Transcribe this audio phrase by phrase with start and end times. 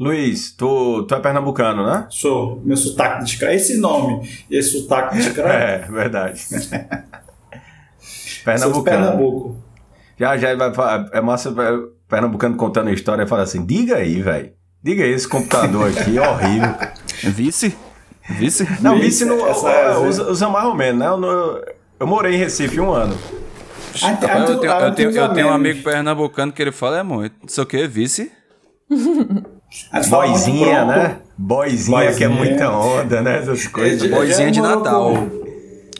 [0.00, 2.06] Luiz, tu, tu é pernambucano, né?
[2.08, 2.58] Sou.
[2.64, 3.54] Meu sotaque de escravo.
[3.54, 5.50] Esse nome, esse sotaque de escravo.
[5.52, 6.40] É, verdade.
[6.48, 8.82] Sou de pernambucano.
[8.84, 9.56] Pernambuco.
[10.18, 11.54] Já, já vai falar- é massa
[12.08, 14.52] pernambucano contando a história e fala assim: diga aí, velho.
[14.82, 16.74] Diga aí, esse computador aqui é horrível.
[17.34, 17.76] Vice?
[18.30, 18.66] Vice?
[18.80, 21.06] Não, Vice, vice não é- usa, usa mais ou menos, né?
[21.08, 21.60] Eu, não-
[22.00, 23.14] eu morei em Recife um ano.
[24.02, 27.34] Ah, Eu tenho, eu tenho, eu tenho um amigo pernambucano que ele fala é muito.
[27.42, 28.32] Não sei o que, vice?
[30.08, 31.16] Boizinha, né?
[31.36, 32.50] Boizinha, que é Boizinha.
[32.50, 33.38] muita onda, né?
[33.38, 34.10] Essas coisas.
[34.10, 35.14] É, Boizinha de Natal.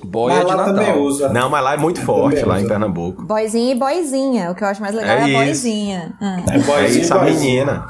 [0.02, 0.74] Boia Mas de lá Natal.
[0.74, 1.28] também usa.
[1.28, 2.66] Não, mas lá é muito forte, lá em.
[2.66, 3.22] Pernambuco.
[3.22, 4.50] Boizinha e boizinha.
[4.50, 6.12] O que eu acho mais legal É é, a boizinha.
[6.20, 6.38] Ah.
[6.50, 7.50] É É boizinho, isso, a boizinho.
[7.66, 7.86] menina.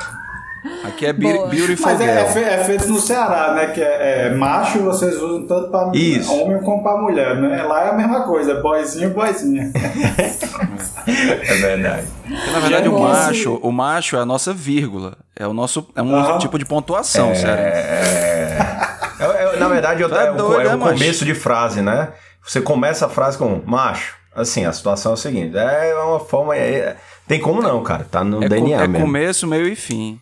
[0.84, 1.46] Aqui é be Boa.
[1.48, 3.66] Beautiful Mas é, é é feito no Ceará, né?
[3.68, 6.32] Que é, é macho, vocês usam tanto pra Isso.
[6.34, 7.62] homem como pra mulher, né?
[7.62, 9.70] Lá é a mesma coisa, boizinho, boizinha.
[11.06, 12.06] É verdade.
[12.28, 15.16] Porque, na verdade, o macho, o macho é a nossa vírgula.
[15.34, 15.86] É o nosso.
[15.96, 16.38] É um Aham.
[16.38, 17.64] tipo de pontuação, sério.
[17.64, 18.58] É,
[19.18, 22.10] é, na verdade, eu- Tá é, o, doido, é né, o começo de frase, né?
[22.46, 24.14] Você começa a frase com macho.
[24.34, 26.56] Assim, a situação é o seguinte: é uma forma.
[26.56, 28.06] é- tem como não, cara.
[28.08, 29.06] Tá no É, DNA é mesmo.
[29.06, 30.20] começo, meio e fim.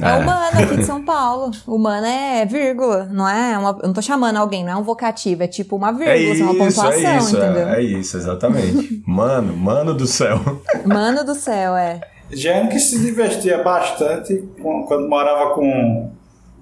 [0.00, 0.16] É É.
[0.16, 1.50] humana aqui de São Paulo.
[1.66, 3.58] Humana é vírgula, não é?
[3.58, 6.30] Uma, eu não tô chamando alguém, não é um vocativo, é tipo uma vírgula, É
[6.32, 7.68] assim, uma isso, pontuação, é isso, entendeu?
[7.68, 9.02] é, é isso, exatamente.
[9.06, 10.38] Mano, mano do céu.
[10.84, 12.00] Mano do céu, é.
[12.30, 16.10] Jane que se divertia bastante quando morava com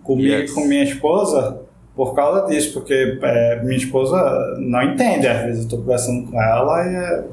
[0.04, 0.52] comigo e Yes.
[0.52, 1.60] com minha esposa
[1.96, 4.16] por causa disso, porque é, minha esposa
[4.58, 7.24] não entende, às vezes eu tô conversando com ela e é,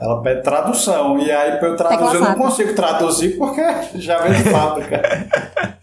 [0.00, 3.62] ela pede tradução, e aí pra eu traduzir eu não consigo traduzir porque
[3.96, 5.02] já vem de fábrica.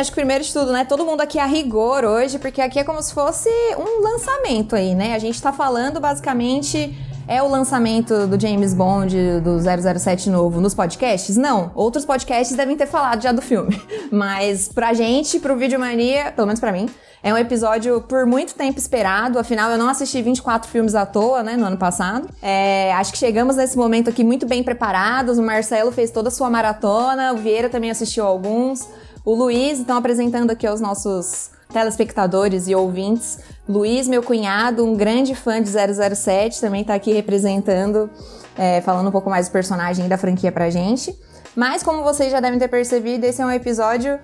[0.00, 0.84] acho que primeiro de tudo, né?
[0.84, 3.48] Todo mundo aqui a rigor hoje, porque aqui é como se fosse
[3.78, 5.14] um lançamento aí, né?
[5.14, 6.96] A gente tá falando basicamente.
[7.28, 11.36] É o lançamento do James Bond, do 007 novo, nos podcasts?
[11.36, 11.70] Não.
[11.76, 13.80] Outros podcasts devem ter falado já do filme.
[14.10, 16.88] Mas pra gente, pro Videomania, pelo menos pra mim,
[17.22, 19.38] é um episódio por muito tempo esperado.
[19.38, 22.28] Afinal, eu não assisti 24 filmes à toa, né, no ano passado.
[22.42, 25.38] É, acho que chegamos nesse momento aqui muito bem preparados.
[25.38, 28.88] O Marcelo fez toda a sua maratona, o Vieira também assistiu alguns.
[29.24, 33.38] O Luiz, então, apresentando aqui aos nossos telespectadores e ouvintes.
[33.68, 38.10] Luiz, meu cunhado, um grande fã de 007, também tá aqui representando,
[38.56, 41.16] é, falando um pouco mais do personagem e da franquia pra gente.
[41.54, 44.18] Mas, como vocês já devem ter percebido, esse é um episódio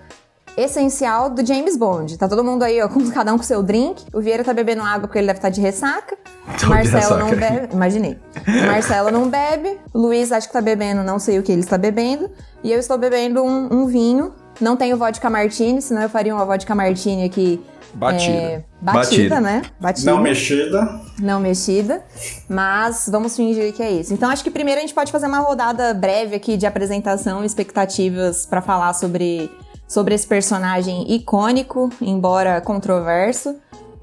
[0.56, 2.16] essencial do James Bond.
[2.16, 4.04] Tá todo mundo aí, ó, com cada um com seu drink.
[4.12, 6.16] O Vieira tá bebendo água porque ele deve estar de ressaca.
[6.58, 7.74] Tô Marcelo não bebe.
[7.74, 8.18] Imaginei.
[8.66, 9.78] Marcelo não bebe.
[9.94, 12.30] Luiz acho que tá bebendo, não sei o que ele está bebendo.
[12.64, 14.32] E eu estou bebendo um, um vinho.
[14.60, 17.60] Não tenho vodka martini, senão eu faria uma vodka martini aqui.
[17.94, 18.36] Batida.
[18.36, 19.40] é, batida, Batida.
[19.40, 19.62] né?
[19.80, 20.10] Batida.
[20.10, 21.00] Não mexida.
[21.18, 22.04] não mexida,
[22.46, 24.12] mas vamos fingir que é isso.
[24.12, 27.46] Então acho que primeiro a gente pode fazer uma rodada breve aqui de apresentação e
[27.46, 29.50] expectativas para falar sobre,
[29.88, 33.56] sobre esse personagem icônico, embora controverso,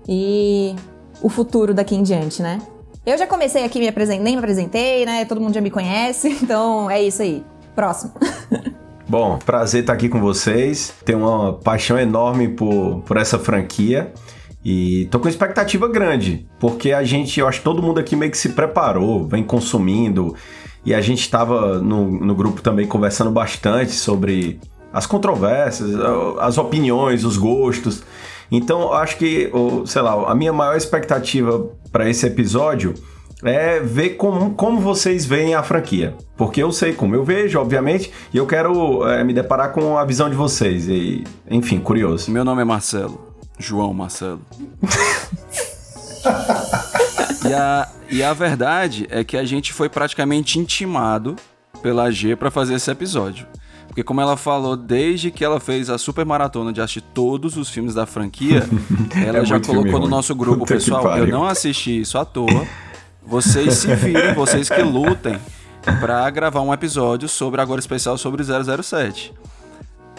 [0.07, 0.75] e
[1.21, 2.59] o futuro daqui em diante, né?
[3.05, 5.25] Eu já comecei aqui me apresentando, nem me apresentei, né?
[5.25, 7.43] Todo mundo já me conhece, então é isso aí.
[7.75, 8.13] Próximo.
[9.13, 10.91] Bom, prazer estar aqui com vocês.
[11.05, 14.11] Tenho uma paixão enorme por, por essa franquia.
[14.65, 18.31] E tô com expectativa grande, porque a gente, eu acho que todo mundo aqui meio
[18.31, 20.35] que se preparou, vem consumindo.
[20.83, 24.59] E a gente estava no, no grupo também conversando bastante sobre
[24.91, 25.91] as controvérsias,
[26.39, 28.03] as opiniões, os gostos.
[28.51, 29.51] Então, acho que,
[29.85, 32.95] sei lá, a minha maior expectativa para esse episódio
[33.43, 36.15] é ver como, como vocês veem a franquia.
[36.37, 40.05] Porque eu sei como eu vejo, obviamente, e eu quero é, me deparar com a
[40.05, 40.87] visão de vocês.
[40.87, 42.31] E, enfim, curioso.
[42.31, 43.33] Meu nome é Marcelo.
[43.59, 44.41] João Marcelo.
[47.47, 51.35] e, a, e a verdade é que a gente foi praticamente intimado
[51.81, 53.45] pela G pra fazer esse episódio.
[53.87, 57.69] Porque como ela falou, desde que ela fez a super maratona de assistir todos os
[57.69, 58.67] filmes da franquia,
[59.23, 62.25] ela É já colocou no nosso grupo, Puta pessoal, eu pariu." não assisti isso à
[62.25, 62.49] toa.
[63.25, 65.37] Vocês se virem, vocês que lutem
[65.99, 69.33] pra gravar um episódio sobre agora especial sobre 007.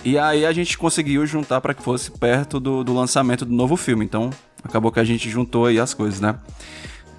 [0.04, 3.76] E aí a gente conseguiu juntar para que fosse perto do, do lançamento do novo
[3.76, 4.04] filme.
[4.04, 4.30] Então,
[4.62, 6.34] acabou que a gente juntou aí as coisas, né?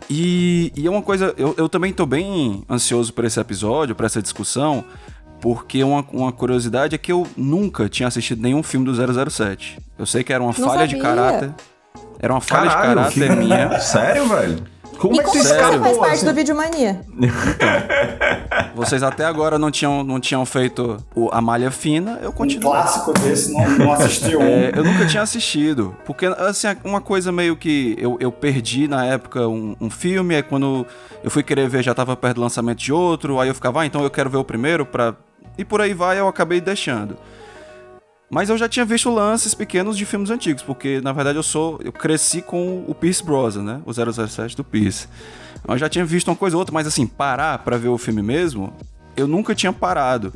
[0.10, 4.06] E, e é uma coisa, eu, eu também tô bem ansioso por esse episódio, por
[4.06, 4.84] essa discussão,
[5.42, 8.94] porque uma, uma curiosidade é que eu nunca tinha assistido nenhum filme do
[9.32, 9.80] 007.
[9.98, 11.04] Eu sei que era uma Não falha de sabia.
[11.16, 11.52] caráter.
[12.20, 13.80] Era uma falha Caralho, de caráter que- minha.
[13.82, 14.64] Sério, velho?
[15.00, 15.80] Como Me é que você Sério?
[15.82, 16.26] faz parte assim?
[16.26, 17.02] do Videomania.
[18.76, 22.72] Vocês até agora não tinham, não tinham feito o- a malha fina, eu Um continuo.
[22.72, 24.42] clássico desse, não, não assisti um.
[24.56, 25.96] É, eu nunca tinha assistido.
[26.06, 30.44] Porque, assim, uma coisa meio que eu, eu perdi na época um, um filme, aí
[30.44, 30.86] quando
[31.24, 33.86] eu fui querer ver já tava perto do lançamento de outro, aí eu ficava, ah,
[33.86, 35.14] então eu quero ver o primeiro pra.
[35.58, 37.18] E por aí vai, eu acabei deixando.
[38.36, 41.80] Mas eu já tinha visto lances pequenos de filmes antigos, porque na verdade eu sou.
[41.82, 43.82] Eu cresci com o Pierce Brosnan, né?
[43.86, 45.08] O 007 do Pierce.
[45.66, 48.22] Eu já tinha visto uma coisa ou outra, mas assim, parar pra ver o filme
[48.22, 48.74] mesmo,
[49.16, 50.34] eu nunca tinha parado.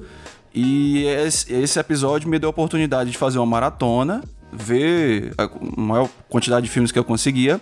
[0.56, 6.68] E esse episódio me deu a oportunidade de fazer uma maratona, ver a maior quantidade
[6.68, 7.60] de filmes que eu conseguia.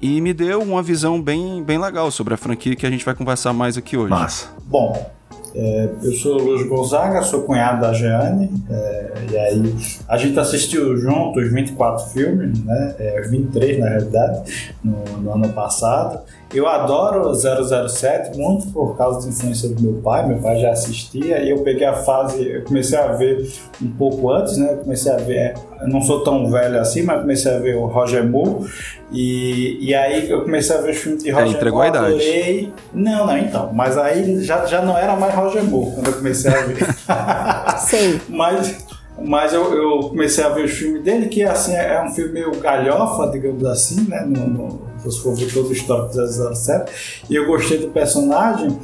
[0.00, 3.16] E me deu uma visão bem, bem legal sobre a franquia que a gente vai
[3.16, 4.10] conversar mais aqui hoje.
[4.10, 4.48] Massa.
[4.64, 5.10] Bom,
[5.58, 9.74] é, eu sou o Luiz Gonzaga, sou cunhado da Jeane, é, e aí
[10.06, 16.20] a gente assistiu juntos 24 filmes, né, é, 23 na realidade, no, no ano passado.
[16.56, 21.42] Eu adoro 007 muito por causa da influência do meu pai, meu pai já assistia,
[21.42, 23.46] e eu peguei a fase, eu comecei a ver
[23.82, 27.20] um pouco antes, né, eu comecei a ver, eu não sou tão velho assim, mas
[27.20, 28.70] comecei a ver o Roger Moore,
[29.12, 32.14] e, e aí eu comecei a ver os filmes de Roger entregou a Moore, idade.
[32.14, 32.72] adorei.
[32.94, 33.70] Não, não, então.
[33.74, 36.86] Mas aí já, já não era mais Roger Moore quando eu comecei a ver.
[37.86, 38.18] Sei.
[38.30, 38.86] mas
[39.18, 42.32] mas eu, eu comecei a ver os filmes dele, que assim é é um filme
[42.32, 44.22] meio galhofa, digamos assim, né?
[44.26, 44.80] No, no,
[45.10, 47.24] se for ver todo o histórico do 007.
[47.30, 48.78] E eu gostei do personagem.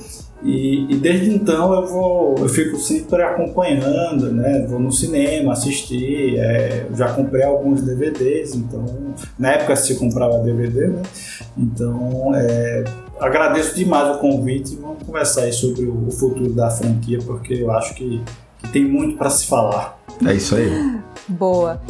[0.45, 4.67] E, e desde então eu vou, eu fico sempre acompanhando, né?
[4.69, 8.85] Vou no cinema assistir, é, já comprei alguns DVDs, então
[9.39, 11.03] na época se comprava DVD, né?
[11.57, 12.83] Então é,
[13.21, 17.55] agradeço demais o convite e vamos conversar aí sobre o, o futuro da franquia, porque
[17.55, 18.21] eu acho que,
[18.59, 19.97] que tem muito para se falar.
[20.27, 21.01] É isso aí.
[21.29, 21.81] Boa.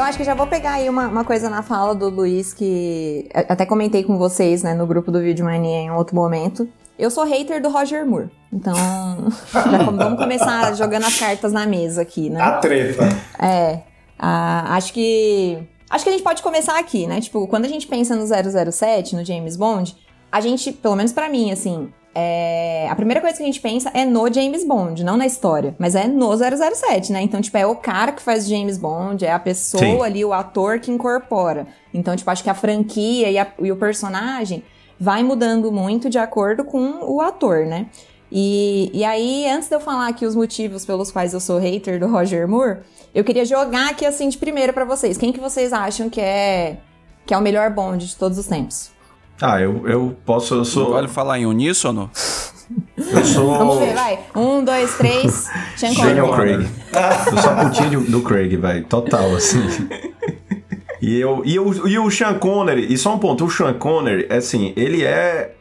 [0.00, 3.28] Então acho que já vou pegar aí uma, uma coisa na fala do Luiz que
[3.34, 6.66] a- até comentei com vocês, né, no grupo do Vídeo Mania em outro momento.
[6.98, 8.30] Eu sou hater do Roger Moore.
[8.50, 8.72] Então,
[9.94, 12.40] vamos começar jogando as cartas na mesa aqui, né?
[12.40, 13.02] A treta.
[13.38, 13.80] É.
[14.18, 15.58] ah, acho que.
[15.90, 17.20] Acho que a gente pode começar aqui, né?
[17.20, 19.94] Tipo, quando a gente pensa no 007, no James Bond,
[20.32, 21.92] a gente, pelo menos pra mim, assim.
[22.14, 25.74] É, a primeira coisa que a gente pensa é no James Bond, não na história,
[25.78, 27.22] mas é no 007, né?
[27.22, 30.02] Então, tipo, é o cara que faz James Bond, é a pessoa Sim.
[30.02, 31.66] ali, o ator que incorpora.
[31.94, 34.62] Então, tipo, acho que a franquia e, a- e o personagem
[34.98, 37.86] vai mudando muito de acordo com o ator, né?
[38.32, 41.98] E, e aí, antes de eu falar aqui os motivos pelos quais eu sou hater
[41.98, 42.78] do Roger Moore,
[43.14, 45.16] eu queria jogar aqui assim de primeira pra vocês.
[45.18, 46.76] Quem que vocês acham que é
[47.26, 48.90] que é o melhor Bond de todos os tempos?
[49.40, 50.92] Ah, eu, eu posso, eu Não sou.
[50.92, 52.10] vale falar em uníssono?
[52.98, 53.56] Eu sou.
[53.58, 54.18] Vamos ver, vai.
[54.36, 55.48] Um, dois, três.
[55.76, 56.68] Sean Daniel Connery.
[56.92, 57.32] Craig.
[57.32, 58.84] Eu sou a putinha do Craig, velho.
[58.84, 59.60] Total, assim.
[61.00, 64.26] E, eu, e, o, e o Sean Connery, e só um ponto, o Sean Connery,
[64.30, 65.54] assim, ele é.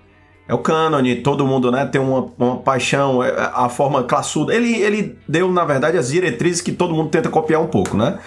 [0.48, 4.52] É o cânone, todo mundo, né, tem uma, uma paixão, é, a forma classuda.
[4.52, 8.18] Ele, ele deu, na verdade, as diretrizes que todo mundo tenta copiar um pouco, né?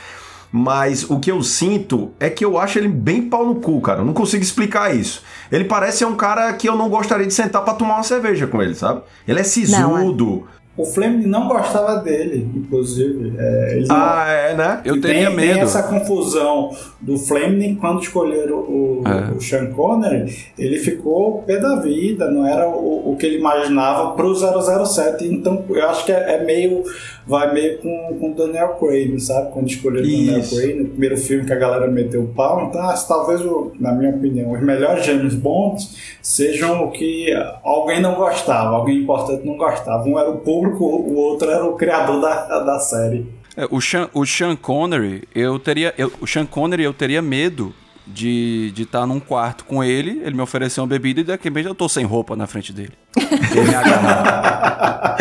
[0.52, 4.00] Mas o que eu sinto é que eu acho ele bem pau no cu, cara.
[4.00, 5.22] Eu não consigo explicar isso.
[5.50, 8.46] Ele parece ser um cara que eu não gostaria de sentar pra tomar uma cerveja
[8.46, 9.00] com ele, sabe?
[9.26, 10.46] Ele é sisudo.
[10.74, 13.34] O Fleming não gostava dele, inclusive.
[13.38, 14.80] É, ele não- Ah, é, né?
[14.86, 15.60] Eu teria tem, tem medo.
[15.60, 19.36] essa confusão do Fleming quando escolheram o, É.
[19.36, 24.12] o Sean Connery, ele ficou pé da vida, não era o, o que ele imaginava
[24.12, 25.26] pro 007.
[25.26, 26.82] Então eu acho que é, é meio.
[27.24, 29.52] Vai meio com, com o Daniel Craig, sabe?
[29.52, 30.42] Quando escolheram o Daniel.
[30.48, 32.66] Craig, no primeiro filme que a galera meteu o pau.
[32.66, 37.28] Então, que talvez, o- na minha opinião, os melhores James Bonds sejam o que
[37.62, 40.02] alguém não gostava, alguém importante não gostava.
[40.08, 43.26] Um era o público, o outro era o criador da, da série.
[43.56, 45.94] É, o, Sean, o Sean Connery, eu teria.
[45.98, 47.74] eu- o Sean Connery, eu teria medo
[48.06, 51.48] de estar de tá num quarto com ele, ele me oferecer uma bebida e daqui
[51.48, 52.92] a pouco eu tô sem roupa na frente dele.
[53.16, 55.16] Ele me agarrar.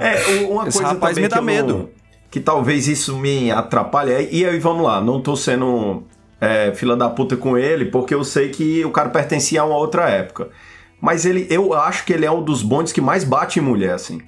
[0.00, 1.90] É, uma Esse coisa rapaz me dá que eu não- medo.
[2.30, 4.28] que talvez isso me atrapalhe.
[4.30, 6.04] E aí, vamos lá, não tô sendo
[6.40, 9.76] é, fila da puta com ele, porque eu sei que o cara pertencia a uma
[9.76, 10.48] outra época.
[11.00, 13.94] Mas ele, eu acho que ele é um dos bondes que mais bate em mulher,
[13.94, 14.20] assim.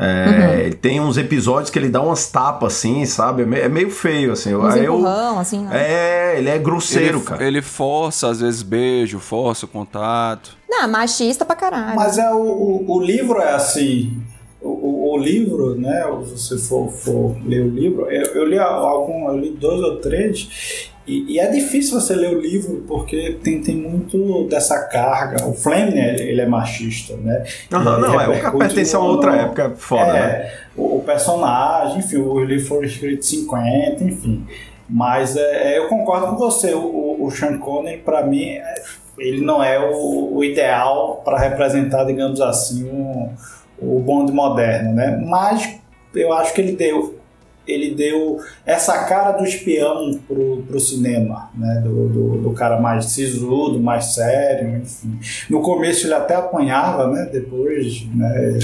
[0.00, 3.42] É, ele Tem uns episódios que ele dá umas tapas, assim, sabe?
[3.56, 4.54] É É meio feio, assim.
[4.54, 5.70] Uns Aí eu, empurrão, assim, né?
[5.72, 7.44] é, ele é grosseiro, ele, cara.
[7.44, 10.56] ele força, às vezes, beijo, força o contato.
[10.70, 11.96] Não, machista pra caralho.
[11.96, 14.22] Mas é o, o, o livro é assim.
[14.60, 16.04] O, o, o livro, né?
[16.36, 19.96] Se você for, for ler o livro, eu, eu li algum, eu li dois ou
[19.96, 25.46] três, E, e, é difícil você ler o livro porque tem, tem muito dessa carga.
[25.46, 27.44] O Fleming, ele, ele é machista, né?
[27.72, 30.52] Uhum, não, é, o pertence a outra época foda, é, né?
[30.76, 34.46] O, o, personagem, enfim, o livro foi escrito em 50, enfim.
[34.86, 38.74] Mas é, é, eu concordo com você, o, o Sean Connery, para mim, é,
[39.18, 43.30] ele não é o, o ideal para representar, digamos assim, um,
[43.80, 45.18] o Bond moderno, né?
[45.26, 45.78] Mas
[46.14, 47.17] eu acho que ele deu
[47.68, 51.82] ele deu essa cara do espião pro, pro cinema, né?
[51.84, 55.18] Do, do, do, cara mais sisudo, mais sério, enfim.
[55.50, 57.28] No começo ele até apanhava, né?
[57.30, 58.58] Depois, né?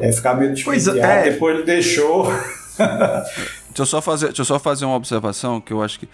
[0.00, 0.98] É, ficava meio desconfiado.
[0.98, 1.30] É.
[1.30, 2.24] Depois ele deixou.
[3.68, 6.08] deixa, eu só fazer, deixa eu só fazer uma observação que eu acho que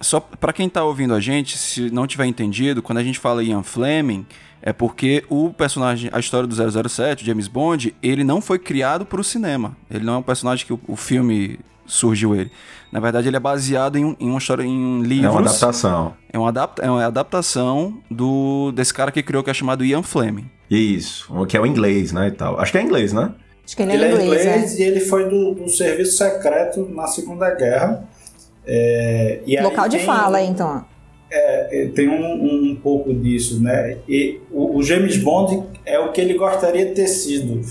[0.00, 3.42] só para quem tá ouvindo a gente, se não tiver entendido, quando a gente fala
[3.42, 4.26] Ian Fleming,
[4.60, 9.20] é porque o personagem, a história do 007, James Bond, ele não foi criado para
[9.20, 9.76] o cinema.
[9.90, 12.50] Ele não é um personagem que o, o filme surgiu ele.
[12.90, 15.26] Na verdade, ele é baseado em, em uma história em livros.
[15.26, 16.14] É uma adaptação.
[16.32, 20.02] É uma, adapta, é uma adaptação do desse cara que criou que é chamado Ian
[20.02, 20.50] Fleming.
[20.70, 22.58] Isso, que é o inglês, né, e tal.
[22.60, 23.32] Acho que é inglês, né?
[23.64, 24.82] Acho que ele, é ele é inglês, inglês é.
[24.82, 28.08] e ele foi do, do, serviço secreto na Segunda Guerra.
[28.66, 30.84] É, Local de fala, então.
[31.30, 33.98] É, é, tem um, um, pouco disso, né?
[34.06, 37.62] E o, o James Bond é o que ele gostaria de ter sido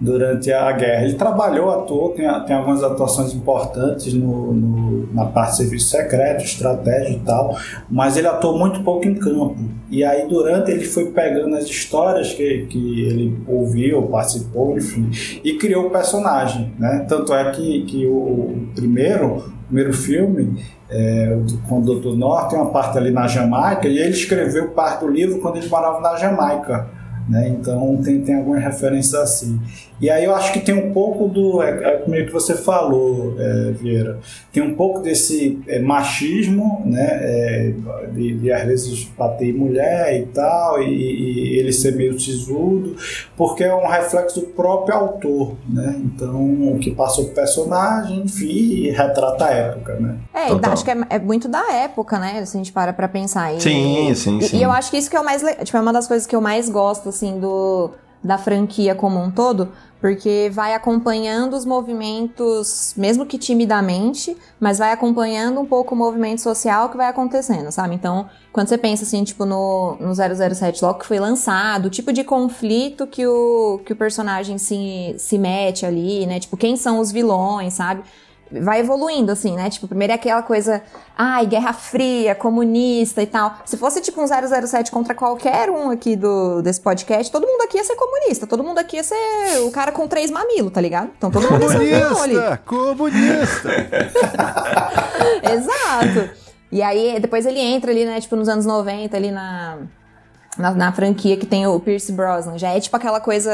[0.00, 1.04] durante a guerra.
[1.04, 6.44] Ele trabalhou, atuou, tem, tem algumas atuações importantes no, no, na parte de serviço secreto,
[6.44, 7.56] estratégia e tal,
[7.90, 9.56] mas ele atuou muito pouco em campo.
[9.90, 15.10] E aí, durante, ele foi pegando as histórias que, que ele ouviu, participou, enfim,
[15.42, 16.72] e criou o personagem.
[16.78, 17.06] Né?
[17.08, 21.36] Tanto é que, que o primeiro, primeiro filme, é,
[21.68, 25.10] com o Doutor Norte, tem uma parte ali na Jamaica, e ele escreveu parte do
[25.10, 26.86] livro quando ele morava na Jamaica.
[27.28, 27.48] Né?
[27.48, 29.60] Então tem, tem algumas referências assim.
[30.00, 31.60] E aí eu acho que tem um pouco do.
[31.60, 34.18] É, é meio que você falou, é, Vieira.
[34.52, 37.06] Tem um pouco desse é, machismo, né?
[37.20, 37.72] É,
[38.12, 42.96] de, de, às vezes bater mulher e tal, e, e, ele ser meio sisudo,
[43.36, 45.96] porque é um reflexo do próprio autor, né?
[45.98, 50.16] Então, o que passou o personagem, enfim, retrata a época, né?
[50.32, 50.72] É, Total.
[50.72, 52.44] acho que é, é, muito da época, né?
[52.44, 53.52] Se a gente para pra pensar.
[53.52, 54.56] E, sim, sim, sim.
[54.56, 55.42] E, e eu acho que isso que é o mais.
[55.64, 57.90] Tipo, é uma das coisas que eu mais gosto, assim, do
[58.22, 59.68] da franquia como um todo,
[60.00, 66.40] porque vai acompanhando os movimentos, mesmo que timidamente, mas vai acompanhando um pouco o movimento
[66.40, 67.94] social que vai acontecendo, sabe?
[67.94, 72.12] Então, quando você pensa assim, tipo, no, no 007 logo que foi lançado, o tipo
[72.12, 76.38] de conflito que o, que o personagem se, se mete ali, né?
[76.38, 78.02] Tipo, quem são os vilões, sabe?
[78.50, 79.70] Vai evoluindo, assim, né?
[79.70, 80.82] Tipo, primeiro é aquela coisa,
[81.16, 83.58] ai, Guerra Fria, comunista e tal.
[83.64, 87.76] Se fosse tipo um 007 contra qualquer um aqui do, desse podcast, todo mundo aqui
[87.76, 91.10] ia ser comunista, todo mundo aqui ia ser o cara com três mamilos, tá ligado?
[91.16, 92.58] Então todo mundo ia ser ali.
[92.64, 93.68] Comunista!
[95.42, 96.30] Exato.
[96.70, 99.78] E aí, depois ele entra ali, né, tipo, nos anos 90, ali na
[100.58, 102.58] na, na, franquia que tem o Pierce Brosnan.
[102.58, 103.50] Já é tipo aquela coisa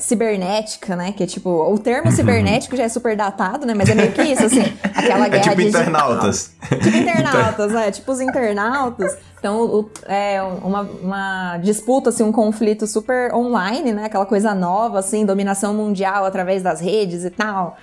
[0.00, 1.12] cibernética, né?
[1.12, 3.74] Que é tipo, o termo cibernético já é super datado, né?
[3.74, 4.60] Mas é meio que isso, assim.
[4.94, 5.82] Aquela é guerra é tipo digital.
[5.82, 6.50] internautas.
[6.68, 7.90] Tipo internautas, é.
[7.90, 9.16] Tipo os internautas.
[9.38, 14.06] Então, o, é uma, uma disputa, assim, um conflito super online, né?
[14.06, 17.76] Aquela coisa nova, assim, dominação mundial através das redes e tal.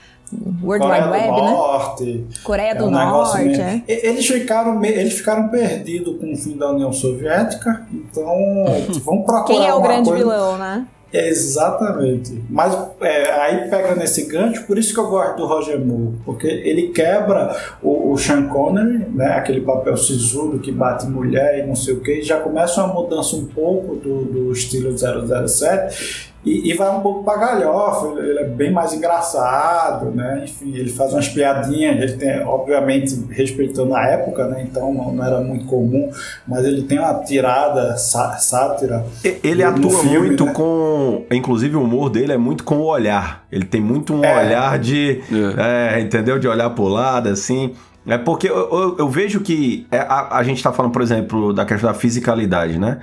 [0.64, 1.52] World Coreia Wide Web, do né?
[1.52, 3.62] Norte, Coreia é do um Norte.
[3.62, 3.84] É.
[3.88, 8.26] Eles, ficaram, eles ficaram perdidos com o fim da União Soviética, então
[9.06, 9.44] vamos procurar.
[9.46, 10.24] Quem é o grande coisa...
[10.24, 10.88] vilão, né?
[11.14, 12.44] Exatamente.
[12.50, 16.48] Mas é, aí pega nesse gancho, por isso que eu gosto do Roger Moore, porque
[16.48, 21.76] ele quebra o, o Sean Connery, né, aquele papel sisudo que bate mulher e não
[21.76, 26.74] sei o que, já começa uma mudança um pouco do, do estilo 007 e, e,
[26.76, 30.44] vai um pouco pra galhofa, ele, ele, é bem mais engraçado, né?
[30.44, 34.66] Enfim, ele faz umas piadinhas, ele tem, obviamente, respeitando a época, né?
[34.70, 36.12] Então não, não era muito comum,
[36.48, 39.04] mas ele tem uma tirada sá, sátira.
[39.44, 40.54] Ele atua filme, muito né?
[40.54, 41.26] com.
[41.32, 43.44] Inclusive, o humor dele é muito com o olhar.
[43.52, 44.46] Ele tem muito um é.
[44.46, 45.22] olhar de.
[45.58, 45.98] É.
[45.98, 46.38] É, entendeu?
[46.38, 47.74] De olhar pro lado, assim.
[48.08, 51.52] É porque eu, eu, eu vejo que é, a, a gente tá falando, por exemplo,
[51.52, 53.00] da questão da fisicalidade, né?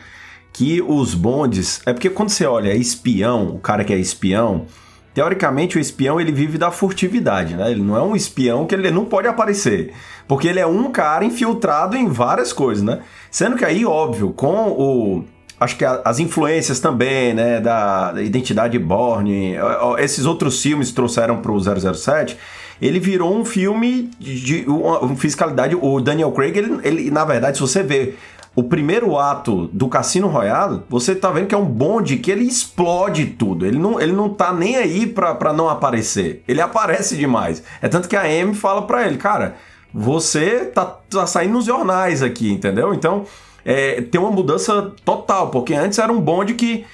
[0.53, 1.81] Que os bondes.
[1.87, 4.67] É porque quando você olha espião, o cara que é espião,
[5.15, 7.71] teoricamente o espião ele vive da furtividade, né?
[7.71, 9.93] Ele não é um espião que ele não pode aparecer.
[10.29, 13.01] Porque ele é um cara infiltrado em várias coisas, né?
[13.31, 15.25] Sendo que aí, óbvio, com o.
[15.59, 17.61] Acho que as influências também, né?
[17.61, 19.55] Da, identidade Borne,
[19.99, 22.37] esses outros filmes trouxeram pro 007
[22.83, 25.77] ele virou um filme de uma, fiscalidade.
[25.81, 28.17] O Daniel Craig, ele, ele, na verdade, se você vê
[28.55, 32.45] o primeiro ato do Cassino Royale, você tá vendo que é um bonde que ele
[32.45, 33.65] explode tudo.
[33.67, 36.43] Ele não, ele não tá nem aí pra, pra não aparecer.
[36.47, 37.63] Ele aparece demais.
[37.81, 39.55] É tanto que a Amy fala pra ele, cara,
[39.93, 42.93] você tá, tá saindo nos jornais aqui, entendeu?
[42.93, 43.25] Então,
[43.65, 46.85] é, tem uma mudança total, porque antes era um bonde que,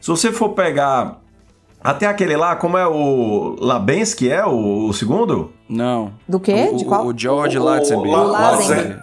[0.00, 1.18] se você for pegar
[1.82, 5.50] até aquele lá, como é o Labensky, é o, o segundo?
[5.68, 6.12] Não.
[6.28, 6.70] Do quê?
[6.72, 7.04] O, De qual?
[7.04, 8.96] O, o George O- o Lazenby.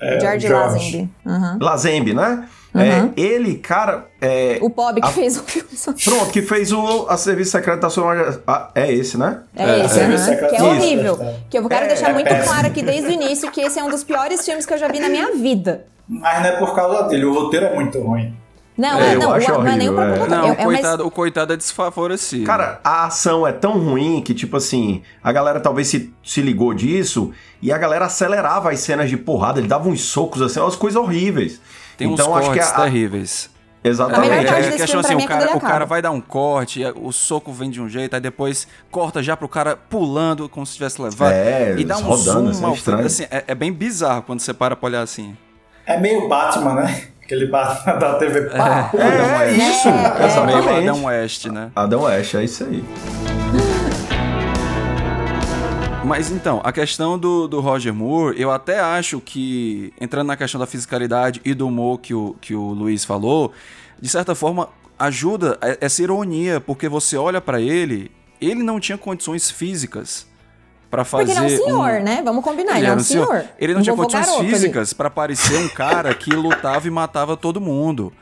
[0.00, 0.74] É, George George.
[0.74, 1.10] Lazenby.
[1.26, 1.58] Aham.
[1.60, 2.48] Lazembe, né?
[2.72, 2.80] Uhum.
[2.80, 5.68] É, ele, cara, é, O Bob que A- fez o filme.
[6.04, 8.42] pronto, que fez o a Serviço Secreto da Sua Majestade.
[8.46, 9.40] Ah, é esse, né?
[9.56, 10.08] É, É, esse, é.
[10.14, 11.18] Isso, que é isso, horrível.
[11.20, 11.34] é.
[11.50, 12.46] Que eu quero É, deixar é muito péssimo.
[12.52, 14.86] claro aqui desde o início que esse é um dos piores filmes que eu já
[14.86, 15.84] vi na minha vida.
[16.08, 18.32] Mas não é por causa dele, o roteiro é muito ruim.
[18.78, 20.28] Não, É, é, eu não, acho o- não é nem o horrível, próprio é.
[20.38, 22.46] Não, é, o, é uma coitado, o coitado é desfavorecido.
[22.46, 26.72] Cara, a ação é tão ruim que, tipo assim, a galera talvez se, se ligou
[26.72, 30.76] disso e a galera acelerava as cenas de porrada, ele dava uns socos, assim, umas
[30.76, 31.60] coisas horríveis.
[31.98, 33.50] tem uns então, acho que a- terríveis.
[33.82, 34.28] A melhor Exatamente.
[34.46, 36.20] parte é, desse a questão assim, mim o é cara, o cara vai dar um
[36.20, 40.50] corte, e o soco vem de um jeito, aí depois corta já pro cara pulando
[40.50, 41.32] como se tivesse levado.
[41.32, 43.08] É, e dá um rodando, zoom assim, mal estranho.
[43.08, 43.24] feito.
[43.30, 45.34] Assim, é, é bem bizarro quando você para pra olhar assim.
[45.86, 47.04] É meio Batman, né?
[47.30, 48.40] Aquele Batman da TV.
[48.50, 50.88] Pá, É, é isso, É, Meio exatamente.
[50.88, 51.70] Adam West, né?
[51.76, 52.84] Adão West, é isso aí.
[56.04, 60.58] Mas então, a questão do, do Roger Moore, eu até acho que, entrando na questão
[60.58, 63.52] da fisicalidade e do humor que o, que o Luiz falou,
[64.00, 64.68] de certa forma
[64.98, 68.10] ajuda essa ironia, porque você olha pra ele,
[68.40, 70.26] ele não tinha condições físicas
[70.90, 71.26] pra fazer.
[71.26, 72.22] Porque ele é um senhor, um- né?
[72.24, 73.26] Vamos combinar, ele, Ele é um senhor.
[73.28, 73.44] senhor.
[73.58, 77.36] Ele não Um tinha condições garoto físicas pra parecer um cara que lutava e matava
[77.36, 78.12] todo mundo.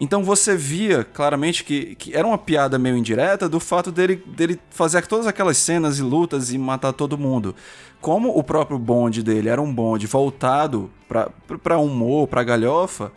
[0.00, 4.58] Então você via claramente que, que era uma piada meio indireta do fato dele, dele
[4.70, 7.54] fazer todas aquelas cenas e lutas e matar todo mundo.
[8.00, 13.12] Como o próprio bonde dele era um bonde voltado pra humor, pra galhofa,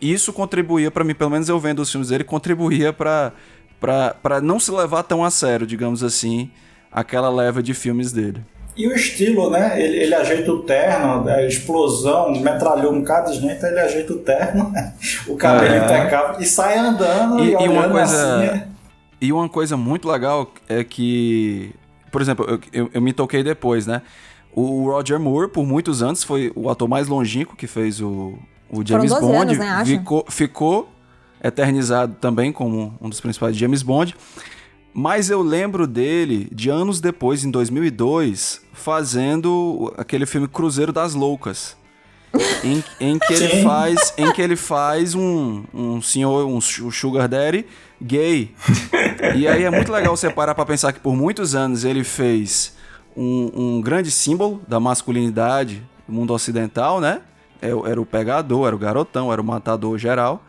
[0.00, 3.32] isso contribuía pra mim, pelo menos eu vendo os filmes dele, contribuía pra
[4.42, 6.50] não se levar tão a sério, digamos assim,
[6.90, 8.42] aquela leva de filmes dele.
[8.76, 9.82] E o estilo, né?
[9.82, 14.18] Ele, ele ajeita o terno, a explosão, metralhou um cada de gente, ele ajeita o
[14.18, 14.72] terno,
[15.28, 15.78] o cabelo É.
[15.84, 18.62] impecável e sai andando e, E- e uma coisa- assim.
[19.20, 21.74] E uma coisa muito legal é que,
[22.10, 24.00] por exemplo, eu, eu, eu me toquei depois, né?
[24.54, 28.38] O Roger Moore, por muitos anos, foi o ator mais longínquo que fez o,
[28.70, 29.36] o James 12 Bond.
[29.36, 30.88] anos, né, ficou, ficou
[31.44, 34.16] eternizado também como um dos principais James Bond.
[34.92, 41.76] Mas eu lembro dele de anos depois, em 2002, fazendo aquele filme Cruzeiro das Loucas.
[42.64, 43.62] em, em que ele Sim.
[43.64, 47.66] faz em que ele faz um, um senhor um su- sugar daddy
[48.00, 48.54] gay
[49.34, 52.76] e aí é muito legal você parar pra pensar que por muitos anos ele fez
[53.16, 57.20] um, um grande símbolo da masculinidade do mundo ocidental né
[57.60, 60.44] É era o pegador era o garotão era o matador geral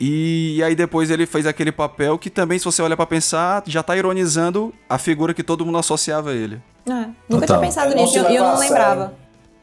[0.00, 3.82] e aí depois ele fez aquele papel que também se você olha pra pensar já
[3.82, 7.46] tá ironizando a figura que todo mundo associava a ele É, nunca Total.
[7.46, 9.14] tinha pensado nisso e eu, eu não lembrava.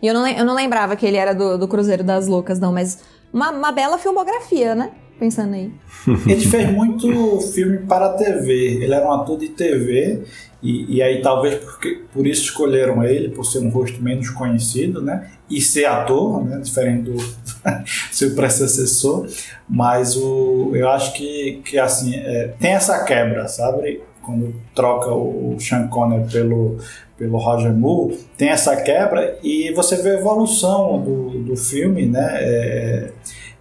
[0.02, 2.72] E eu não, eu não lembrava que ele era do, do Cruzeiro das Loucas, não,
[2.74, 3.00] mas
[3.34, 4.92] uma, uma bela filmografia, né?
[5.18, 5.72] Pensando aí.
[6.28, 8.84] Ele fez muito filme para a TV.
[8.84, 10.24] Ele era um ator de TV
[10.66, 15.00] e, e aí talvez porque, por isso escolheram ele, por ser um rosto menos conhecido,
[15.00, 15.30] né?
[15.48, 16.58] E ser ator, né?
[16.58, 17.18] Diferente do
[18.12, 19.28] seu predecessor.
[19.70, 24.02] Mas o, eu acho que, que assim, é, tem essa quebra, sabe?
[24.24, 26.80] Quando troca o Sean Connery pelo,
[27.16, 32.38] pelo Roger Moore, tem essa quebra e você vê a evolução do, do filme, né?
[32.42, 33.12] É,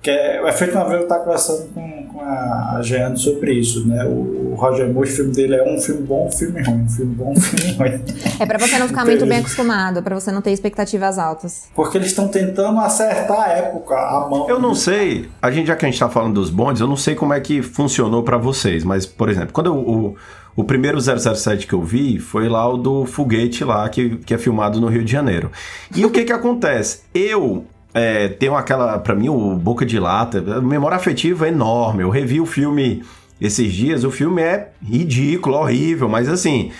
[0.04, 4.04] que é, o efeito eu estava conversando com, com a, a Jeane sobre isso, né?
[4.04, 6.88] O, o Roger Moore, o filme dele é um filme bom, um filme ruim, um
[6.90, 8.04] filme bom, um filme ruim.
[8.38, 11.68] É pra você não ficar muito bem acostumado, pra você não ter expectativas altas.
[11.74, 14.46] Porque eles estão tentando acertar a época, a mão.
[14.48, 16.96] Eu não sei, a gente já que a gente tá falando dos bondes, eu não
[16.96, 20.16] sei como é que funcionou pra vocês, mas, por exemplo, quando eu- o,
[20.56, 24.38] o primeiro 007 que eu vi foi lá o do foguete lá, que, que é
[24.38, 25.50] filmado no Rio de Janeiro.
[25.96, 27.00] E o que que acontece?
[27.14, 27.64] Eu
[27.94, 32.02] é, tenho aquela, pra mim, o Boca de Lata, memória afetiva é enorme.
[32.02, 33.02] Eu revi o filme
[33.40, 36.70] esses dias, o filme é ridículo, horrível, mas assim,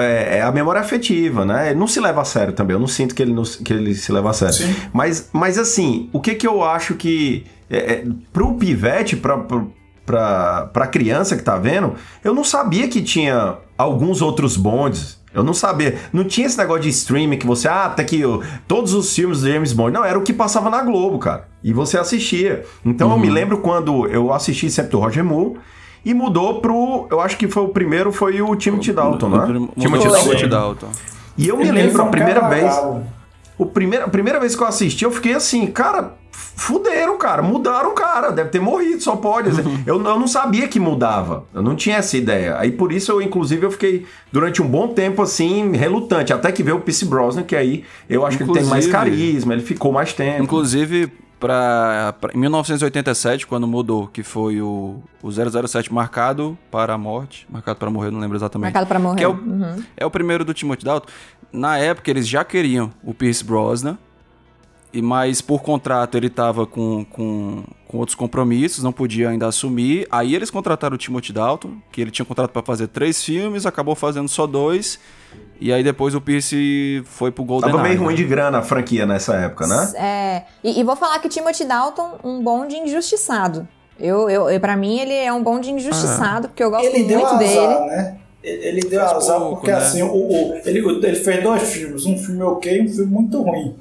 [0.00, 1.74] é, é a memória afetiva, né?
[1.74, 4.12] Não se leva a sério também, eu não sinto que ele, não- que ele se
[4.12, 4.54] leva a sério.
[4.54, 4.74] Sim.
[4.92, 7.44] Mas, mas assim, o que que eu acho que.
[7.70, 9.38] É, é, pro pivete, pra,
[10.04, 15.21] pra, pra criança que tá vendo, eu não sabia que tinha alguns outros bondes.
[15.34, 15.98] Eu não sabia.
[16.12, 19.40] Não tinha esse negócio de streaming que você, ah, tá aqui ó, todos os filmes
[19.40, 19.92] do James Bond.
[19.92, 21.48] Não, era o que passava na Globo, cara.
[21.62, 22.64] E você assistia.
[22.84, 25.58] Então eu me lembro quando eu assisti sempre do Roger Moore
[26.04, 27.06] e mudou pro.
[27.10, 29.68] Eu acho que foi o primeiro, foi o Timothy Dalton, né?
[29.78, 30.28] Timothy o Dalton.
[30.28, 30.90] Timothy Dalton.
[31.38, 32.74] E eu me lembro a primeira vez.
[33.56, 37.42] O primeiro, a primeira vez que eu assisti, eu fiquei assim, cara, fuderam, cara.
[37.42, 38.30] Mudaram o cara.
[38.30, 39.50] Deve ter morrido, só pode.
[39.86, 41.44] eu, eu não sabia que mudava.
[41.54, 42.56] Eu não tinha essa ideia.
[42.58, 46.32] Aí por isso eu, inclusive, eu fiquei durante um bom tempo assim, relutante.
[46.32, 48.86] Até que veio o Pierce Brosnan, que aí eu acho inclusive, que ele tem mais
[48.86, 50.42] carisma, ele ficou mais tempo.
[50.42, 56.98] Inclusive, pra, pra, em 1987, quando mudou, que foi o, o 007 marcado para a
[56.98, 58.72] morte, marcado para morrer, não lembro exatamente.
[58.72, 59.16] Marcado para morrer.
[59.18, 59.82] Que é, o, uhum.
[59.96, 61.08] é o primeiro do Timothy Dalton.
[61.52, 63.98] Na época, eles já queriam o Pierce Brosnan,
[64.92, 70.06] e mas por contrato ele estava com, com, com, outros compromissos, não podia ainda assumir.
[70.10, 73.94] Aí eles contrataram o Timothy Dalton, que ele tinha contrato para fazer três filmes, acabou
[73.94, 74.98] fazendo só dois.
[75.60, 79.06] E aí depois o Pierce foi pro Golden Tava meio ruim de grana a franquia
[79.06, 79.92] nessa época, né?
[79.94, 80.42] É.
[80.62, 83.66] E, e vou falar que Timothy Dalton, um bom de injustiçado.
[83.98, 86.48] Eu, eu, eu, pra mim, ele é um bom de injustiçado, ah.
[86.48, 87.80] porque eu gosto ele muito azar, dele.
[87.86, 88.18] Né?
[88.42, 89.76] Ele deu Faz azar pouco, porque né?
[89.76, 93.40] assim, o, o, ele, ele fez dois filmes, um filme ok e um filme muito
[93.40, 93.76] ruim.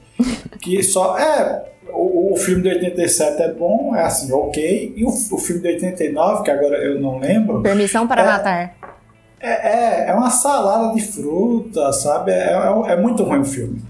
[0.62, 1.18] que só.
[1.18, 4.94] É, o, o, filme de 87 é bom, é assim, ok.
[4.96, 7.62] E o, o filme de 89, que agora eu não lembro.
[7.62, 8.76] Permissão para é, matar.
[9.40, 12.32] É, é, é, uma salada de fruta, sabe?
[12.32, 13.82] É, é, é muito ruim o filme.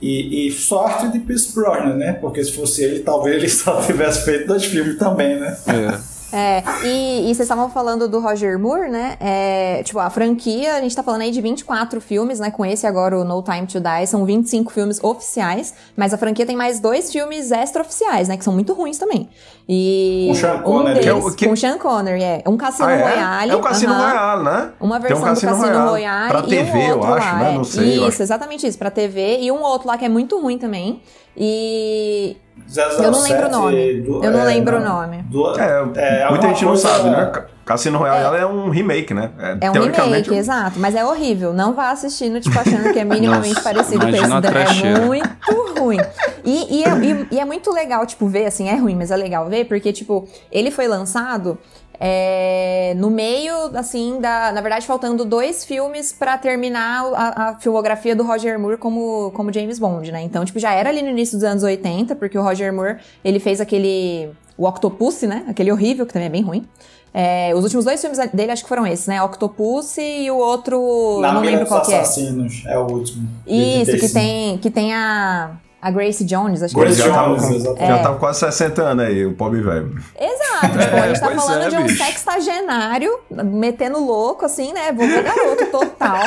[0.00, 2.12] E, e, sorte de Pierce Brosnan, né?
[2.14, 5.56] Porque se fosse ele, talvez ele só tivesse feito dois filmes também, né?
[5.66, 6.09] É.
[6.32, 9.16] É, e, e vocês estavam falando do Roger Moore, né?
[9.20, 12.50] É, tipo, a franquia, a gente tá falando aí de 24 filmes, né?
[12.50, 16.46] Com esse agora, o No Time to Die, são 25 filmes oficiais, mas a franquia
[16.46, 18.36] tem mais dois filmes extra-oficiais, né?
[18.36, 19.28] Que são muito ruins também.
[19.68, 20.98] E com Sean Connery.
[20.98, 21.48] Um deles, que...
[21.48, 22.42] Com Sean Connery, é.
[22.46, 23.02] Um Cassino ah, é?
[23.02, 23.50] Royale.
[23.50, 24.10] É o Cassino uh -huh.
[24.10, 24.72] Royale, né?
[24.80, 27.50] Uma versão um Cassino do Cassino Royale, Royale pra TV, um eu acho, lá, né?
[27.50, 27.54] É.
[27.54, 28.08] Não sei.
[28.08, 29.38] Isso, exatamente isso, pra TV.
[29.40, 31.02] E um outro lá que é muito ruim também.
[31.36, 32.36] E
[32.70, 34.00] 007 eu não lembro o nome.
[34.00, 35.22] Do, eu não é, lembro o nome.
[35.22, 37.32] Do, é, é muita gente não sabe, né?
[37.64, 39.30] Cassino Royale é, é, um remake, né?
[39.38, 40.78] É, é um remake, exato.
[40.78, 41.52] Mas é horrível.
[41.52, 44.86] Não vá assistindo, tipo, achando que é minimamente Nossa, parecido com esse.
[44.86, 45.98] É muito ruim.
[46.44, 49.16] E, e, é, e, e é muito legal, tipo, ver, assim, é ruim, mas é
[49.16, 51.58] legal ver, porque, tipo, ele foi lançado
[52.02, 54.50] é, no meio, assim, da.
[54.52, 59.52] Na verdade, faltando dois filmes para terminar a, a, filmografia do Roger Moore como, como
[59.52, 60.22] James Bond, né?
[60.22, 63.38] Então, tipo, já era ali no início dos anos 80, porque o Roger Moore ele
[63.38, 64.30] fez aquele.
[64.56, 65.44] O Octopus, né?
[65.46, 66.66] Aquele horrível, que também é bem ruim.
[67.12, 69.22] É, os últimos dois filmes dele acho que foram esses, né?
[69.22, 71.18] Octopus e o outro.
[71.20, 72.00] Na não lembro qual que é.
[72.00, 73.28] Assassinos, é o último.
[73.46, 75.50] Isso, que tem, que tem a.
[75.82, 79.04] A Grace Jones, acho Grace que já tava, Jones, com, já tava quase 60 anos
[79.04, 79.94] aí, o pobre velho.
[80.18, 82.04] Exato, tipo, a gente tá falando é, de um bicho.
[82.04, 84.92] sextagenário metendo louco, assim, né?
[84.92, 86.20] Vou ver garoto total.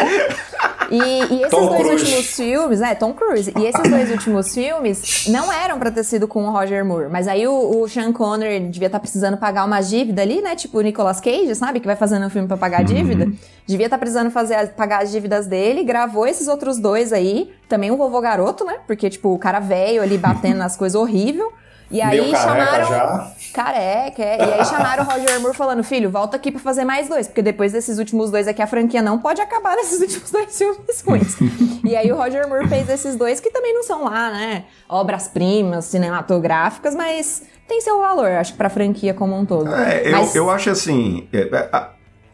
[0.89, 2.03] E, e esses Tom dois Cruise.
[2.05, 2.95] últimos filmes, né?
[2.95, 3.53] Tom Cruise.
[3.57, 7.09] E esses dois últimos filmes não eram pra ter sido com o Roger Moore.
[7.09, 10.55] Mas aí o, o Sean Connery devia estar tá precisando pagar uma dívida ali, né?
[10.55, 11.79] Tipo o Nicolas Cage, sabe?
[11.79, 13.25] Que vai fazendo um filme pra pagar a dívida.
[13.25, 13.35] Uhum.
[13.65, 15.83] Devia estar tá precisando fazer, pagar as dívidas dele.
[15.83, 17.53] Gravou esses outros dois aí.
[17.69, 18.79] Também um vovô garoto, né?
[18.85, 21.51] Porque, tipo, o cara velho ali batendo nas coisas horrível.
[21.93, 22.85] E aí careca chamaram.
[22.87, 23.31] já.
[23.53, 24.37] Careca, é.
[24.37, 27.27] E aí chamaram o Roger Moore falando: filho, volta aqui pra fazer mais dois.
[27.27, 31.01] Porque depois desses últimos dois aqui, a franquia não pode acabar nesses últimos dois filmes
[31.05, 31.35] ruins.
[31.85, 34.65] e aí o Roger Moore fez esses dois que também não são lá, né?
[34.89, 39.71] Obras-primas, cinematográficas, mas tem seu valor, acho pra franquia como um todo.
[39.71, 40.35] É, mas...
[40.35, 41.27] eu, eu acho assim.
[41.31, 41.87] É, é,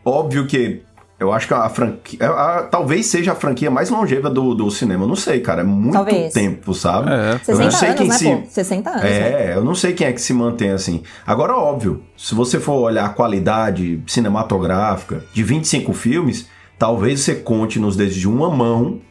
[0.06, 0.84] óbvio que
[1.20, 2.20] eu acho que a franquia.
[2.26, 5.04] A, a, talvez seja a franquia mais longeva do, do cinema.
[5.04, 5.62] Eu não sei, cara.
[5.62, 6.34] É muito talvez.
[6.34, 7.12] tempo, sabe?
[7.12, 7.38] É.
[7.40, 8.36] 60 eu não sei anos, quem né, se.
[8.36, 8.44] Pô?
[8.50, 9.04] 60 anos.
[9.04, 9.54] É, né?
[9.56, 11.04] eu não sei quem é que se mantém assim.
[11.28, 17.80] Agora, óbvio, se você for olhar a qualidade cinematográfica de 25 filmes, talvez você conte
[17.80, 19.02] nos dedos de uma mão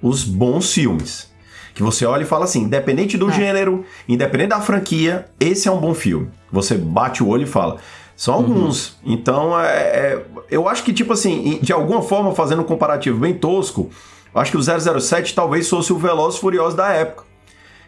[0.00, 1.34] os bons filmes.
[1.74, 3.32] Que você olha e fala assim, independente do É.
[3.32, 6.28] gênero, independente da franquia, esse é um bom filme.
[6.50, 7.78] Você bate o olho e fala.
[8.16, 8.96] São alguns.
[9.04, 13.34] Então, é, é- eu acho que, tipo assim, de alguma forma, fazendo um comparativo bem
[13.34, 13.90] tosco,
[14.34, 17.24] eu acho que o 007 talvez fosse o Veloz Furioso da época.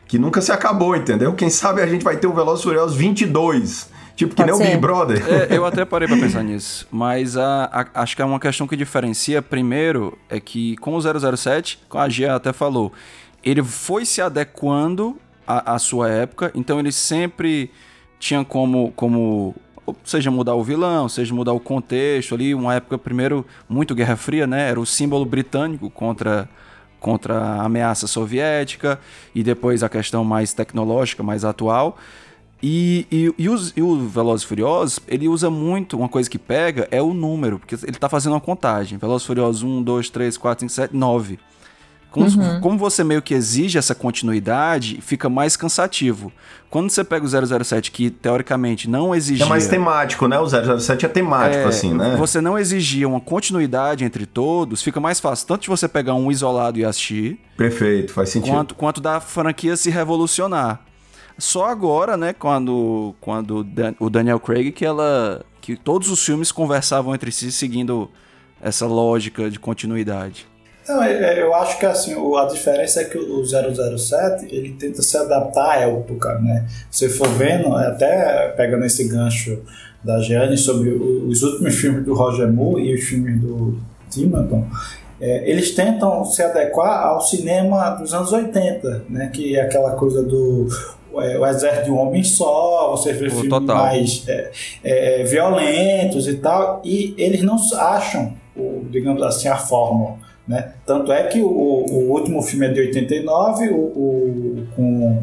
[0.06, 1.32] Que nunca se acabou, entendeu?
[1.34, 3.90] Quem sabe a gente vai ter o Veloz Furioso 22.
[4.16, 4.70] Tipo, que Pode nem o ser.
[4.72, 5.24] Big Brother.
[5.28, 7.64] É, eu até parei pra pensar nisso, mas a,
[7.94, 9.40] a- acho que é uma questão que diferencia.
[9.40, 12.92] Primeiro, é que com o 007, como a Gia até falou,
[13.44, 17.70] ele foi se adequando à, à sua época, então ele sempre
[18.18, 19.54] tinha como, como,
[20.04, 24.46] seja, mudar o vilão, seja mudar o contexto ali, uma época primeiro muito Guerra Fria,
[24.46, 24.68] né?
[24.68, 26.48] Era o símbolo britânico contra
[27.00, 28.98] contra a ameaça soviética
[29.32, 31.96] e depois a questão mais tecnológica, mais atual.
[32.60, 36.88] E, e, e, os, e o Velozes Furiosos, ele usa muito, uma coisa que pega
[36.90, 38.98] é o número, porque ele tá fazendo uma contagem.
[38.98, 41.38] Velozes Furiosos 1, 2, 3, 4, 5, 7, 9.
[42.10, 46.32] Como, como você meio que exige essa continuidade, fica mais cansativo.
[46.70, 49.44] Quando você pega o 007, que teoricamente não exigia...
[49.44, 50.38] É mais temático, né?
[50.38, 52.16] O 007 é temático, É, assim, né?
[52.16, 56.30] Você não exigia uma continuidade entre todos, fica mais fácil tanto de você pegar um
[56.30, 58.52] isolado e assistir, Perfeito, faz sentido.
[58.52, 60.80] quanto, quanto da franquia se revolucionar.
[61.38, 63.66] Só agora, né, quando, quando
[64.00, 65.44] o Daniel Craig, que ela.
[65.60, 68.10] que todos os filmes conversavam entre si seguindo
[68.60, 70.46] essa lógica de continuidade.
[70.88, 75.02] Não, é, é, eu acho que assim, a diferença é que o 007 ele tenta
[75.02, 76.66] se adaptar à época, né?
[76.90, 79.60] Se for vendo, até pegando esse gancho
[80.02, 84.64] da Gianni sobre os últimos filmes do Roger Moore e os filmes do Timothy,
[85.20, 89.30] é, eles tentam se adequar ao cinema dos anos 80, né?
[89.32, 90.68] Que é aquela coisa do
[91.20, 93.76] é, o exército de um homem só, você vê filmes total.
[93.76, 94.50] mais é,
[94.84, 100.27] é, violentos e tal, e eles não acham, o, digamos assim, a fórmula.
[100.48, 100.72] Né?
[100.86, 105.22] Tanto é que o, o último filme é de 89, o, o, com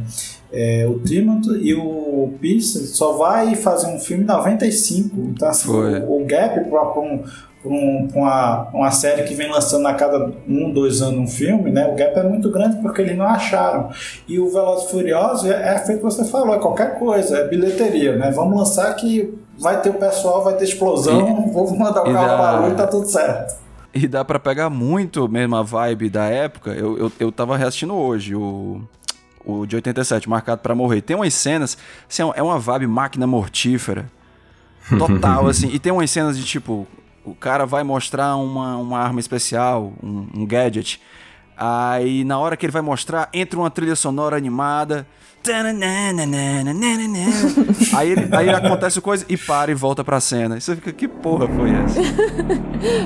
[0.53, 5.19] é, o Timothy e o Pierce só vai fazer um filme em 95.
[5.19, 7.23] Então, assim, o, o, gap para um,
[7.65, 11.87] um, uma, uma série que vem lançando a cada um, dois anos um filme, né?
[11.87, 13.89] O gap é muito grande porque eles não acharam.
[14.27, 18.15] E o Velozes Furiosos é, é feito que você falou, é qualquer coisa, é bilheteria,
[18.15, 18.29] né?
[18.29, 22.37] Vamos lançar que vai ter o pessoal, vai ter explosão, e, vou mandar o carro
[22.37, 23.64] para a e tá tudo certo.
[23.95, 26.71] E dá para pegar muito mesmo a vibe da época.
[26.71, 28.81] Eu, eu, eu tava reassistindo hoje o,
[29.45, 31.01] o de 87, Marcado para Morrer.
[31.01, 31.77] Tem umas cenas,
[32.09, 34.11] assim, é uma vibe máquina mortífera.
[34.99, 35.69] Total, assim.
[35.69, 36.85] E tem umas cenas de tipo,
[37.23, 41.01] o cara vai mostrar uma, uma arma especial, um, um gadget.
[41.55, 45.07] Aí na hora que ele vai mostrar, entra uma trilha sonora animada
[47.95, 50.57] aí, ele, aí acontece coisa e para e volta pra cena.
[50.57, 51.99] E você fica, que porra foi essa?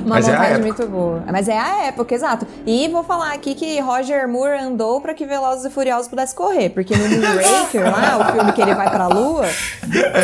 [0.04, 1.24] Uma Mas vontade é muito boa.
[1.30, 2.46] Mas é a época, exato.
[2.66, 6.70] E vou falar aqui que Roger Moore andou pra que Velozes e Furiosos pudesse correr.
[6.70, 9.46] Porque no Moonraker, lá, o filme que ele vai pra lua,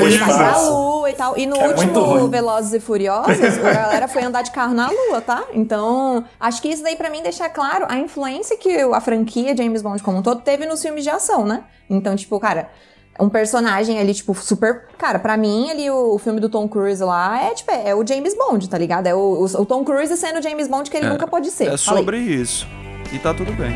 [0.00, 1.38] ele vai pra lua e tal.
[1.38, 5.20] E no é último Velozes e Furiosos, a galera foi andar de carro na lua,
[5.20, 5.44] tá?
[5.52, 9.82] Então, acho que isso daí pra mim deixa claro a influência que a franquia James
[9.82, 11.64] Bond como um todo teve nos filmes de ação, né?
[11.88, 12.70] Então, tipo, cara,
[13.18, 14.84] um personagem ali, tipo, super.
[14.98, 18.06] Cara, pra mim, ali, o, o, filme do Tom Cruise lá é, tipo, é, o
[18.06, 19.06] James Bond, tá ligado?
[19.06, 21.50] É o, o, o Tom Cruise sendo o James Bond que ele é, nunca pode
[21.50, 21.68] ser.
[21.68, 22.66] É sobre isso.
[23.12, 23.72] E tá tudo bem.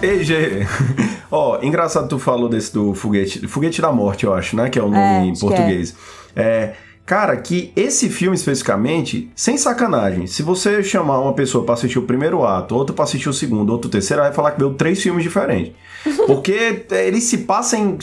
[0.00, 0.66] Ei, G.
[1.30, 3.46] Ó, oh, engraçado tu falou desse do foguete.
[3.46, 4.70] Foguete da Morte, eu acho, né?
[4.70, 5.94] Que é o nome é, em português.
[6.34, 6.74] é.
[7.08, 11.98] É Cara, que esse filme especificamente, sem sacanagem, se você chamar uma pessoa para assistir
[11.98, 14.74] o primeiro ato, outra para assistir o segundo, outro o terceiro, vai falar que viu
[14.74, 15.72] três filmes diferentes.
[16.26, 17.98] Porque ele se passa em,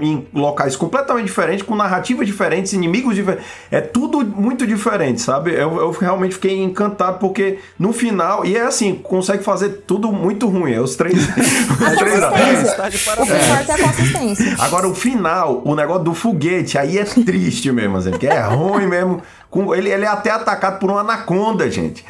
[0.00, 3.46] em, locais completamente diferentes, com narrativas diferentes, inimigos diferentes.
[3.70, 5.52] É tudo muito diferente, sabe?
[5.52, 8.44] Eu, eu, realmente fiquei encantado porque no final.
[8.44, 10.72] E é assim, consegue fazer tudo muito ruim.
[10.72, 11.14] É os três.
[11.16, 14.56] os três o que importa é a consistência.
[14.58, 18.86] Agora, o final, o negócio do foguete, aí é triste mesmo, assim, porque é ruim
[18.86, 19.22] mesmo.
[19.50, 22.04] Com, ele, ele é até atacado por uma anaconda, gente.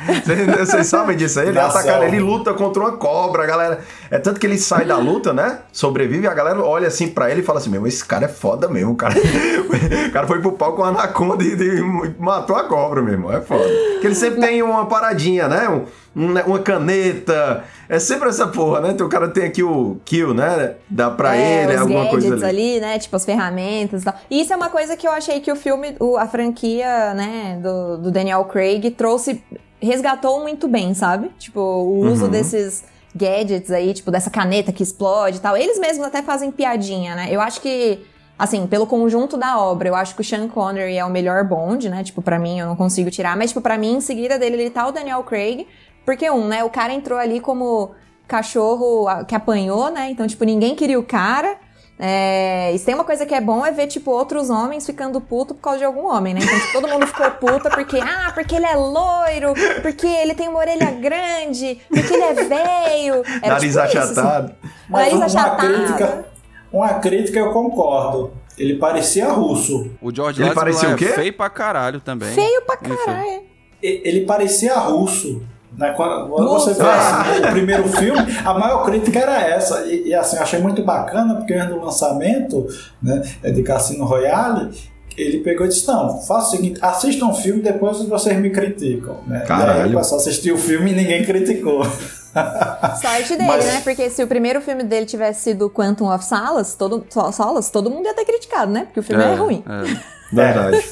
[0.58, 1.48] Vocês sabem disso aí?
[1.48, 3.80] Ele é atacado, ele luta contra uma cobra, galera.
[4.10, 5.60] É tanto que ele sai da luta, né?
[5.72, 8.68] Sobrevive, a galera olha assim para ele e fala assim: Meu, esse cara é foda
[8.68, 8.92] mesmo.
[8.92, 9.14] O cara,
[10.08, 13.32] o cara foi pro pau com a anaconda e, e matou a cobra mesmo.
[13.32, 13.64] É foda.
[13.92, 15.66] Porque ele sempre tem uma paradinha, né?
[16.14, 17.64] Um, né, uma caneta.
[17.88, 18.90] É sempre essa porra, né?
[18.90, 20.74] Então o cara tem aqui o kill, né?
[20.88, 22.44] Dá pra é, ele, alguma coisa ali.
[22.44, 22.80] ali.
[22.80, 22.98] né?
[22.98, 24.14] Tipo as ferramentas e tal.
[24.30, 27.29] E isso é uma coisa que eu achei que o filme, o, a franquia, né,
[27.62, 29.42] do, do Daniel Craig trouxe,
[29.80, 31.30] resgatou muito bem, sabe?
[31.38, 32.30] Tipo, o uso uhum.
[32.30, 35.56] desses gadgets aí, tipo, dessa caneta que explode e tal.
[35.56, 37.28] Eles mesmos até fazem piadinha, né?
[37.30, 38.04] Eu acho que
[38.38, 41.90] assim, pelo conjunto da obra, eu acho que o Sean Connery é o melhor Bond,
[41.90, 42.02] né?
[42.02, 44.70] Tipo, para mim eu não consigo tirar, mas tipo, para mim em seguida dele ele
[44.70, 45.66] tá o Daniel Craig,
[46.06, 47.90] porque, um, né, o cara entrou ali como
[48.26, 50.10] cachorro que apanhou, né?
[50.10, 51.56] Então, tipo, ninguém queria o cara.
[52.02, 55.20] É, e se tem uma coisa que é bom é ver, tipo, outros homens ficando
[55.20, 56.40] puto por causa de algum homem, né?
[56.42, 60.48] Então, tipo, todo mundo ficou puta porque, ah, porque ele é loiro, porque ele tem
[60.48, 63.22] uma orelha grande, porque ele é velho.
[63.46, 64.54] Nariz tipo achatado.
[64.88, 66.24] Mas Nariz uma Crítica,
[66.72, 68.32] uma crítica eu concordo.
[68.56, 69.90] Ele parecia russo.
[70.00, 71.04] O George ele parecia o quê?
[71.04, 72.32] É feio pra caralho também.
[72.32, 73.42] Feio pra caralho.
[73.82, 75.42] Ele parecia russo.
[75.80, 75.94] Né?
[75.96, 79.86] Quando, você vê assim, o primeiro filme, a maior crítica era essa.
[79.86, 82.66] E, e assim, eu achei muito bacana, porque antes do lançamento
[83.02, 84.70] né, de Cassino Royale,
[85.16, 89.20] ele pegou e disse: Não, faça o seguinte, assista um filme depois vocês me criticam.
[89.26, 89.40] Né?
[89.40, 89.80] Caralho.
[89.80, 91.82] E aí passou a assistir o filme e ninguém criticou.
[91.82, 93.64] Sorte dele, Mas...
[93.64, 93.80] né?
[93.82, 98.04] Porque se o primeiro filme dele tivesse sido Quantum of Salas, todo, Salas, todo mundo
[98.04, 98.84] ia ter criticado, né?
[98.84, 99.64] Porque o filme é, é ruim.
[99.66, 100.00] É.
[100.30, 100.84] Verdade.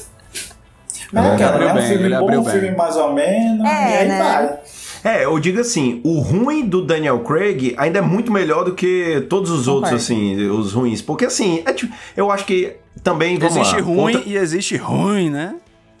[1.11, 3.97] Mas é, cara, é um bem, filme bom, um filme mais ou menos, é, e
[3.97, 4.19] aí né?
[4.19, 4.59] vai.
[5.03, 9.25] É, eu digo assim, o ruim do Daniel Craig ainda é muito melhor do que
[9.29, 11.01] todos os outros, assim, os ruins.
[11.01, 13.37] Porque assim, é, tipo, eu acho que também.
[13.41, 14.29] existe lá, ruim conta...
[14.29, 15.55] e existe ruim, né?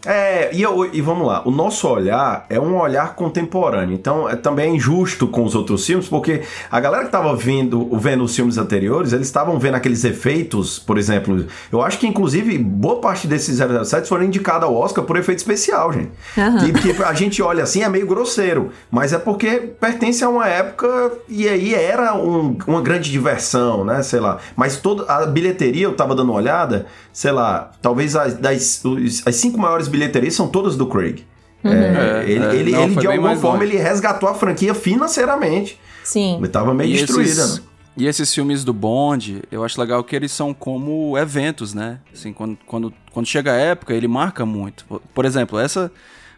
[0.05, 4.35] É, e, eu, e vamos lá, o nosso olhar é um olhar contemporâneo, então é
[4.35, 8.57] também injusto com os outros filmes, porque a galera que tava vendo, vendo os filmes
[8.57, 13.57] anteriores, eles estavam vendo aqueles efeitos, por exemplo, eu acho que inclusive boa parte desses
[13.57, 16.11] 007 foram indicados ao Oscar por efeito especial, gente.
[16.37, 16.67] Uhum.
[16.67, 20.47] E que a gente olha assim, é meio grosseiro, mas é porque pertence a uma
[20.47, 24.37] época e aí era um, uma grande diversão, né, sei lá.
[24.55, 28.81] Mas toda a bilheteria, eu tava dando uma olhada, sei lá, talvez as, das,
[29.25, 31.25] as cinco maiores bilheterias são todas do Craig.
[31.63, 31.71] Uhum.
[31.71, 35.79] É, ele, é, ele, não, ele de alguma forma, ele resgatou a franquia financeiramente.
[36.03, 36.37] Sim.
[36.37, 37.63] Ele tava meio e destruída, esses, né?
[37.97, 41.99] E esses filmes do Bond, eu acho legal que eles são como eventos, né?
[42.13, 44.85] Assim, quando, quando, quando chega a época, ele marca muito.
[45.13, 45.91] Por exemplo, essa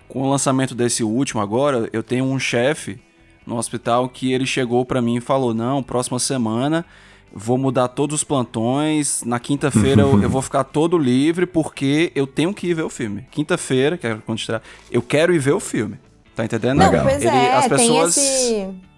[0.08, 3.00] com o lançamento desse último agora, eu tenho um chefe
[3.46, 6.86] no hospital que ele chegou para mim e falou: "Não, próxima semana
[7.34, 9.24] vou mudar todos os plantões.
[9.26, 12.90] Na quinta-feira eu, eu, vou ficar todo livre porque eu tenho que ir ver o
[12.90, 13.26] filme.
[13.32, 15.98] Quinta-feira, que é quando estrear, eu quero ir ver o filme.
[16.36, 16.78] Tá entendendo?
[16.78, 17.06] Não, Legal.
[17.06, 18.16] pois Ele, é, as pessoas...
[18.16, 18.92] tem esse...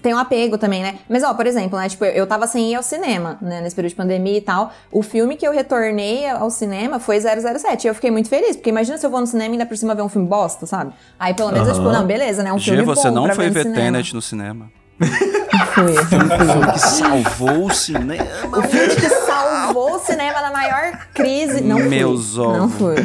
[0.00, 1.00] Tem um apego também, né?
[1.08, 1.88] Mas, ó, por exemplo, né?
[1.88, 3.60] Tipo, eu tava sem ir ao cinema, né?
[3.60, 4.72] Nesse período de pandemia e tal.
[4.90, 7.84] O filme que eu retornei ao cinema foi 007.
[7.84, 9.76] E eu fiquei muito feliz, porque imagina se eu vou no cinema e ainda por
[9.76, 10.92] cima ver um filme bosta, sabe?
[11.18, 11.74] Aí pelo menos uhum.
[11.74, 12.52] eu, tipo, não, beleza, né?
[12.52, 14.70] Um Gê, filme você bom não foi ver Tenet no cinema.
[15.74, 15.92] Foi.
[15.92, 18.24] O filme que salvou o cinema.
[18.52, 21.62] O filme que salvou o cinema na maior crise.
[21.62, 22.46] Não Meus fui.
[22.46, 22.96] Não foi.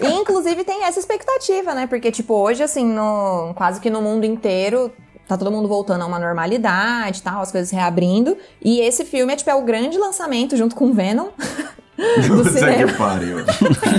[0.00, 1.86] E, inclusive, tem essa expectativa, né?
[1.86, 4.92] Porque, tipo, hoje, assim, no, quase que no mundo inteiro,
[5.26, 8.36] tá todo mundo voltando a uma normalidade tal, as coisas reabrindo.
[8.62, 11.28] E esse filme é, tipo, é o grande lançamento junto com Venom.
[12.26, 13.38] Puta que pariu.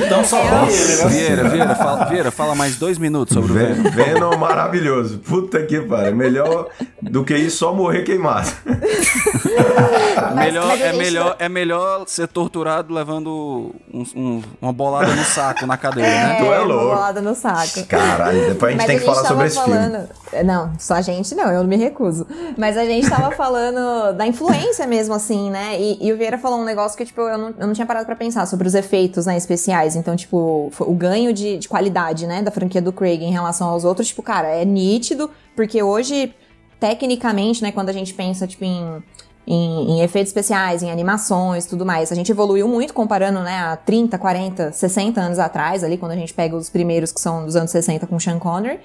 [0.05, 0.71] Então só é.
[0.71, 1.09] ele, né?
[1.09, 3.91] Vieira, Vieira fala, Vieira, fala mais dois minutos sobre Ven o Venom.
[3.91, 5.17] Venom maravilhoso.
[5.19, 6.15] Puta que pariu.
[6.15, 6.69] Melhor
[7.01, 8.51] do que isso, só morrer queimado.
[10.35, 15.65] melhor, mas é, melhor, é melhor ser torturado levando um, um, uma bolada no saco
[15.65, 16.35] na cadeira, é, né?
[16.35, 16.85] Tu é louco.
[16.85, 17.83] Uma bolada no saco.
[17.87, 20.07] Caralho, depois a gente mas tem que falar sobre esse falando...
[20.29, 20.43] filme.
[20.43, 22.27] Não, só a gente não, eu não me recuso.
[22.57, 25.79] Mas a gente tava falando da influência mesmo, assim, né?
[25.79, 28.05] E, e o Vieira falou um negócio que, tipo, eu não, eu não tinha parado
[28.05, 29.95] para pensar sobre os efeitos né, especiais.
[29.95, 33.83] Então, tipo, o ganho de, de, qualidade, né, da franquia do Craig em relação aos
[33.83, 36.33] outros, tipo, cara, é nítido, porque hoje,
[36.79, 39.03] tecnicamente, né, quando a gente pensa, tipo, em,
[39.47, 43.77] em, em efeitos especiais, em animações tudo mais, a gente evoluiu muito comparando, né, a
[43.77, 47.55] 30, 40, 60 anos atrás, ali, quando a gente pega os primeiros que são dos
[47.55, 48.79] anos 60 com Sean Connery.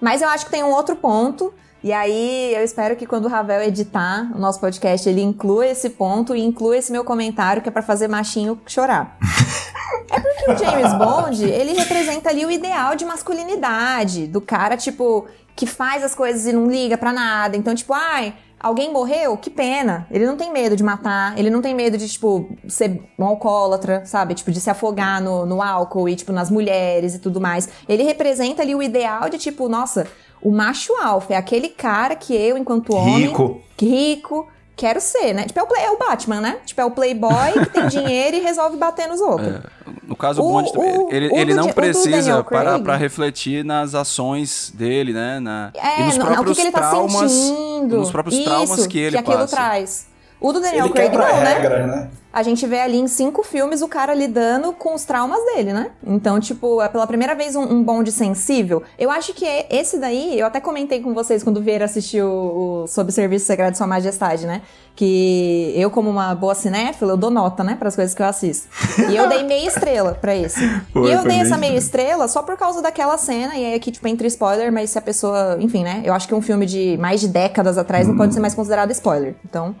[0.00, 3.28] Mas eu acho que tem um outro ponto e aí, eu espero que quando o
[3.28, 7.68] Ravel editar o nosso podcast, ele inclua esse ponto e inclua esse meu comentário, que
[7.68, 9.16] é para fazer machinho chorar.
[10.10, 15.26] é porque o James Bond, ele representa ali o ideal de masculinidade, do cara, tipo,
[15.54, 17.56] que faz as coisas e não liga para nada.
[17.56, 19.36] Então, tipo, ai, alguém morreu?
[19.36, 20.06] Que pena.
[20.10, 24.04] Ele não tem medo de matar, ele não tem medo de, tipo, ser um alcoólatra,
[24.04, 24.34] sabe?
[24.34, 27.68] Tipo, de se afogar no, no álcool e, tipo, nas mulheres e tudo mais.
[27.88, 30.08] Ele representa ali o ideal de, tipo, nossa
[30.42, 33.26] o macho alfa é aquele cara que eu, enquanto homem.
[33.26, 33.60] Rico.
[33.80, 34.48] Rico.
[34.76, 35.44] Quero ser, né?
[35.44, 36.58] Tipo, é o, play, é o Batman, né?
[36.64, 39.56] Tipo, é o playboy que tem dinheiro e resolve bater nos outros.
[39.56, 39.60] É,
[40.06, 45.12] no caso, o, Bond, o, ele, ele não precisa parar pra refletir nas ações dele,
[45.12, 45.40] né?
[45.40, 47.96] Na, é, e nos próprios o que, que ele tá traumas, sentindo.
[47.96, 49.56] Nos próprios Isso, traumas que ele que aquilo passa.
[49.56, 50.06] traz.
[50.40, 51.96] O do Daniel ele Craig não, regra, né?
[51.96, 52.10] né?
[52.30, 55.90] A gente vê ali em cinco filmes o cara lidando com os traumas dele, né?
[56.06, 58.82] Então, tipo, é pela primeira vez um, um bonde sensível.
[58.98, 62.86] Eu acho que esse daí, eu até comentei com vocês quando vieram assistir o, o
[62.86, 64.60] Sob Serviço Secreto de Sua Majestade, né?
[64.94, 68.26] Que eu, como uma boa cinéfila, eu dou nota, né, para as coisas que eu
[68.26, 68.68] assisto.
[69.10, 70.60] E eu dei meia estrela para esse.
[70.92, 73.90] Foi, e eu dei essa meia estrela só por causa daquela cena, e aí aqui,
[73.90, 75.56] tipo, entre spoiler, mas se a pessoa.
[75.60, 76.02] Enfim, né?
[76.04, 78.10] Eu acho que um filme de mais de décadas atrás hum.
[78.10, 79.34] não pode ser mais considerado spoiler.
[79.44, 79.74] Então.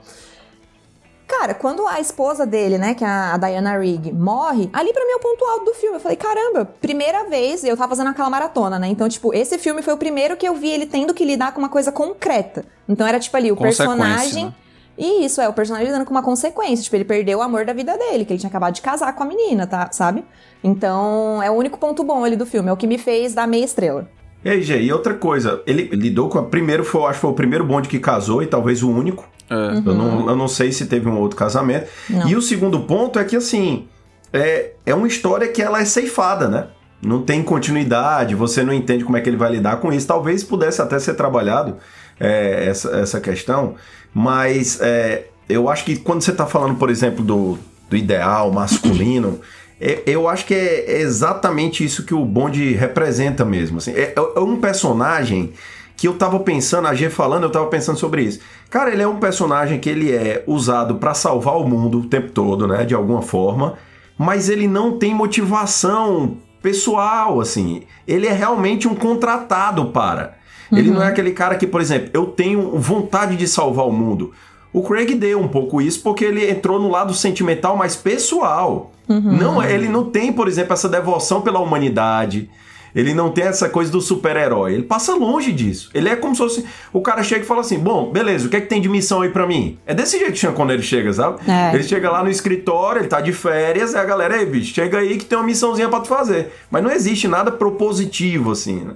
[1.28, 5.12] Cara, quando a esposa dele, né, que é a Diana Rigg, morre, ali pra mim
[5.12, 5.96] é o ponto alto do filme.
[5.96, 8.88] Eu falei, caramba, primeira vez, eu tava fazendo aquela maratona, né?
[8.88, 11.60] Então, tipo, esse filme foi o primeiro que eu vi ele tendo que lidar com
[11.60, 12.64] uma coisa concreta.
[12.88, 14.46] Então era tipo ali, o personagem.
[14.46, 14.54] Né?
[14.96, 16.82] E isso, é, o personagem lidando com uma consequência.
[16.82, 19.22] Tipo, ele perdeu o amor da vida dele, que ele tinha acabado de casar com
[19.22, 19.90] a menina, tá?
[19.92, 20.24] Sabe?
[20.64, 22.70] Então, é o único ponto bom ali do filme.
[22.70, 24.08] É o que me fez dar meia estrela.
[24.42, 26.42] E aí, Gê, e outra coisa, ele lidou com a.
[26.42, 29.28] Primeiro foi, acho que foi o primeiro bonde que casou e talvez o único.
[29.50, 29.78] É.
[29.78, 31.88] Eu, não, eu não sei se teve um outro casamento.
[32.08, 32.28] Não.
[32.28, 33.86] E o segundo ponto é que, assim,
[34.32, 36.66] é, é uma história que ela é ceifada, né?
[37.00, 40.06] Não tem continuidade, você não entende como é que ele vai lidar com isso.
[40.06, 41.76] Talvez pudesse até ser trabalhado
[42.18, 43.76] é, essa, essa questão,
[44.12, 47.56] mas é, eu acho que quando você está falando, por exemplo, do,
[47.88, 49.40] do ideal masculino,
[49.80, 53.78] é, eu acho que é exatamente isso que o Bond representa mesmo.
[53.78, 55.52] Assim, é, é um personagem
[55.98, 58.38] que eu tava pensando, a G falando, eu tava pensando sobre isso.
[58.70, 62.30] Cara, ele é um personagem que ele é usado para salvar o mundo o tempo
[62.30, 63.74] todo, né, de alguma forma,
[64.16, 67.82] mas ele não tem motivação pessoal, assim.
[68.06, 70.38] Ele é realmente um contratado para.
[70.70, 74.32] Ele não é aquele cara que, por exemplo, eu tenho vontade de salvar o mundo.
[74.72, 78.92] O Craig deu um pouco isso porque ele entrou no lado sentimental mais pessoal.
[79.08, 82.48] Não, ele não tem, por exemplo, essa devoção pela humanidade.
[82.94, 84.74] Ele não tem essa coisa do super-herói.
[84.74, 85.90] Ele passa longe disso.
[85.94, 86.64] Ele é como se fosse.
[86.92, 89.22] O cara chega e fala assim: Bom, beleza, o que é que tem de missão
[89.22, 89.78] aí pra mim?
[89.86, 91.38] É desse jeito que Sean Connery chega, sabe?
[91.48, 91.74] É.
[91.74, 94.98] Ele chega lá no escritório, ele tá de férias, e a galera, ei, bicho, chega
[94.98, 96.52] aí que tem uma missãozinha pra tu fazer.
[96.70, 98.94] Mas não existe nada propositivo, assim, né?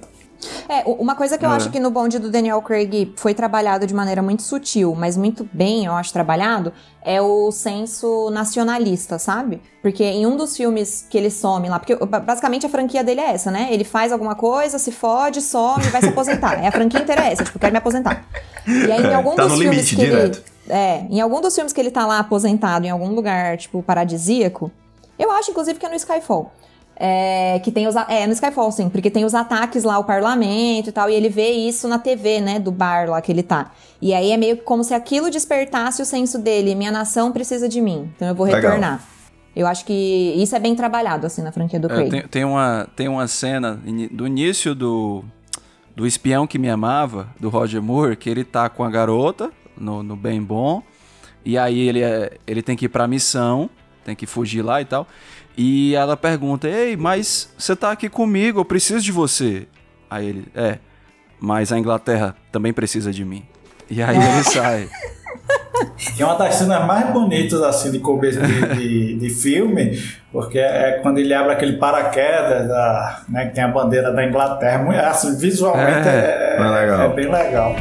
[0.68, 1.56] É, uma coisa que eu É.
[1.56, 5.48] acho que no bonde do Daniel Craig foi trabalhado de maneira muito sutil, mas muito
[5.52, 6.72] bem, eu acho, trabalhado,
[7.04, 9.60] é o senso nacionalista, sabe?
[9.80, 13.20] Porque em um dos filmes que ele some lá, porque ba- basicamente a franquia dele
[13.20, 13.68] é essa, né?
[13.70, 16.62] Ele faz alguma coisa, se fode, some, vai se aposentar.
[16.62, 18.24] É a franquia inteira é essa, tipo, quero me aposentar.
[18.66, 20.38] E aí em algum Tá dos filmes limite, que direto.
[20.38, 20.52] ele.
[20.68, 24.70] É, em algum dos filmes que ele tá lá aposentado, em algum lugar, tipo, paradisíaco,
[25.18, 26.52] eu acho, inclusive, que é no Skyfall.
[26.94, 27.96] É, que tem os.
[27.96, 31.28] É, no Skyfall, sim, porque tem os ataques lá ao parlamento e tal, e ele
[31.28, 33.72] vê isso na TV, né, do bar lá que ele tá.
[34.00, 37.68] E aí é meio que como se aquilo despertasse o senso dele: minha nação precisa
[37.68, 38.60] de mim, então eu vou Legal.
[38.62, 39.02] retornar.
[39.54, 39.92] Eu acho que
[40.36, 42.10] isso é bem trabalhado, assim, na franquia do É, Craig.
[42.10, 43.78] tem, tem uma, tem uma cena
[44.10, 45.22] do início do,
[45.94, 50.02] do Espião que Me Amava, do Roger Moore, que ele tá com a garota no,
[50.02, 50.82] no Bem Bom,
[51.44, 53.68] e aí ele, é, ele tem que ir pra missão,
[54.04, 55.06] tem que fugir lá e tal,
[55.56, 59.66] e ela pergunta, ei, mas você tá aqui comigo, eu preciso de você.
[60.10, 60.78] Aí ele, é,
[61.40, 63.44] mas a Inglaterra também precisa de mim.
[63.90, 64.88] E aí ele sai.
[66.18, 69.98] E é uma das cenas mais bonitas assim de começo de, de, de filme,
[70.30, 74.82] porque é quando ele abre aquele paraquedas, da, né, que tem a bandeira da Inglaterra.
[74.84, 77.00] Muito- Assim, visualmente é, É, é legal.
[77.00, 77.74] é bem legal.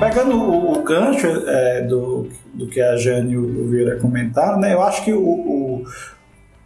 [0.00, 4.74] Pegando o, o gancho é, do, do que a Jane e o Vieira comentaram, né,
[4.74, 5.84] eu acho que o, o,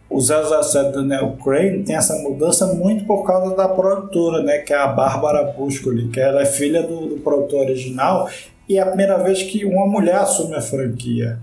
[0.09, 4.77] o 007 Daniel Craig tem essa mudança muito por causa da produtora, né, que é
[4.77, 8.29] a Bárbara Buscoli, que ela é filha do, do produtor original
[8.67, 11.39] e é a primeira vez que uma mulher assume a franquia.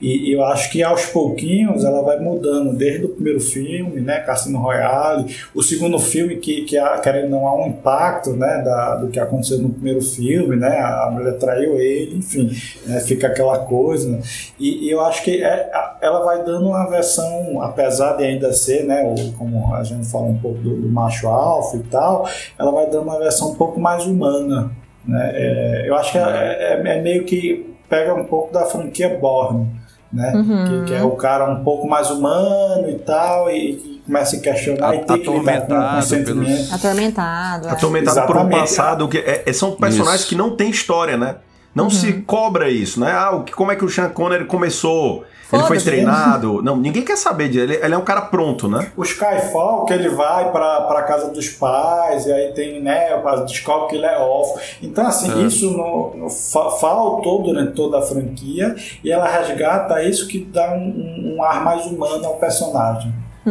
[0.00, 4.58] E, eu acho que aos pouquinhos ela vai mudando, desde o primeiro filme, né, Cassino
[4.60, 9.08] Royale, o segundo filme que, que há, querendo não há um impacto, né, da, do
[9.08, 12.48] que aconteceu no primeiro filme, né, a mulher traiu ele, enfim,
[12.86, 14.20] né, fica aquela coisa, né,
[14.56, 18.52] e, e eu acho que é, a- ela vai dando uma versão, apesar de ainda
[18.52, 22.28] ser, né, o, como a gente fala um pouco do, do macho alfa e tal,
[22.56, 24.70] ela vai dando uma versão um pouco mais humana,
[25.04, 29.08] né, é, eu acho que é, é- é meio que pega um pouco da franquia
[29.18, 29.66] Borne,
[30.12, 30.32] né?
[30.34, 30.64] Uhum.
[30.84, 34.38] Que, que é o cara um pouco mais humano e tal, e, e começa a
[34.38, 36.74] se questionar e tem que lidar com, com Atormentado sentimento.
[36.74, 37.68] Atormentado.
[37.68, 37.70] é.
[37.70, 38.60] Atormentado por um Exatamente.
[38.60, 40.28] passado que é- é- são personagens Isso.
[40.28, 41.36] que não tem história, né?
[41.74, 43.12] Não se cobra isso, né?
[43.12, 45.24] Ah, o que, como é que o Sean Connery começou?
[45.50, 46.62] Ele foi treinado?
[46.62, 47.64] Não, ninguém quer saber disso.
[47.64, 48.92] Ele, ele é um cara pronto, né?
[48.96, 53.08] O Skyfall, que ele vai pra, pra casa dos pais, e aí tem, né,
[53.46, 54.60] descobre que ele é órfão.
[54.82, 60.28] Então, assim, isso no, no- fa- faltou durante toda a franquia, e ela resgata isso
[60.28, 63.12] que dá um, um- um ar mais humano ao personagem.
[63.46, 63.50] É,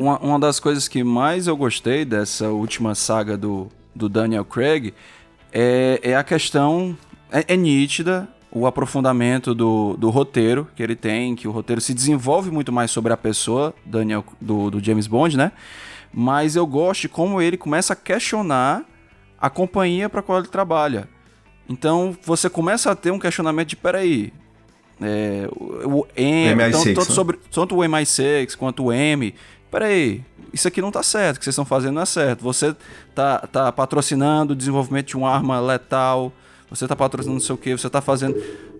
[0.00, 4.92] uma, uma das coisas que mais eu gostei dessa última saga do, do Daniel Craig
[5.50, 6.94] é, é a questão.
[7.32, 11.92] É, é nítida o aprofundamento do, do roteiro que ele tem, que o roteiro se
[11.92, 15.52] desenvolve muito mais sobre a pessoa Daniel, do, do James Bond, né?
[16.12, 18.84] Mas eu gosto de como ele começa a questionar
[19.40, 21.08] a companhia para qual ele trabalha.
[21.68, 24.32] Então você começa a ter um questionamento de peraí.
[25.00, 27.14] É, o, o M, MI6, então, tanto, né?
[27.14, 29.34] sobre, tanto o MI6 quanto o M.
[29.70, 32.42] Peraí, isso aqui não tá certo, o que vocês estão fazendo não é certo.
[32.42, 32.74] Você
[33.14, 36.32] tá, tá patrocinando o desenvolvimento de uma arma letal,
[36.70, 38.34] você tá patrocinando não sei o que, você tá fazendo.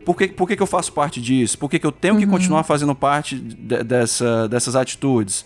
[0.05, 1.59] Por que, por que, que eu faço parte disso?
[1.59, 5.45] Por que, que eu tenho que continuar fazendo parte de- dessa, dessas atitudes?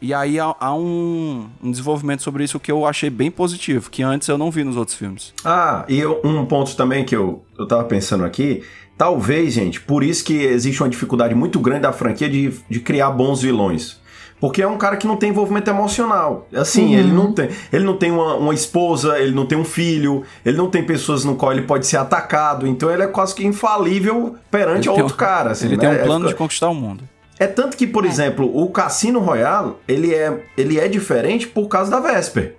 [0.00, 4.02] E aí há, há um, um desenvolvimento sobre isso que eu achei bem positivo, que
[4.02, 5.34] antes eu não vi nos outros filmes.
[5.44, 8.62] Ah, e eu- um ponto também que eu, eu tava pensando aqui,
[8.96, 13.10] talvez, gente, por isso que existe uma dificuldade muito grande da franquia de, de criar
[13.10, 13.98] bons vilões.
[14.40, 16.46] Porque é um cara que não tem envolvimento emocional.
[16.54, 20.22] Assim, ele não tem, ele não tem uma, uma esposa, ele não tem um filho,
[20.46, 23.44] ele não tem pessoas no qual ele pode ser atacado, então ele é quase que
[23.44, 25.50] infalível perante Ele outro um- cara.
[25.50, 25.80] Assim, Ele né?
[25.80, 27.02] tem um É- plano de conquistar o mundo.
[27.40, 31.90] É tanto que, por exemplo, o Cassino Royale, ele é, ele é diferente por causa
[31.90, 32.54] da Vesper.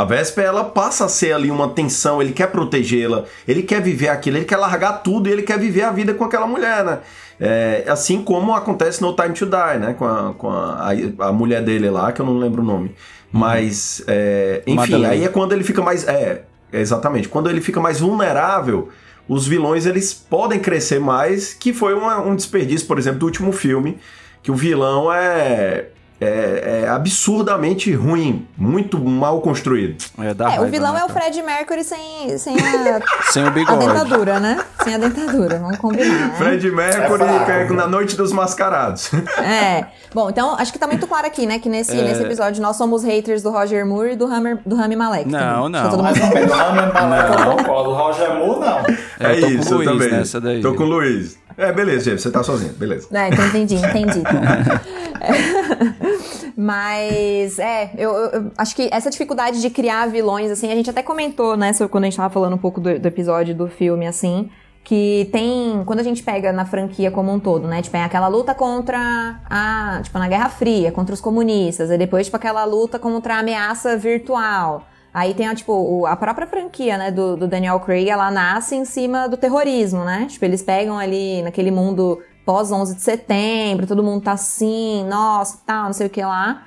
[0.00, 4.08] A Vesper, ela passa a ser ali uma tensão, ele quer protegê-la, ele quer viver
[4.08, 6.98] aquilo, ele quer largar tudo e ele quer viver a vida com aquela mulher, né?
[7.40, 9.94] É, assim como acontece no Time to Die, né?
[9.98, 12.94] Com, a, com a, a, a mulher dele lá, que eu não lembro o nome.
[13.32, 15.06] Mas, é, enfim, Madeleine.
[15.06, 16.06] aí é quando ele fica mais...
[16.06, 16.42] É,
[16.72, 17.28] exatamente.
[17.28, 18.88] Quando ele fica mais vulnerável,
[19.28, 23.50] os vilões eles podem crescer mais, que foi uma- um desperdício, por exemplo, do último
[23.52, 23.98] filme,
[24.42, 25.86] que o vilão é
[26.20, 30.04] é, é, absurdamente ruim, muito mal construído.
[30.18, 33.00] É, dá é raiva, o vilão né, é o Fred Mercury sem, sem, a,
[33.30, 33.84] sem o bigode.
[33.84, 34.58] a dentadura, né?
[34.82, 36.28] Sem a dentadura, vamos combinar.
[36.28, 36.34] Né?
[36.36, 39.10] Fred Mercury é na Noite dos Mascarados.
[39.38, 39.86] É.
[40.12, 41.58] Bom, então acho que tá muito claro aqui, né?
[41.58, 42.02] Que nesse, é.
[42.02, 45.28] nesse episódio nós somos haters do Roger Moore e do, Hammer, do Rami Malek.
[45.28, 45.90] Não, não.
[45.90, 46.18] Todo mundo...
[46.18, 47.90] Mas do Rami Malek eu concordo.
[47.90, 48.78] O Roger Moore, não.
[49.20, 50.10] É, é isso, eu também.
[50.10, 50.60] Nessa daí.
[50.60, 51.38] Tô com o Luiz.
[51.58, 53.08] É, beleza, gente, você tá sozinho, beleza.
[53.12, 54.22] É, então entendi, entendi.
[56.56, 61.02] Mas, é, eu, eu, acho que essa dificuldade de criar vilões, assim, a gente até
[61.02, 64.06] comentou, né, sobre quando a gente tava falando um pouco do, do episódio do filme,
[64.06, 64.48] assim,
[64.84, 65.82] que tem.
[65.84, 67.82] Quando a gente pega na franquia como um todo, né?
[67.82, 70.00] Tipo, é aquela luta contra a.
[70.02, 71.90] Tipo, na Guerra Fria, contra os comunistas.
[71.90, 74.86] E depois, tipo, aquela luta contra a ameaça virtual.
[75.18, 79.28] Aí tem, tipo, a própria franquia, né, do, do, Daniel Craig, ela nasce em cima
[79.28, 80.26] do terrorismo, né?
[80.30, 85.58] Tipo, eles pegam ali naquele mundo pós 11 de setembro, todo mundo tá assim, nossa,
[85.66, 86.62] tal, não sei o que lá.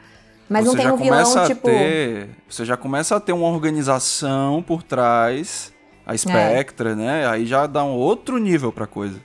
[0.49, 1.66] Mas você não tem um vilão, tipo...
[1.70, 5.72] Ter, você já começa a ter uma organização por trás,
[6.06, 6.95] a Spectra, é.
[6.95, 7.28] né?
[7.28, 9.18] Aí já dá um outro nível pra coisa.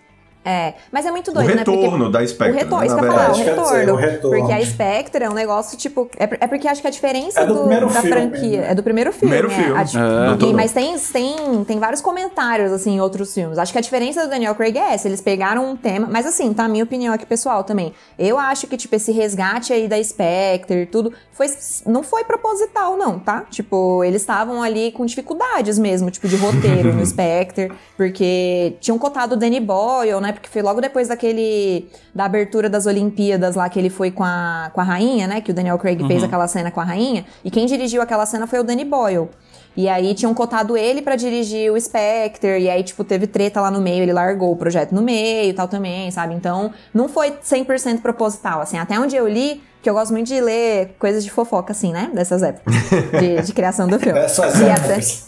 [0.47, 1.99] É, mas é muito doido, o retorno né?
[1.99, 2.51] Porque, da Spectre.
[2.51, 4.39] O retorno, né, isso que eu falar, o retorno, o retorno.
[4.39, 6.09] Porque a Spectre é um negócio, tipo.
[6.17, 8.61] É, é porque acho que a diferença é do, do da filme, franquia.
[8.61, 8.71] Né?
[8.71, 9.37] É do primeiro filme.
[9.37, 9.85] Primeiro né?
[9.85, 10.47] filme.
[10.47, 10.53] A, é.
[10.53, 13.59] mas tem, tem, tem vários comentários, assim, em outros filmes.
[13.59, 15.09] Acho que a diferença do Daniel Craig é essa.
[15.09, 16.07] Eles pegaram um tema.
[16.09, 17.93] Mas assim, tá a minha opinião aqui, pessoal, também.
[18.17, 21.13] Eu acho que, tipo, esse resgate aí da Spectre e tudo.
[21.33, 21.49] Foi,
[21.85, 23.45] não foi proposital, não, tá?
[23.51, 27.73] Tipo, eles estavam ali com dificuldades mesmo, tipo, de roteiro no Spectre.
[27.97, 30.36] Porque tinham cotado o Danny Boyle, né?
[30.37, 31.89] Porque foi logo depois da daquele.
[32.15, 35.41] da abertura das Olimpíadas lá que ele foi com a, com a rainha, né?
[35.41, 36.07] Que o Daniel Craig uhum.
[36.07, 37.25] fez aquela cena com a rainha.
[37.45, 39.29] E quem dirigiu aquela cena foi o Danny Boyle.
[39.77, 43.71] E aí tinham cotado ele para dirigir o Spectre, e aí, tipo, teve treta lá
[43.71, 46.35] no meio, ele largou o projeto no meio e tal também, sabe?
[46.35, 48.79] Então, não foi 100% proposital, assim.
[48.79, 52.11] Até onde eu li, que eu gosto muito de ler coisas de fofoca, assim, né?
[52.13, 52.75] Dessas épocas
[53.21, 54.19] de, de criação do filme.
[54.19, 55.27] Dessas épocas.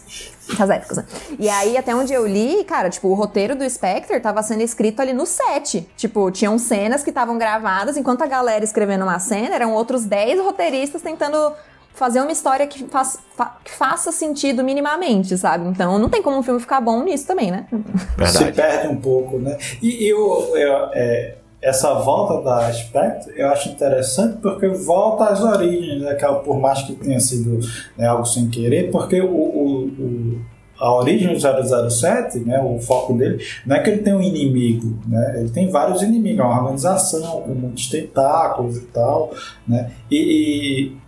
[0.50, 1.04] Essas épocas, né?
[1.38, 5.00] E aí, até onde eu li, cara, tipo, o roteiro do Spectre tava sendo escrito
[5.00, 5.86] ali no set.
[5.94, 10.40] Tipo, tinham cenas que estavam gravadas, enquanto a galera escrevendo uma cena, eram outros 10
[10.40, 11.52] roteiristas tentando
[11.98, 15.68] fazer uma história que, faz, fa, que faça sentido minimamente, sabe?
[15.68, 17.66] Então não tem como um filme ficar bom nisso também, né?
[18.16, 18.38] Verdade.
[18.38, 19.58] Se perde um pouco, né?
[19.82, 26.00] E eu, eu é, essa volta da Spectre eu acho interessante porque volta às origens,
[26.00, 27.58] né, por mais que tenha sido
[27.96, 30.40] né, algo sem querer, porque o, o, o,
[30.78, 34.96] a origem do 007, né, o foco dele, não é que ele tem um inimigo,
[35.08, 39.32] né, ele tem vários inimigos, é uma organização com muitos tentáculos e tal,
[39.66, 41.07] né, e, e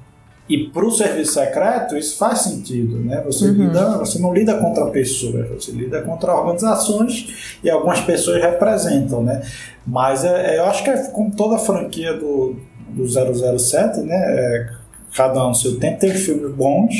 [0.51, 3.23] e para o serviço secreto isso faz sentido, né?
[3.25, 3.69] Você, uhum.
[3.69, 9.43] lida, você não lida contra pessoas, você lida contra organizações e algumas pessoas representam, né?
[9.87, 12.57] Mas é, é, eu acho que é como toda a franquia do,
[12.89, 14.17] do 007, né?
[14.17, 14.71] É,
[15.15, 16.95] cada um seu tempo, tem filmes bons,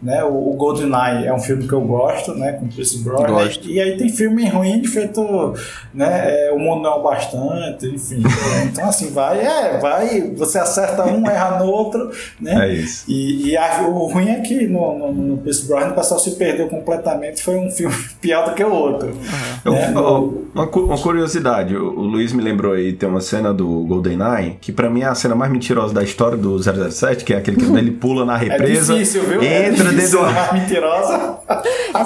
[0.00, 0.22] né?
[0.24, 2.52] O, o GoldenEye é um filme que eu gosto, né?
[2.52, 3.48] Com Chris Brosnan.
[3.62, 5.54] E aí tem filme ruim feito,
[5.92, 6.46] né?
[6.46, 8.18] É, o Mundo Não é Bastante, enfim.
[8.18, 8.30] Né?
[8.70, 12.68] Então assim, vai, é, vai, você acerta um, erra no outro, né?
[12.68, 13.04] É isso.
[13.08, 16.32] E, e a, o ruim é que no, no, no Chris Brosnan o pessoal se
[16.32, 19.08] perdeu completamente, foi um filme pior do que o outro.
[19.08, 19.72] Uhum.
[19.72, 19.92] Né?
[19.94, 24.56] Eu, uma, uma, curiosidade, o, o, Luiz me lembrou aí, tem uma cena do GoldenEye,
[24.60, 27.56] que pra mim é a cena mais mentirosa da história do 007, que é aquele
[27.56, 29.42] que ele pula na é represa, é difícil, viu?
[29.42, 30.20] entra é dentro
[30.52, 31.38] mentirosa.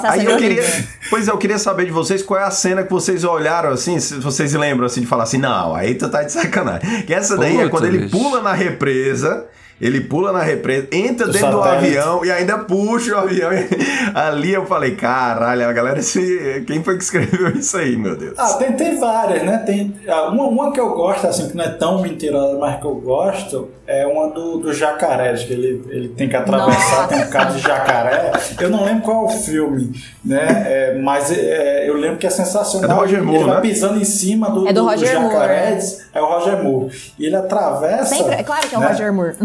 [0.09, 0.63] Aí eu queria,
[1.09, 3.99] pois é, eu queria saber de vocês qual é a cena que vocês olharam assim,
[3.99, 7.03] se vocês lembram assim de falar assim, não, aí tu tá de sacanagem.
[7.03, 9.45] Que essa daí Puta, é quando ele pula na represa
[9.81, 13.49] ele pula na represa, entra dentro do avião e ainda puxa o avião.
[14.13, 16.63] Ali eu falei, caralho, a galera se.
[16.67, 18.35] Quem foi que escreveu isso aí, meu Deus?
[18.37, 19.57] Ah, tem, tem várias, né?
[19.65, 22.85] Tem, ah, uma, uma que eu gosto, assim, que não é tão mentirosa, mas que
[22.85, 27.07] eu gosto, é uma do, do jacaré, que ele, ele tem que atravessar, Nossa.
[27.07, 28.31] tem um bocado de jacaré.
[28.59, 29.91] Eu não lembro qual é o filme,
[30.23, 30.63] né?
[30.67, 32.89] É, mas é, eu lembro que é sensacional.
[32.89, 33.53] É do Roger Moore, ele né?
[33.53, 35.71] vai pisando em cima do, é do, do, do jacaré.
[35.71, 35.97] Moore.
[36.13, 37.13] É o Roger Moore.
[37.17, 38.15] E ele atravessa.
[38.15, 38.87] Sempre, é claro que é o né?
[38.87, 39.35] Roger Moore.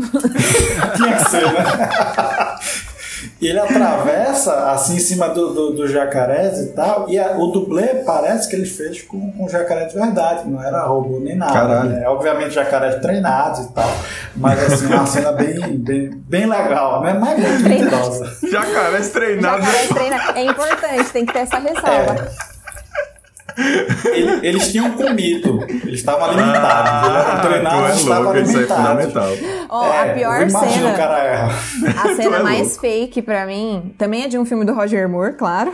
[0.97, 2.57] Tinha que ser, né?
[3.41, 7.09] E ele atravessa assim em cima do, do, do jacarés e tal.
[7.09, 10.85] E a, o dublê parece que ele fez com, com jacaré de verdade, não era
[10.85, 11.85] robô nem nada.
[11.85, 12.09] Né?
[12.09, 13.91] Obviamente jacarés treinados e tal.
[14.35, 17.12] Mas assim, uma cena bem, bem, bem legal, né?
[17.12, 18.37] Mas muito mentirosa.
[18.51, 19.66] Jacarés treinados.
[19.66, 20.37] Jacarés treinados.
[20.37, 22.14] É importante, tem que ter essa ressalva.
[22.14, 22.55] É.
[24.42, 26.90] eles tinham comido, eles estavam alimentados.
[26.90, 29.38] Ah, treinados, é estavam alimentados.
[29.68, 31.48] Oh, é, a pior cena.
[31.96, 35.34] A cena é mais fake pra mim também é de um filme do Roger Moore,
[35.34, 35.72] claro.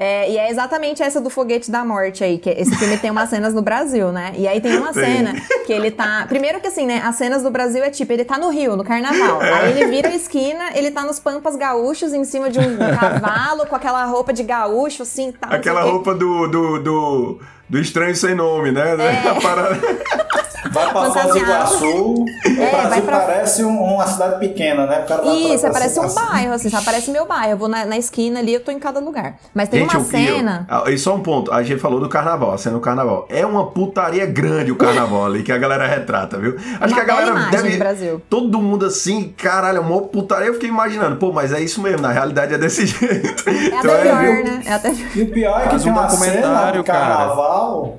[0.00, 3.28] É, e é exatamente essa do foguete da morte aí, que esse filme tem umas
[3.28, 4.32] cenas no Brasil, né?
[4.36, 5.04] E aí tem uma Tem.
[5.04, 5.34] cena
[5.66, 6.24] que ele tá.
[6.28, 7.02] Primeiro que assim, né?
[7.04, 9.40] As cenas do Brasil é tipo, ele tá no Rio, no carnaval.
[9.40, 13.66] Aí ele vira a esquina, ele tá nos Pampas Gaúchos, em cima de um cavalo,
[13.66, 15.52] com aquela roupa de gaúcho, assim, tal.
[15.52, 18.94] Aquela roupa do, do, do, do estranho sem nome, né?
[18.94, 20.38] É.
[20.72, 21.38] Vai pra Foz do.
[21.38, 22.24] Iguaçu.
[22.44, 25.04] É, o Brasil pra- parece um- uma cidade pequena, né?
[25.08, 27.52] Cara Isso, pra- parece um bairro, assim, já parece meu bairro.
[27.52, 29.36] Eu vou na, na esquina ali, eu tô em cada lugar.
[29.54, 30.66] Mas tem Gente, uma eu- cena.
[30.68, 33.26] ah, E só um ponto, a gente falou do carnaval, a cena do carnaval.
[33.30, 36.56] É uma putaria grande o carnaval ali que a galera retrata, viu?
[36.80, 37.70] Acho que a galera deve.
[37.70, 38.22] do Brasil.
[38.28, 40.48] Todo mundo assim, caralho, uma putaria.
[40.48, 43.48] Eu fiquei imaginando, pô, mas é isso mesmo, na realidade é desse jeito.
[43.48, 44.44] É Então até pior, viu?
[44.44, 44.62] né?
[44.66, 47.98] É até E o pior é que Faz tem um uma cena de carnaval.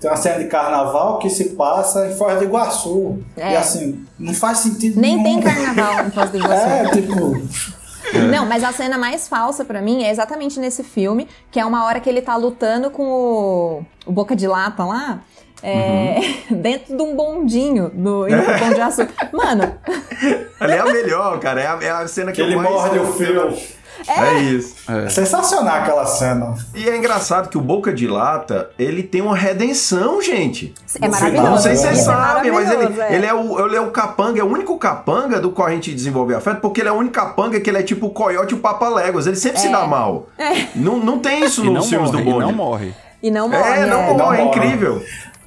[0.00, 3.18] Tem uma cena de carnaval que se passa em Foz do Iguaçu.
[3.36, 3.52] É.
[3.52, 5.40] E assim, não faz sentido Nem nenhum.
[5.40, 6.66] tem carnaval em Foz do Iguaçu.
[6.66, 7.42] É, tipo,
[8.30, 11.84] Não, mas a cena mais falsa pra mim é exatamente nesse filme, que é uma
[11.84, 15.20] hora que ele tá lutando com o, o Boca de Lata lá.
[15.62, 16.20] é,
[16.54, 18.24] dentro de um bondinho do
[18.60, 19.30] Pão de Açúcar.
[19.32, 19.74] Mano,
[20.60, 21.60] Ali é a melhor, cara.
[21.60, 22.70] É a, é a cena que que ele mais.
[22.70, 23.52] morde o fio.
[24.06, 24.74] É isso.
[24.90, 26.54] É sensacional aquela cena.
[26.74, 30.74] E é engraçado que o Boca de Lata, ele tem uma redenção, gente.
[31.00, 31.50] é maravilhoso.
[31.50, 33.14] Não sei se vocês Isso é sabem, mas ele, é.
[33.14, 35.92] ele, é o, ele é o capanga, é o único capanga do qual a gente
[35.92, 38.56] desenvolve afeto, porque ele é o único capanga que ele é tipo o coiote e
[38.56, 39.26] o Papa Léguas.
[39.26, 40.28] Ele sempre se dá mal.
[40.74, 42.46] Não, não tem isso E não nos filmes morre, do bonde.
[42.46, 42.94] não morre.
[43.22, 43.70] E não morre.
[43.80, 44.14] É, não é.
[44.14, 44.58] morre, é morre.
[44.58, 45.02] incrível.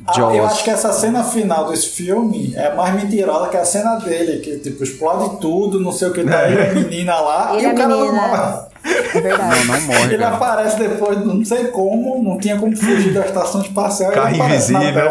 [0.08, 0.36] Ah, Jaws.
[0.36, 4.40] eu acho que essa cena final desse filme é mais mentirosa que a cena dele,
[4.40, 7.74] que tipo, explode tudo, não sei o que, daí a menina lá Ele e é
[7.74, 8.28] o cara não menina.
[8.28, 8.72] morre.
[9.14, 9.68] É verdade.
[9.68, 10.36] Não, não morre, Ele cara.
[10.36, 14.12] aparece depois, não sei como, não tinha como fugir da estação espacial.
[14.12, 15.04] Carro invisível.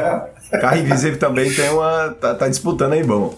[0.61, 2.15] Carro invisível também tem uma.
[2.21, 3.33] Tá, tá disputando aí, bom.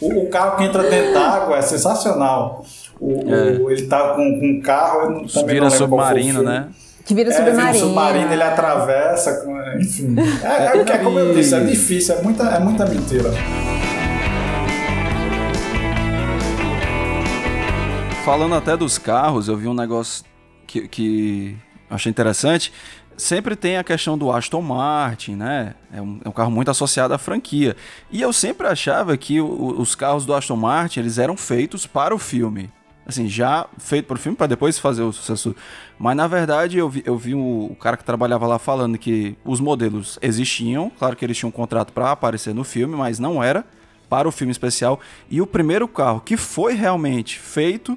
[0.00, 2.64] O, o carro que entra dentro da água é sensacional.
[3.00, 3.24] O,
[3.64, 6.44] o- ele tá com, com um carro, eu não, também Vira não submarino, filme.
[6.44, 6.66] né?
[7.08, 7.78] Que vira É, vira um submarino.
[7.86, 10.14] submarino, ele atravessa, com- enfim.
[10.44, 13.30] É, é, é como eu disse, é difícil, é muita, é muita mentira.
[18.24, 20.22] Falando até dos carros, eu vi um negócio
[20.66, 21.56] que, que
[21.88, 22.72] eu achei interessante.
[23.16, 25.74] Sempre tem a questão do Aston Martin, né?
[25.92, 27.74] É um, é um carro muito associado à franquia.
[28.12, 32.14] E eu sempre achava que o- os carros do Aston Martin eles eram feitos para
[32.14, 32.70] o filme.
[33.08, 35.56] Assim, já feito para o filme, para depois fazer o sucesso.
[35.98, 39.34] Mas na verdade eu vi, eu vi o, o cara que trabalhava lá falando que
[39.42, 40.92] os modelos existiam.
[40.98, 43.64] Claro que eles tinham um contrato para aparecer no filme, mas não era
[44.10, 45.00] para o filme especial.
[45.30, 47.96] E o primeiro carro que foi realmente feito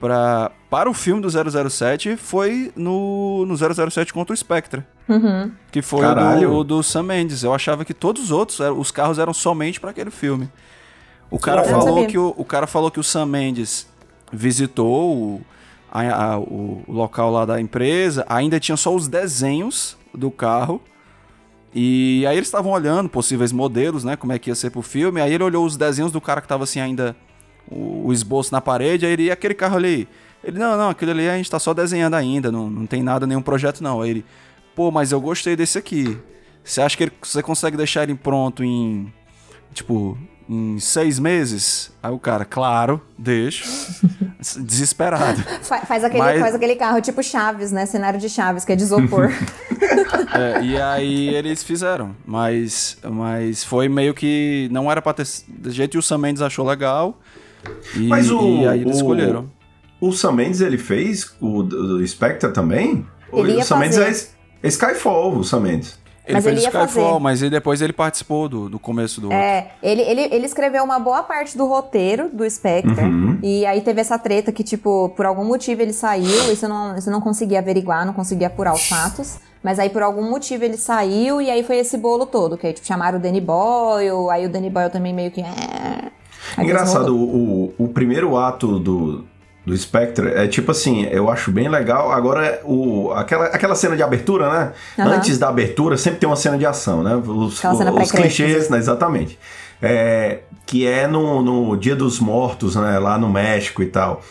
[0.00, 1.28] pra, para o filme do
[1.70, 4.82] 007 foi no, no 007 contra o Spectre.
[5.06, 5.52] Uhum.
[5.70, 6.48] Que foi o Caralho.
[6.48, 7.42] do, o do Sam Mendes.
[7.42, 10.50] Eu achava que todos os outros, os carros eram somente para aquele filme.
[11.30, 13.86] O cara, Eu falou que o, o cara falou que o Sam Mendes
[14.32, 15.40] visitou o,
[15.90, 20.80] a- a- o local lá da empresa, ainda tinha só os desenhos do carro.
[21.74, 24.16] E aí eles estavam olhando possíveis modelos, né?
[24.16, 25.20] Como é que ia ser pro filme.
[25.20, 27.14] Aí ele olhou os desenhos do cara que tava assim ainda
[27.70, 30.08] o, o esboço na parede, aí ele, e aquele carro ali?
[30.42, 33.26] Ele, não, não, aquele ali a gente tá só desenhando ainda, não, não tem nada,
[33.26, 34.00] nenhum projeto não.
[34.02, 34.24] Aí ele,
[34.74, 36.18] pô, mas eu gostei desse aqui.
[36.64, 39.12] Você acha que ele- você consegue deixar ele pronto em,
[39.72, 40.18] tipo,
[40.52, 41.92] em seis meses?
[42.02, 43.64] Aí o cara, claro, deixo.
[44.58, 45.40] Desesperado.
[45.62, 47.86] Fa- Faz aquele, Mas- faz aquele carro tipo Chaves, né?
[47.86, 49.30] Cenário de Chaves, que é de isopor.
[50.32, 55.70] É, e aí eles fizeram, mas, mas foi meio que não era pra ter de
[55.72, 57.18] jeito e o Sam Mendes achou legal.
[57.96, 59.50] E, Mas o- e aí eles o- escolheram.
[60.00, 63.04] O Sam Mendes, ele fez o, o Spectre também?
[63.32, 64.06] Ele o ia Sam Mendes fazer.
[64.08, 64.28] é S-
[64.62, 65.98] Skyfall, o Sam Mendes.
[66.26, 67.20] Ele Mas fez ele ia Skyfall, fazer.
[67.20, 69.38] mas aí depois ele participou do, do começo do outro.
[69.38, 73.04] É, ele, ele, ele escreveu uma boa parte do roteiro do Spectre.
[73.04, 73.38] Uhum.
[73.42, 76.52] E aí teve essa treta que, tipo, por algum motivo ele saiu.
[76.52, 79.38] Isso eu não, isso eu não consegui averiguar, não consegui apurar os fatos.
[79.62, 82.56] Mas aí por algum motivo ele saiu e aí foi esse bolo todo.
[82.56, 84.30] Que aí, tipo, chamaram o Danny Boyle.
[84.30, 85.40] Aí o Danny Boyle também meio que.
[85.40, 86.10] é.
[86.56, 89.24] Aí Engraçado, o, o, o primeiro ato do,
[89.64, 92.10] do Spectre é tipo assim, eu acho bem legal.
[92.10, 94.72] Agora, o, aquela, aquela cena de abertura, né?
[94.98, 95.16] Aham.
[95.16, 97.14] Antes da abertura, sempre tem uma cena de ação, né?
[97.16, 98.78] Os, cena os clichês, né?
[98.78, 99.38] Exatamente.
[99.82, 102.98] É, que é no, no Dia dos Mortos, né?
[102.98, 104.22] Lá no México e tal.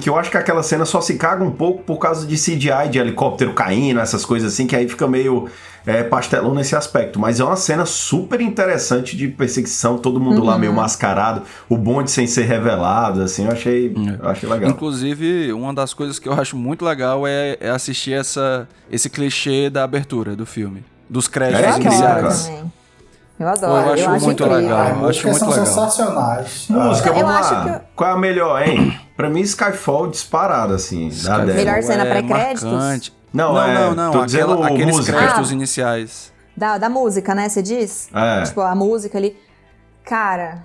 [0.00, 2.88] Que eu acho que aquela cena só se caga um pouco por causa de CGI,
[2.90, 5.48] de helicóptero caindo, essas coisas assim, que aí fica meio
[5.86, 7.18] é, pastelão nesse aspecto.
[7.18, 12.10] Mas é uma cena super interessante de perseguição, todo mundo lá meio mascarado, o bonde
[12.10, 14.70] sem ser revelado, assim, eu achei, eu achei legal.
[14.70, 19.70] Inclusive, uma das coisas que eu acho muito legal é, é assistir essa, esse clichê
[19.70, 20.84] da abertura do filme.
[21.08, 22.70] Dos créditos É incrível, adoro iniciais.
[23.40, 23.72] Eu adoro.
[23.88, 24.62] Eu acho acho muito incrível.
[24.62, 24.80] legal.
[24.80, 25.66] As acho muito são legal.
[25.66, 26.66] sensacionais.
[26.68, 27.66] Música, Eu vamos lá.
[27.68, 29.00] eu- Qual é a melhor, hein?
[29.16, 31.46] Pra mim, Skyfall disparado, assim, Skyfall.
[31.46, 33.12] Melhor cena é pré-créditos?
[33.32, 34.12] Não, não, é, não, não.
[34.12, 35.16] tô dizendo aquela- aqueles música.
[35.16, 35.54] créditos Ah.
[35.54, 36.32] iniciais.
[36.56, 37.48] Da, da música, né?
[37.48, 38.08] Você diz?
[38.14, 38.42] É.
[38.42, 39.34] Tipo, a música ali.
[40.04, 40.62] Cara,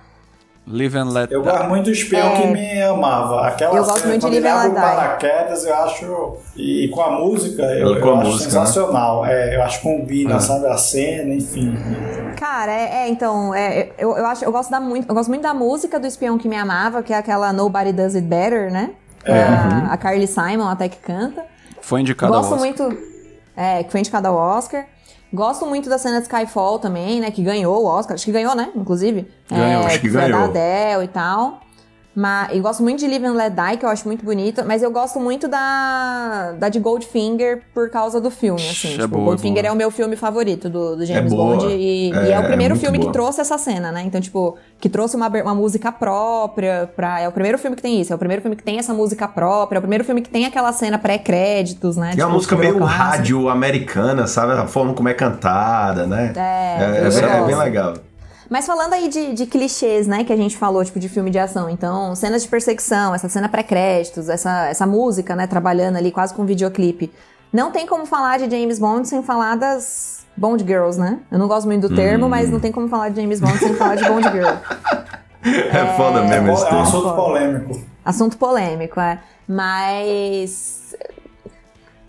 [0.67, 2.41] Live and Let Eu gosto muito do espião É.
[2.41, 3.47] que me amava.
[3.47, 4.81] Aquela Eu gosto cena, muito de Live and Let Die.
[4.81, 6.37] paraquedas, eu acho.
[6.55, 9.25] E, com a música, eu, Com eu a acho música, sensacional.
[9.25, 10.39] É, eu acho que combina, É.
[10.39, 10.65] sabe?
[10.65, 11.77] A cena, enfim.
[12.39, 15.43] cara, é, é, então, é, eu, eu acho, eu gosto da muito, eu gosto muito
[15.43, 18.91] da música do Espião que me amava, que é aquela Nobody Does It Better, né?
[19.23, 19.41] É.
[19.43, 21.43] A, a Carly Simon até que canta.
[21.79, 22.65] Foi indicado ao Gosto Oscar.
[22.67, 22.97] muito.
[23.55, 24.85] É, que foi indicada ao Oscar.
[25.33, 27.31] Gosto muito da cena de Skyfall também, né?
[27.31, 28.15] Que ganhou o Oscar.
[28.15, 28.71] Acho que ganhou, né?
[28.75, 29.27] Inclusive.
[29.49, 30.39] Ganhou, é, acho que foi ganhou.
[30.39, 31.59] da Adele e tal.
[32.15, 34.63] Mas, e gosto muito de Live and Let Die, que eu acho muito bonita.
[34.63, 38.93] Mas eu gosto muito da, da de Goldfinger por causa do filme, assim.
[38.93, 39.67] É tipo, boa, Goldfinger boa.
[39.69, 41.35] é o meu filme favorito do, do James É.
[41.35, 41.65] Bond.
[41.67, 43.09] E É, e é o primeiro muito filme boa.
[43.09, 44.01] que trouxe essa cena, né?
[44.05, 47.19] Então, tipo, que trouxe uma, uma música própria pra...
[47.19, 48.13] É o primeiro filme que tem isso.
[48.13, 49.77] É o primeiro filme que tem essa música própria.
[49.77, 52.11] É o primeiro filme que tem aquela cena pré-créditos, né?
[52.15, 54.53] E é uma tipo, música meio rádio americana, sabe?
[54.53, 56.31] A forma como é cantada, né?
[56.35, 57.93] É, é, eu é bem legal.
[58.49, 61.39] Mas falando aí de, de clichês, né, que a gente falou, tipo, de filme de
[61.39, 61.69] ação.
[61.69, 66.43] Então, cenas de perseguição, essa cena pré-créditos, essa, essa música, né, trabalhando ali quase com
[66.43, 67.11] um videoclipe.
[67.51, 71.19] Não tem como falar de James Bond sem falar das Bond Girls, né?
[71.31, 73.73] Eu não gosto muito do termo, mas não tem como falar de James Bond sem
[73.75, 74.55] falar de Bond Girl.
[75.45, 77.81] É, foda É, mesmo esse é um assunto polêmico.
[78.03, 79.19] Assunto polêmico, é.
[79.47, 80.84] Mas.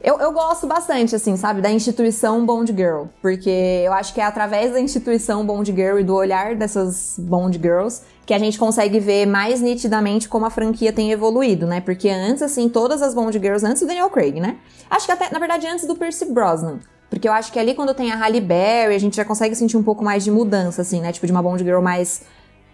[0.07, 3.07] Eu, eu gosto bastante, assim, sabe, da instituição Bond Girl.
[3.20, 7.59] Porque eu acho que é através da instituição Bond Girl e do olhar dessas Bond
[7.61, 11.80] Girls que a gente consegue ver mais nitidamente como a franquia tem evoluído, né?
[11.80, 14.59] Porque antes, assim, todas as Bond Girls, antes do Daniel Craig, né?
[14.88, 16.78] Acho que até, na verdade, antes do Percy Brosnan.
[17.11, 19.76] Porque eu acho que ali quando tem a Halle Berry, a gente já consegue sentir
[19.76, 21.11] um pouco mais de mudança, assim, né?
[21.11, 22.22] Tipo, de uma Bond Girl mais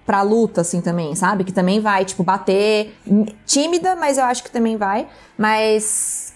[0.05, 1.45] pra luta, assim, também, sabe?
[1.45, 2.95] Que também vai, tipo, bater.
[3.47, 5.09] Tímida, mas eu acho que também vai.
[5.39, 6.32] Mas.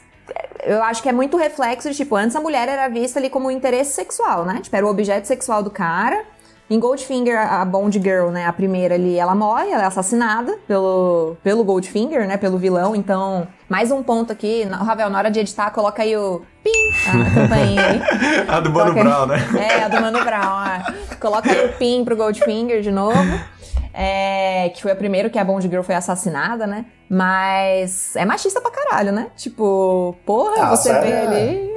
[0.65, 3.47] Eu acho que é muito reflexo de, tipo, antes a mulher era vista ali como
[3.47, 4.61] um interesse sexual, né?
[4.63, 6.25] Tipo, era o objeto sexual do cara.
[6.69, 11.37] Em Goldfinger, a Bond Girl, né, a primeira ali, ela morre, ela é assassinada pelo,
[11.41, 12.97] pelo Goldfinger, né, pelo vilão.
[12.97, 14.65] Então, mais um ponto aqui.
[14.65, 16.73] Ravel, na hora de editar, coloca aí o pim,
[17.07, 18.01] a campainha aí.
[18.51, 19.27] A do Mano Coloca.
[19.27, 19.47] Brown, né?
[19.61, 20.67] É, a do Mano Brown.
[20.67, 21.15] é.
[21.21, 23.17] Coloca aí o pin pro Goldfinger de novo.
[23.95, 26.85] É, que foi o primeiro que a Bond Girl foi assassinada, né?
[27.09, 29.29] Mas é machista pra caralho, né?
[29.37, 31.21] Tipo, porra, Ah, você vê é.
[31.27, 31.71] ali.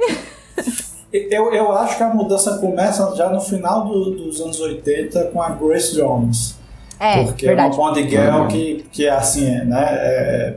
[1.12, 5.42] Eu, eu acho que a mudança começa já no final do- dos anos 80 com
[5.42, 6.56] a Grace Jones.
[7.00, 7.74] É, porque verdade.
[7.74, 9.88] é uma Bond Girl que, que é assim, né?
[9.90, 10.54] é-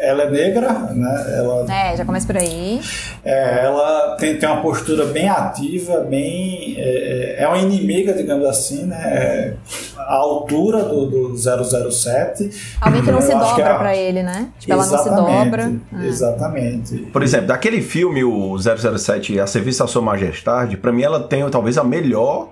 [0.00, 1.34] ela é negra, né?
[1.36, 2.80] Ela, É, já começa por aí.
[3.24, 6.74] é, ela tem, tem uma postura bem ativa, bem.
[6.78, 8.96] É, é- é uma inimiga, digamos assim, né?
[9.04, 9.54] É,
[9.98, 12.50] a altura do, do 007.
[12.80, 14.48] Alguém que não se dobra é- pra ele, né?
[14.58, 15.72] Tipo, ela não se Exatamente, dobra.
[16.02, 16.06] É.
[16.06, 16.96] Exatamente.
[17.12, 21.48] Por exemplo, daquele filme, o 007, A Serviço da Sua Majestade, pra mim ela tem
[21.50, 22.50] talvez a melhor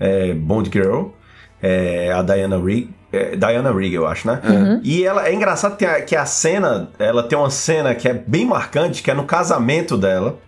[0.00, 1.06] é, Bond Girl,
[1.62, 2.90] é, a Diana Rigg.
[3.12, 4.40] É, Diana Rigg, eu acho, né?
[4.44, 4.80] Uhum.
[4.84, 8.12] E ela é engraçado que a, que a cena, ela tem uma cena que é
[8.14, 10.38] bem marcante, que é no casamento dela.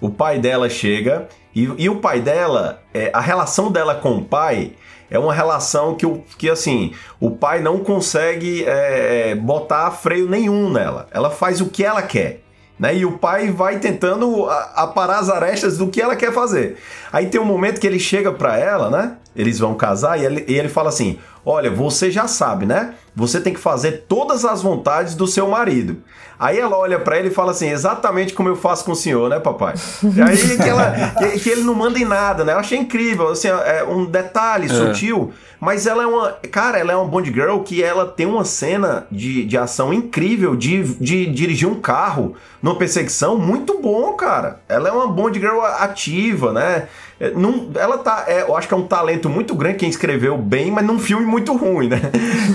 [0.00, 4.24] O pai dela chega e, e o pai dela, é, a relação dela com o
[4.24, 4.72] pai
[5.10, 10.28] é uma relação que, o, que assim, o pai não consegue é, é, botar freio
[10.28, 11.08] nenhum nela.
[11.10, 12.42] Ela faz o que ela quer.
[12.78, 12.96] Né?
[12.98, 16.76] E o pai vai tentando aparar as arestas do que ela quer fazer.
[17.12, 19.12] Aí tem um momento que ele chega pra ela, né?
[19.34, 22.94] Eles vão casar e ele, e ele fala assim: Olha, você já sabe, né?
[23.14, 25.96] Você tem que fazer todas as vontades do seu marido.
[26.38, 29.30] Aí ela olha pra ele e fala assim: Exatamente como eu faço com o senhor,
[29.30, 29.74] né, papai?
[30.02, 32.52] E aí que, ela- que- que ele não manda em nada, né?
[32.52, 36.32] Eu achei incrível, assim, é um detalhe sutil, mas ela é uma.
[36.50, 40.54] Cara, ela é uma Bond Girl que ela tem uma cena de, de ação incrível
[40.56, 44.60] de, de dirigir um carro numa perseguição muito bom, cara.
[44.68, 46.88] Ela é uma Bond Girl ativa, né?
[47.18, 48.24] É, não- ela tá.
[48.26, 51.24] é, eu acho que é um talento muito grande quem escreveu bem, mas num filme
[51.24, 52.00] muito ruim, né?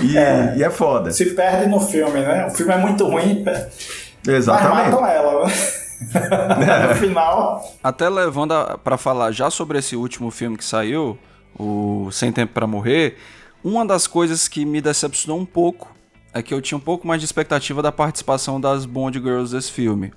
[0.02, 1.10] E é, e é foda.
[1.10, 2.46] Se perde no filme, né?
[2.46, 3.42] O filme é muito ruim,
[4.24, 4.90] mas Exatamente.
[4.90, 5.52] matam ela, né?
[6.88, 7.64] no final.
[7.82, 11.16] Até levando a- pra falar já sobre esse último filme que saiu,
[11.58, 13.16] o Sem Tempo Pra Morrer,
[13.62, 15.90] uma das coisas que me decepcionou um pouco
[16.34, 19.70] é que eu tinha um pouco mais de expectativa da participação das Bond Girls desse
[19.70, 20.12] filme.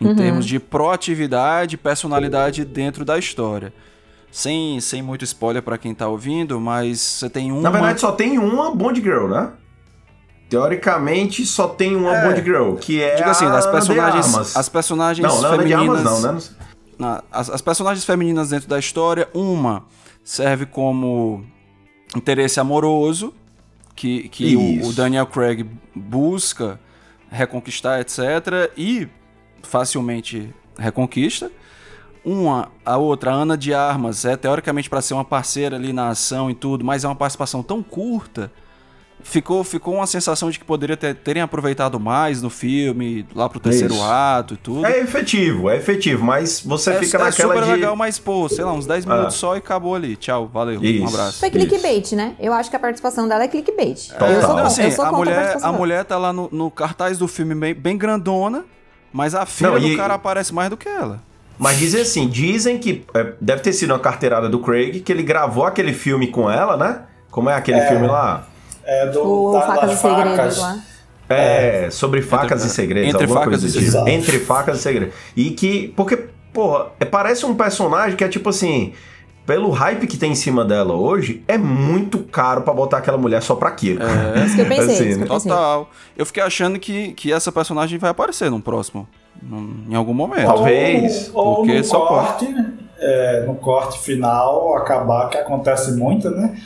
[0.00, 3.72] Em termos de proatividade e personalidade dentro da história.
[4.30, 7.62] Sem, sem muito spoiler pra quem tá ouvindo, mas você tem uma...
[7.62, 9.50] Na verdade, só tem uma Bond Girl, né?
[10.48, 12.28] Teoricamente, só tem uma É.
[12.28, 16.06] Bond Girl, que é Diga assim, das personagens, as personagens Não, não femininas...
[16.06, 16.40] Armas, não, né?
[16.98, 19.84] Na- as, as personagens femininas dentro da história, uma
[20.26, 21.46] serve como
[22.16, 23.32] interesse amoroso
[23.94, 25.64] que, que o, o Daniel Craig
[25.94, 26.80] busca
[27.30, 28.72] reconquistar, etc.
[28.76, 29.06] E
[29.62, 31.50] facilmente reconquista.
[32.24, 36.08] Uma, a outra, a Ana de Armas, é teoricamente para ser uma parceira ali na
[36.08, 38.50] ação e tudo, mas é uma participação tão curta
[39.26, 43.58] ficou, ficou uma sensação de que poderia ter, terem aproveitado mais no filme, lá pro
[43.58, 44.04] terceiro Isso.
[44.04, 44.86] ato e tudo.
[44.86, 47.72] É efetivo, é efetivo, mas você é, fica é naquela super de...
[47.72, 49.38] legal, mas pô, sei lá, uns 10 minutos ah.
[49.38, 50.16] só e acabou ali.
[50.16, 51.04] Tchau, valeu, Isso.
[51.04, 51.40] um abraço.
[51.40, 52.16] Foi clickbait, Isso.
[52.16, 52.34] né?
[52.38, 54.08] Eu acho que a participação dela é clickbait.
[54.08, 54.30] Total.
[54.30, 57.18] Eu sou, assim, eu sou a mulher, a, a mulher tá lá no, no, cartaz
[57.18, 58.64] do filme bem, bem grandona,
[59.12, 59.96] mas a filha Não, do e...
[59.96, 61.20] cara aparece mais do que ela.
[61.58, 65.22] Mas dizem assim, dizem que é, deve ter sido uma carteirada do Craig, que ele
[65.22, 67.02] gravou aquele filme com ela, né?
[67.30, 67.88] Como é aquele é.
[67.88, 68.46] filme lá?
[68.86, 70.78] É do, o da, Facas e Segredos lá.
[71.28, 73.14] É, sobre facas entre, e segredos.
[73.14, 74.06] Entre facas e segredos.
[74.06, 75.14] Entre facas e segredos.
[75.36, 75.88] E que.
[75.96, 78.92] Porque, porra, é, parece um personagem que é tipo assim.
[79.44, 83.40] Pelo hype que tem em cima dela hoje, é muito caro para botar aquela mulher
[83.42, 84.00] só pra aquilo.
[84.02, 85.10] É, isso que eu pensei.
[85.10, 85.26] Assim, né?
[85.26, 85.88] Total.
[86.16, 89.06] Eu fiquei achando que, que essa personagem vai aparecer no próximo.
[89.88, 90.46] Em algum momento.
[90.46, 91.30] Talvez.
[91.32, 92.48] Ou, ou no só corte,
[92.98, 96.56] é, no corte final, acabar, que acontece muito, né?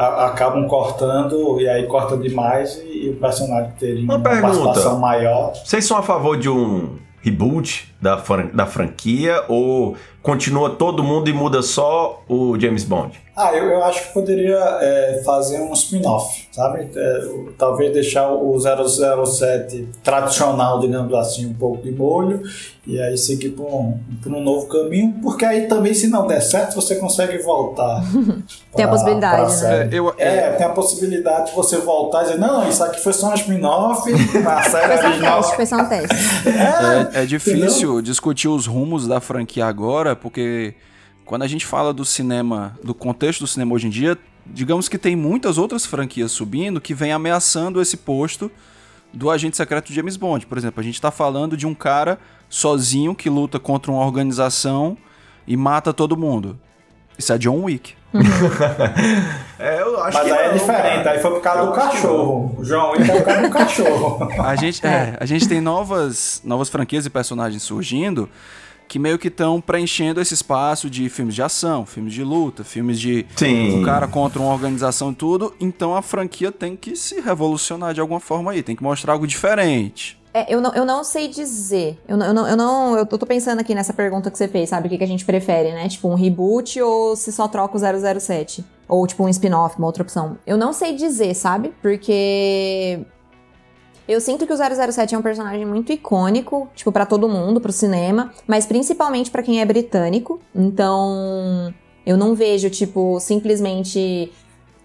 [0.00, 4.98] A, acabam cortando e aí corta demais e, e o personagem teria uma, uma participação
[4.98, 5.52] maior.
[5.54, 11.28] Vocês são a favor de um reboot da, fran da franquia ou continua todo mundo
[11.28, 13.20] e muda só o James Bond?
[13.36, 16.90] Ah, eu, eu acho que poderia é, fazer um spin-off, sabe?
[16.94, 22.42] É, talvez deixar o 007 tradicional, digamos assim, um pouco de molho
[22.86, 26.40] e aí seguir por um, por um novo caminho, porque aí também, se não der
[26.40, 28.02] certo, você consegue voltar.
[28.74, 29.82] tem pra, a possibilidade, né?
[29.82, 33.00] É, eu, é, é, tem a possibilidade de você voltar e dizer, não, isso aqui
[33.00, 34.10] foi só um spin-off,
[34.44, 35.42] a série foi original.
[35.42, 36.16] Foi só um teste.
[37.14, 38.02] É, é, difícil entendeu?
[38.02, 40.74] discutir os rumos da franquia agora, porque
[41.24, 44.98] quando a gente fala do cinema, do contexto do cinema hoje em dia, digamos que
[44.98, 48.50] tem muitas outras franquias subindo que vem ameaçando esse posto
[49.12, 50.46] do agente secreto James Bond.
[50.46, 54.96] Por exemplo, a gente está falando de um cara sozinho que luta contra uma organização
[55.46, 56.58] e mata todo mundo.
[57.18, 57.94] Isso é John Wick.
[59.62, 61.10] É, eu acho Mas que aí é diferente, cara.
[61.10, 62.56] aí foi por causa eu do cachorro.
[62.58, 64.28] O John Wick é por causa do cachorro.
[64.42, 68.26] A gente, é, a gente tem novas, novas franquias e personagens surgindo
[68.90, 72.98] que meio que estão preenchendo esse espaço de filmes de ação, filmes de luta, filmes
[72.98, 73.78] de Sim.
[73.78, 75.54] um cara contra uma organização e tudo.
[75.60, 79.28] Então a franquia tem que se revolucionar de alguma forma aí, tem que mostrar algo
[79.28, 80.20] diferente.
[80.34, 82.00] É, eu, não, eu não sei dizer.
[82.08, 82.96] Eu não, eu não, eu não.
[82.96, 84.88] Eu tô pensando aqui nessa pergunta que você fez, sabe?
[84.88, 85.88] O que, que a gente prefere, né?
[85.88, 88.64] Tipo, um reboot ou se só troca o 007?
[88.88, 90.36] Ou, tipo, um spin-off, uma outra opção.
[90.44, 91.72] Eu não sei dizer, sabe?
[91.80, 93.00] Porque
[94.10, 97.72] eu sinto que o 007 é um personagem muito icônico, tipo, para todo mundo, pro
[97.72, 100.40] cinema, mas principalmente para quem é britânico.
[100.54, 101.72] Então,
[102.04, 104.32] eu não vejo, tipo, simplesmente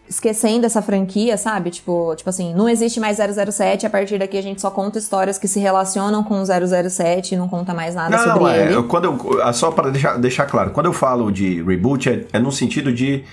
[0.07, 1.71] esquecendo essa franquia, sabe?
[1.71, 5.37] Tipo, tipo assim, não existe mais 007, a partir daqui a gente só conta histórias
[5.39, 8.77] que se relacionam com o 007 e não conta mais nada não, sobre não, ele.
[8.77, 12.39] É, quando eu, só para deixar, deixar claro, quando eu falo de reboot é, é
[12.39, 13.23] no sentido de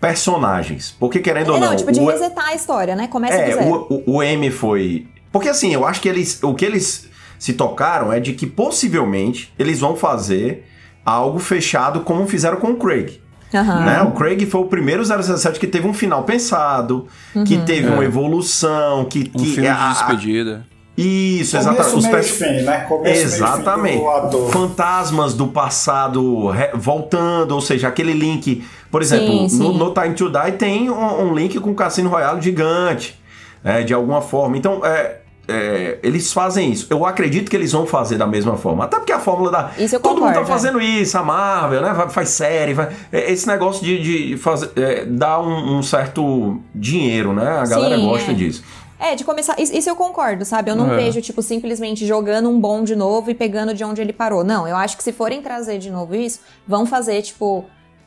[0.00, 0.94] personagens.
[0.98, 1.70] Porque querendo é, ou não.
[1.70, 3.08] Não, tipo, de o, resetar a história, né?
[3.08, 3.86] Começa é, do zero.
[3.88, 6.42] O, o M foi porque assim, eu acho que eles.
[6.42, 7.08] O que eles
[7.38, 10.64] se tocaram é de que possivelmente eles vão fazer
[11.04, 13.20] algo fechado como fizeram com o Craig.
[13.52, 13.84] Uhum.
[13.84, 14.02] Né?
[14.02, 17.44] O Craig foi o primeiro 007 que teve um final pensado, uhum.
[17.44, 17.90] que teve é.
[17.90, 19.30] uma evolução, que.
[19.34, 20.66] Um que filme a, de despedida.
[20.96, 21.96] Isso, exatamente.
[21.96, 22.30] Os pers...
[22.30, 22.80] fim, né?
[22.80, 24.04] Começo, exatamente.
[24.30, 26.70] Do Fantasmas do passado re...
[26.74, 28.62] voltando, ou seja, aquele link.
[28.90, 29.58] Por exemplo, sim, sim.
[29.58, 33.18] No, no, Time to Die tem um, um link com o Cassino Royale gigante,
[33.64, 34.56] é, de alguma forma.
[34.58, 36.86] Então, é, é, eles fazem isso.
[36.88, 38.84] Eu acredito que eles vão fazer da mesma forma.
[38.84, 39.70] Até porque a fórmula da.
[39.76, 40.84] Isso eu Todo concordo, mundo tá fazendo é.
[40.84, 42.08] isso, a Marvel, né?
[42.10, 47.32] Faz série, vai, é, esse negócio de, de fazer, é, dar um, um, certo dinheiro,
[47.32, 47.48] né?
[47.58, 48.34] A galera Sim, gosta é.
[48.34, 48.62] disso.
[48.98, 49.56] É, de começar.
[49.58, 50.70] Isso eu concordo, sabe?
[50.70, 50.96] Eu não é.
[50.96, 54.44] vejo, tipo, simplesmente jogando um bom de novo e pegando de onde ele parou.
[54.44, 56.38] Não, eu acho que se forem trazer de novo isso,
[56.68, 57.64] vão fazer, tipo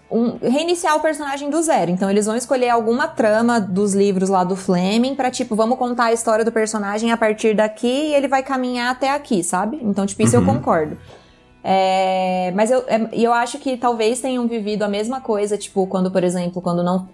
[0.10, 1.92] um, reiniciar o personagem do zero.
[1.92, 6.06] Então eles vão escolher alguma trama dos livros lá do Fleming para tipo, vamos contar
[6.06, 9.80] a história do personagem a partir daqui e ele vai caminhar até aqui, sabe?
[9.82, 10.48] Então, tipo, isso uhum.
[10.48, 10.98] eu concordo.
[11.68, 16.12] É, mas eu, é, eu acho que talvez tenham vivido a mesma coisa, tipo, quando,
[16.12, 17.10] por exemplo, quando não.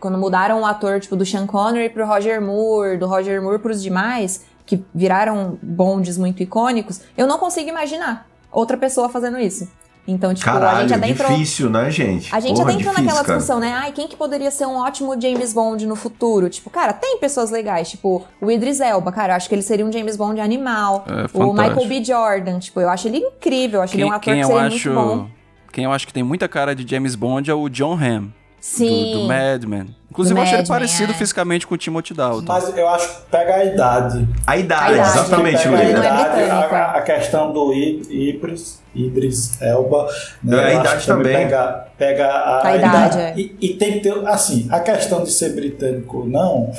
[0.00, 3.80] Quando mudaram o ator, tipo, do Sean Connery pro Roger Moore, do Roger Moore pros
[3.80, 9.68] demais, que viraram bondes muito icônicos, eu não consigo imaginar outra pessoa fazendo isso.
[10.06, 11.30] Então, tipo, Caralho, a gente até entrou.
[11.30, 12.34] difícil, né, gente?
[12.34, 13.72] A gente Porra, até entrou difícil, naquela discussão, cara.
[13.72, 13.78] né?
[13.78, 16.48] Ai, quem que poderia ser um ótimo James Bond no futuro?
[16.48, 19.86] Tipo, cara, tem pessoas legais, tipo, o Idris Elba, cara, eu acho que ele seria
[19.86, 21.04] um James Bond animal.
[21.06, 22.04] É, o Michael B.
[22.04, 24.90] Jordan, tipo, eu acho ele incrível, eu acho quem, ele um ator que seria acho,
[24.90, 25.28] muito bom.
[25.72, 28.30] Quem eu acho que tem muita cara de James Bond é o John Hamm.
[28.62, 29.12] Sim.
[29.12, 29.86] do, do Madman.
[30.08, 31.14] Inclusive, Do eu achei ele parecido é.
[31.16, 32.44] fisicamente com o Timothy Dalton.
[32.46, 34.28] Mas eu acho que pega a idade.
[34.46, 35.82] A idade, A idade, exatamente, a Luiz.
[35.82, 40.06] É idade, a, a questão do I- Idris, Idris Elba.
[40.44, 40.56] Né?
[40.56, 41.32] É, a Eu idade também.
[41.34, 43.34] Pega, pega a, A idade, é.
[43.36, 46.70] E, e tem que ter, assim, a questão de ser britânico ou não,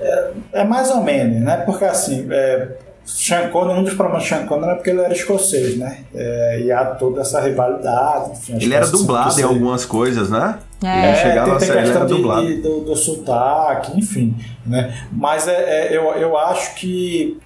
[0.00, 1.58] é, é mais ou menos, né?
[1.58, 2.68] Porque assim, é,
[3.06, 6.00] Sean Connery, um dos problemas de Sean Connery é porque ele era escocês, né?
[6.14, 8.32] É, e há toda essa rivalidade.
[8.32, 10.58] Enfim, Ele era dublado em algumas coisas, né?
[10.82, 11.08] É.
[11.08, 12.46] Ele chegava a tem, ser, ele era questão de- dublado.
[12.46, 14.36] de- do, do sotaque, enfim.
[14.66, 14.92] Né?
[15.12, 15.52] Mas é,
[15.92, 17.38] é, eu, eu acho que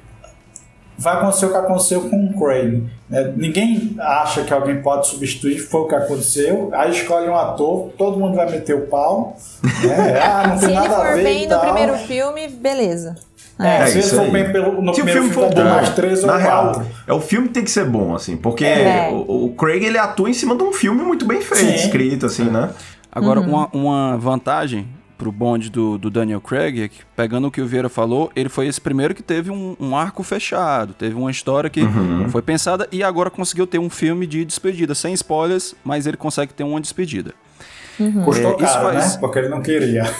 [0.99, 2.91] vai acontecer o que aconteceu com o Crane.
[3.09, 3.33] né?
[3.37, 6.71] Ninguém acha que alguém pode substituir, foi o que aconteceu.
[6.75, 9.37] Aí escolhe um ator, todo mundo vai meter o pau.
[9.63, 10.19] Né?
[10.21, 11.23] Ah, não Se ele for ver.
[11.25, 13.15] bem no primeiro filme, beleza.
[13.61, 16.21] É, É se isso for bem pelo, no Se o filme for bom, mais três
[16.23, 16.87] ou na real, quatro.
[17.07, 19.09] é o filme tem que ser bom, assim, porque É.
[19.11, 21.75] o, o Craig ele atua em cima de um filme muito bem feito, Sim.
[21.75, 22.71] escrito, assim, né?
[23.13, 23.49] Agora, Uhum.
[23.51, 24.89] uma, uma vantagem
[25.19, 28.49] pro bonde do, do Daniel Craig é que, pegando o que o Vieira falou, ele
[28.49, 32.27] foi esse primeiro que teve um, um arco fechado, teve uma história que Uhum.
[32.31, 36.55] foi pensada e agora conseguiu ter um filme de despedida, sem spoilers, mas ele consegue
[36.55, 37.35] ter uma despedida.
[38.25, 39.19] Custou É, isso caro, faz- né?
[39.21, 40.11] Porque ele não queria.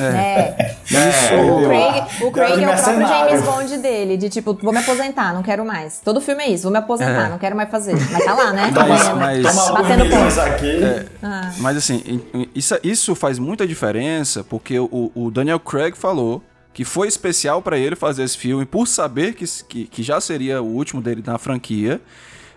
[0.00, 0.76] É.
[0.92, 3.06] É, O Deu- Craig, o Craig é o próprio.
[3.06, 6.00] James Bond dele, de tipo, vou me aposentar, não quero mais.
[6.04, 7.28] Todo filme é isso, vou me aposentar, É.
[7.30, 7.94] não quero mais fazer.
[8.12, 8.70] Mas tá lá, né?
[8.74, 9.18] Mas- Ganhando.
[9.20, 10.40] mas- Batendo ponto.
[10.40, 10.80] aqui.
[11.22, 11.52] Ah.
[11.58, 12.20] Mas assim,
[12.54, 16.42] isso, isso faz muita diferença porque o, o Daniel Craig falou
[16.72, 20.60] que foi especial pra ele fazer esse filme por saber que, que, que já seria
[20.60, 22.00] o último dele na franquia.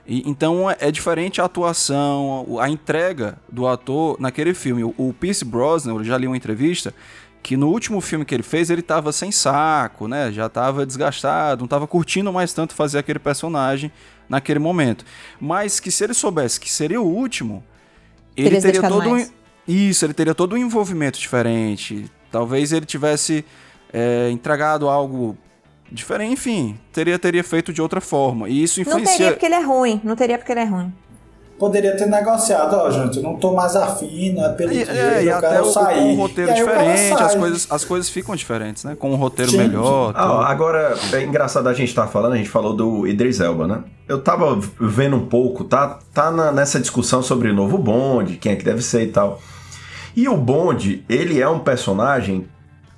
[0.08, 4.84] E, então é, é diferente a atuação, o- a entrega do ator naquele filme.
[4.84, 6.94] O, o Pierce Brosnan, eu já li uma entrevista,
[7.48, 10.34] que no último filme que ele fez ele tava sem saco, né?
[10.34, 13.90] Já tava desgastado, não tava curtindo mais tanto fazer aquele personagem
[14.28, 15.06] naquele momento.
[15.40, 17.64] Mas que se ele soubesse que seria o último,
[18.36, 19.26] ele Teria teria todo um,
[19.66, 22.12] isso, ele teria todo um envolvimento diferente.
[22.30, 23.46] Talvez ele tivesse
[23.94, 25.38] é, entregado algo
[25.90, 28.50] diferente, enfim, teria teria feito de outra forma.
[28.50, 29.32] E isso Não teria influencia.
[29.32, 30.94] porque ele é ruim, não teria porque ele é ruim.
[31.58, 35.08] Poderia ter negociado, ó, gente, eu não tô mais afim, não é pelo E, dinheiro,
[35.16, 35.96] é, e eu até quero o, sair.
[35.98, 38.96] com um roteiro E diferente, as coisas, as coisas ficam diferentes, né?
[38.98, 40.14] Com um roteiro Sim, melhor.
[40.16, 40.46] Ah, ó, tudo.
[40.52, 43.80] agora, é engraçado a gente estar falando, a gente falou do Idris Elba, né?
[44.08, 48.52] Eu tava vendo um pouco, tá, tá na- nessa discussão sobre o novo Bond, quem
[48.52, 49.42] é que deve ser e tal.
[50.16, 52.48] E o Bond, ele é um personagem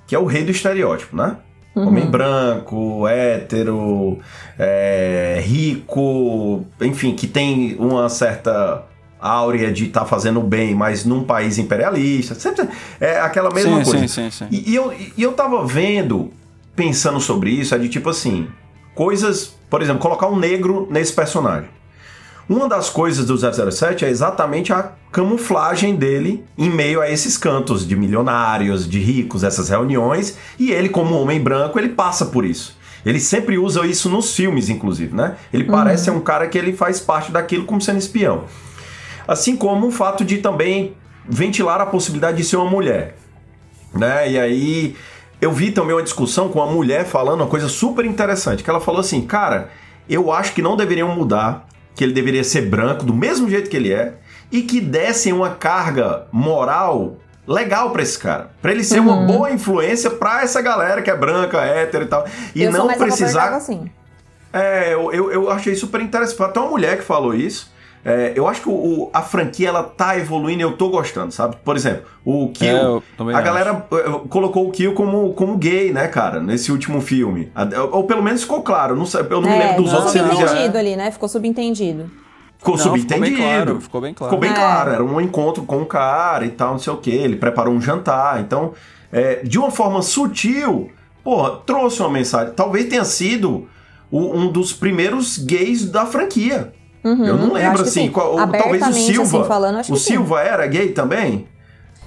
[0.06, 1.36] que é o rei do estereótipo, né?
[1.74, 4.18] Homem branco, hétero,
[4.58, 8.84] é, rico, enfim, que tem uma certa
[9.20, 12.34] áurea de estar fazendo bem, mas num país imperialista.
[12.34, 12.68] Sempre
[13.00, 14.08] é aquela mesma sim, coisa.
[14.08, 14.48] sim, sim, sim.
[14.50, 16.30] E, e eu, e eu tava vendo,
[16.74, 18.48] pensando sobre isso, é de tipo assim,
[18.94, 21.68] coisas, por exemplo, colocar um negro nesse personagem.
[22.50, 27.86] Uma das coisas do 007 é exatamente a camuflagem dele em meio a esses cantos
[27.86, 32.76] de milionários, de ricos, essas reuniões, e ele, como homem branco, ele passa por isso.
[33.06, 35.36] Ele sempre usa isso nos filmes, inclusive, né?
[35.52, 38.44] Ele parece ser um cara que ele faz parte daquilo como sendo espião.
[39.28, 40.94] Assim como o fato de também
[41.28, 43.14] ventilar a possibilidade de ser uma mulher
[43.94, 44.30] né?
[44.30, 44.96] E aí
[45.40, 48.80] eu vi também uma discussão com uma mulher falando uma coisa super interessante, que ela
[48.80, 49.70] falou assim, cara,
[50.08, 51.66] eu acho que não deveriam mudar,
[52.00, 54.14] que ele deveria ser branco do mesmo jeito que ele é
[54.50, 59.50] e que dessem uma carga moral legal pra esse cara, Pra ele ser uma boa
[59.50, 63.90] influência pra essa galera que é branca, hétero e tal, e eu não precisar assim.
[64.50, 66.38] é, eu, eu, eu achei super interessante.
[66.38, 67.70] Foi até uma mulher que falou isso.
[68.02, 71.32] É, eu acho que o, o- a franquia ela tá evoluindo e eu tô gostando,
[71.32, 71.56] sabe?
[71.62, 72.68] Por exemplo, o Kill.
[72.76, 73.44] É, eu também a acho.
[73.46, 76.40] galera eh, colocou o Kill como, como gay, né, cara?
[76.40, 77.52] Nesse último filme.
[77.54, 78.96] A- Ou pelo menos ficou claro.
[78.96, 80.26] Não sei, eu não me É, lembro dos não, outros já.
[80.28, 81.10] subentendido ali, né?
[81.10, 82.10] Ficou subentendido.
[82.56, 83.26] Ficou Não, subentendido.
[83.26, 84.30] Ficou bem claro, ficou bem claro.
[84.34, 84.54] Ficou bem É.
[84.54, 87.10] claro, era um encontro com o cara e tal, não sei o que.
[87.10, 88.40] Ele preparou um jantar.
[88.40, 88.72] Então,
[89.12, 90.90] é, de uma forma sutil,
[91.22, 92.54] porra, trouxe uma mensagem.
[92.54, 93.68] Talvez tenha sido
[94.10, 96.72] o- um dos primeiros gays da franquia.
[97.04, 98.02] Uhum, eu não lembro que assim.
[98.06, 98.10] sim.
[98.10, 99.38] qual- talvez o Abertamente, Silva.
[99.40, 100.12] assim, falando, acho o que sim.
[100.12, 101.46] Silva era gay também?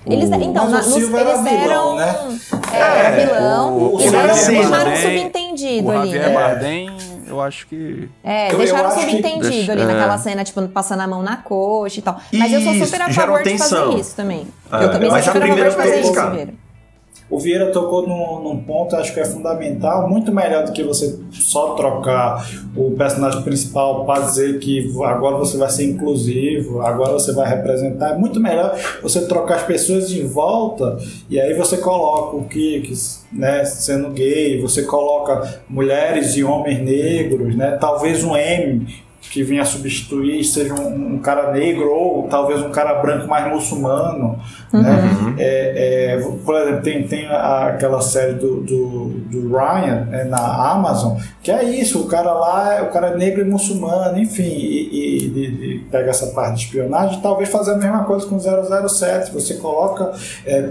[0.06, 1.96] Eles, O- então, Mas na- o nos- Silva era eles vilão, deram.
[1.96, 2.40] né?
[2.74, 3.74] É, era vilão.
[3.78, 6.12] o- o eles Javier deixaram Bardem- subentendido O ali.
[6.12, 6.34] Javier É.
[6.34, 8.10] Bardem, eu acho que...
[8.22, 9.86] É, Eu- deixaram eu que- subentendido Deixa- ali é.
[9.86, 12.20] naquela cena, tipo, passando a mão na coxa e tal.
[12.34, 14.48] Mas eu sou Isso, super a favor de fazer isso também.
[14.72, 16.50] É, eu também sou super a favor de fazer isso, cara.
[17.30, 21.18] O Vieira tocou num, num ponto, acho que é fundamental, muito melhor do que você
[21.32, 27.32] só trocar o personagem principal para dizer que agora você vai ser inclusivo, agora você
[27.32, 28.14] vai representar.
[28.14, 30.98] É muito melhor você trocar as pessoas de volta
[31.30, 37.56] e aí você coloca o Kikis, né, sendo gay, você coloca mulheres e homens negros,
[37.56, 38.86] né, talvez um M
[39.32, 44.40] que venha substituir seja um, um, cara negro ou talvez um cara branco mais muçulmano.
[44.72, 44.82] Uhum.
[44.82, 45.36] Né?
[45.40, 51.18] É, é, por exemplo, tem, tem aquela série do, do, do Ryan né, na Amazon,
[51.42, 55.76] que é isso, o cara lá, o cara é negro e muçulmano, enfim, e, e,
[55.76, 60.12] e pega essa parte de espionagem, talvez fazer a mesma coisa com 007, você coloca
[60.46, 60.70] é,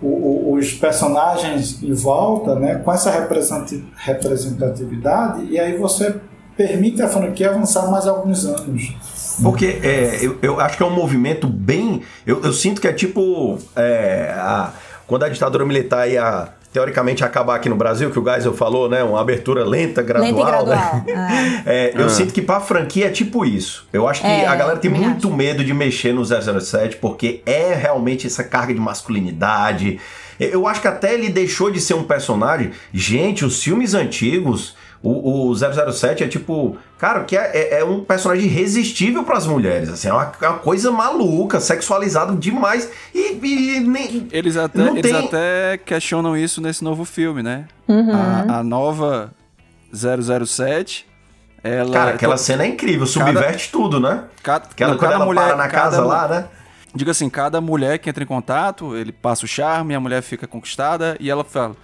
[0.00, 6.14] o, o, os personagens em volta, né, com essa representatividade, e aí você
[6.56, 8.94] permite a franquia avançar mais alguns anos.
[9.42, 12.02] Porque é, eu, eu, acho que é um movimento bem.
[12.26, 13.58] Eu, eu sinto que é tipo.
[13.74, 14.72] É, a,
[15.06, 19.02] quando a ditadura militar ia teoricamente acabar aqui no Brasil, que o Geisel falou, né?
[19.02, 20.30] Uma abertura lenta, gradual.
[20.30, 21.04] Lenta e gradual.
[21.06, 21.62] Né?
[21.66, 21.92] É.
[21.94, 22.08] eu ah.
[22.08, 23.86] sinto que pra franquia é tipo isso.
[23.92, 25.36] Eu acho que é, a galera tem muito acho.
[25.36, 30.00] medo de mexer no 007, porque é realmente essa carga de masculinidade.
[30.40, 32.72] Eu acho que até ele deixou de ser um personagem.
[32.92, 38.04] Gente, os filmes antigos o, o 007 é tipo, cara, que é, é, é um
[38.04, 43.32] personagem irresistível para as mulheres, assim, é uma, é uma, coisa maluca, sexualizado demais e,
[43.32, 45.26] e nem eles até eles tem...
[45.26, 47.66] até questionam isso nesse novo filme, né?
[47.88, 48.14] Uhum.
[48.14, 49.32] A, a, nova
[49.92, 51.06] 007
[51.64, 52.40] ela Cara, aquela to...
[52.40, 54.24] cena é incrível, subverte cada, tudo, né?
[54.42, 56.46] Cada, aquela, não, cada ela mulher, para na casa lá, né?
[56.94, 60.46] Diga assim, cada mulher que entra em contato, ele passa o charme, a mulher fica
[60.46, 61.74] conquistada e ela fala: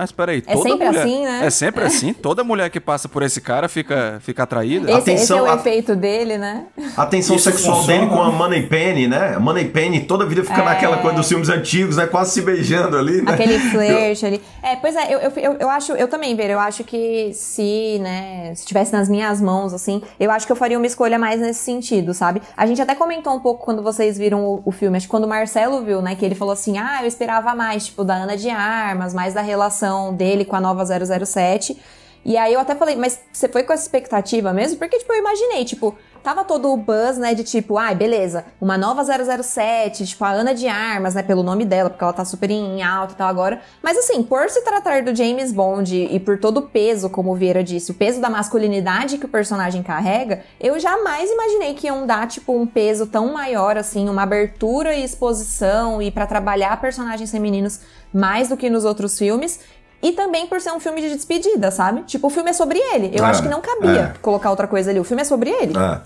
[0.00, 1.02] mas peraí, é toda é sempre mulher...
[1.02, 1.40] assim, né?
[1.44, 2.12] É sempre assim?
[2.14, 4.90] Toda mulher que passa por esse cara fica, fica atraída?
[4.90, 5.56] Esse, atenção, esse é o a...
[5.56, 6.64] efeito dele, né?
[6.96, 8.00] A tensão Isso sexual funciona.
[8.00, 9.34] dele com a Money Penny, né?
[9.36, 10.64] A Money Penny toda a vida fica é...
[10.64, 12.06] naquela coisa dos filmes antigos, né?
[12.06, 13.34] Quase se beijando ali, né?
[13.34, 14.40] Aquele flirt ali.
[14.62, 18.54] É, pois é, eu, eu, eu, acho, eu também, Ver, eu acho que se, né,
[18.54, 21.60] se tivesse nas minhas mãos, assim, eu acho que eu faria uma escolha mais nesse
[21.60, 22.40] sentido, sabe?
[22.56, 25.24] A gente até comentou um pouco quando vocês viram o, o filme, acho que quando
[25.24, 28.36] o Marcelo viu, né, que ele falou assim, ah, eu esperava mais, tipo, da Ana
[28.36, 31.76] de Armas, mais da relação dele com a nova 007.
[32.24, 34.78] E aí eu até falei, mas você foi com essa expectativa mesmo?
[34.78, 38.44] Porque, tipo, eu imaginei, tipo, tava todo o buzz, né, de tipo, ai, ah, beleza,
[38.60, 42.24] uma nova 007, tipo, a Ana de Armas, né, pelo nome dela, porque ela tá
[42.24, 43.62] super em alta e tal agora.
[43.82, 47.34] Mas assim, por se tratar do James Bond e por todo o peso, como o
[47.34, 52.06] Vieira disse, o peso da masculinidade que o personagem carrega, eu jamais imaginei que iam
[52.06, 57.30] dar, tipo, um peso tão maior, assim, uma abertura e exposição e para trabalhar personagens
[57.30, 57.80] femininos
[58.12, 59.60] mais do que nos outros filmes.
[60.02, 62.02] E também por ser um filme de despedida, sabe?
[62.02, 63.10] Tipo, o filme é sobre ele.
[63.12, 64.18] Eu é, acho que não cabia é.
[64.22, 64.98] colocar outra coisa ali.
[64.98, 65.76] O filme é sobre ele.
[65.76, 66.00] É.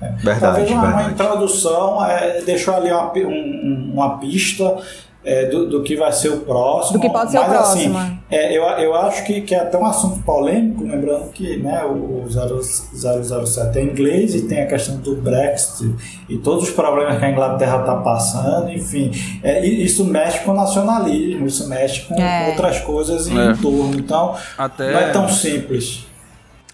[0.00, 0.08] É.
[0.12, 1.02] Verdade, Talvez uma, verdade.
[1.02, 4.78] uma introdução é, deixou ali uma, um, uma pista
[5.22, 6.98] é, do, do, que vai ser o próximo.
[6.98, 7.98] Do que pode ser mas, o próximo.
[7.98, 11.84] Assim, é, eu, eu acho que, que é até um assunto polêmico, lembrando que né,
[11.84, 15.94] o, o 007 é inglês e tem a questão do Brexit
[16.28, 19.10] e todos os problemas que a Inglaterra está passando, enfim.
[19.42, 22.48] É, isso mexe com o nacionalismo, isso mexe com é.
[22.48, 23.54] outras coisas em é.
[23.54, 23.98] torno.
[23.98, 26.06] Então, até, não é tão simples.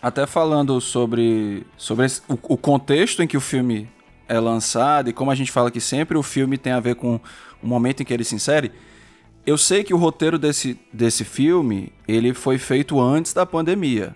[0.01, 3.89] Até falando sobre, sobre esse, o, o contexto em que o filme
[4.29, 7.21] é lançado e como a gente fala que sempre o filme tem a ver com
[7.63, 8.73] o momento em que ele se insere,
[9.47, 14.15] eu sei que o roteiro desse, desse filme ele foi feito antes da pandemia.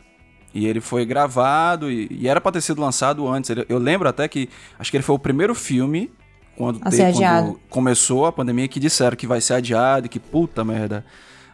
[0.53, 3.51] E ele foi gravado e, e era para ter sido lançado antes.
[3.69, 6.11] eu lembro até que acho que ele foi o primeiro filme
[6.57, 10.65] quando, te, quando começou a pandemia que disseram que vai ser adiado e que puta
[10.65, 11.05] merda.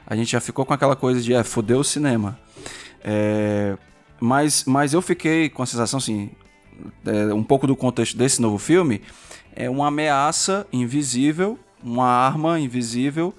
[0.07, 2.39] A gente já ficou com aquela coisa de é, fodeu o cinema.
[3.05, 3.76] É,
[4.18, 6.30] mas, mas eu fiquei com a sensação assim,
[7.05, 9.03] é, um pouco do contexto desse novo filme,
[9.55, 13.32] é uma ameaça invisível uma arma invisível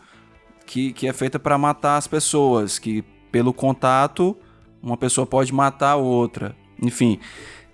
[0.66, 4.36] que, que é feita para matar as pessoas, que pelo contato
[4.82, 6.56] uma pessoa pode matar a outra.
[6.82, 7.20] Enfim,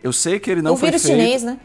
[0.02, 1.06] eu sei que ele não o foi feito.
[1.06, 1.60] chinês, né?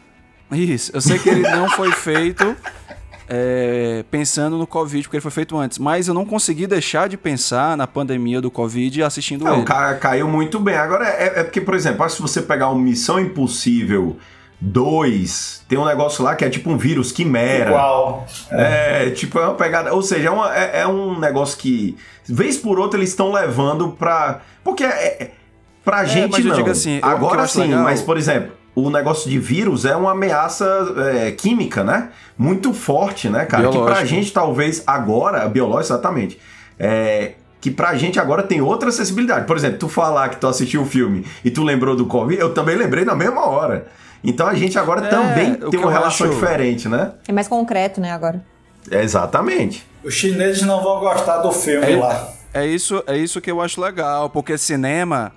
[0.51, 2.55] Isso, eu sei que ele não foi feito
[3.27, 5.77] é, pensando no Covid, porque ele foi feito antes.
[5.77, 9.65] Mas eu não consegui deixar de pensar na pandemia do Covid assistindo não, ele.
[9.99, 10.75] Caiu muito bem.
[10.75, 14.17] Agora, é, é porque, por exemplo, se você pegar uma Missão Impossível
[14.61, 15.65] 2.
[15.67, 17.69] Tem um negócio lá que é tipo um vírus quimera.
[17.69, 18.25] Igual.
[18.51, 19.93] É, é tipo, é uma pegada.
[19.93, 23.89] Ou seja, é, uma, é, é um negócio que, vez por outra, eles estão levando
[23.91, 24.41] pra.
[24.63, 25.31] Porque é, é
[25.83, 26.65] pra é, gente mas não.
[26.67, 27.83] Assim, Agora sim, legal...
[27.83, 32.09] mas por exemplo, o negócio de vírus é uma ameaça é, química, né?
[32.37, 33.63] Muito forte, né, cara?
[33.63, 33.85] Biológico.
[33.85, 36.39] Que pra gente, talvez, agora, biológico, exatamente.
[36.77, 39.45] É, que pra gente agora tem outra acessibilidade.
[39.45, 42.53] Por exemplo, tu falar que tu assistiu o filme e tu lembrou do Covid, eu
[42.53, 43.87] também lembrei na mesma hora.
[44.23, 46.35] Então a gente agora é, também tem uma relação acho...
[46.35, 47.13] diferente, né?
[47.27, 48.43] É mais concreto, né, agora.
[48.91, 49.85] exatamente.
[50.03, 52.33] Os chineses não vão gostar do filme é, lá.
[52.53, 55.31] É isso, é isso que eu acho legal, porque cinema,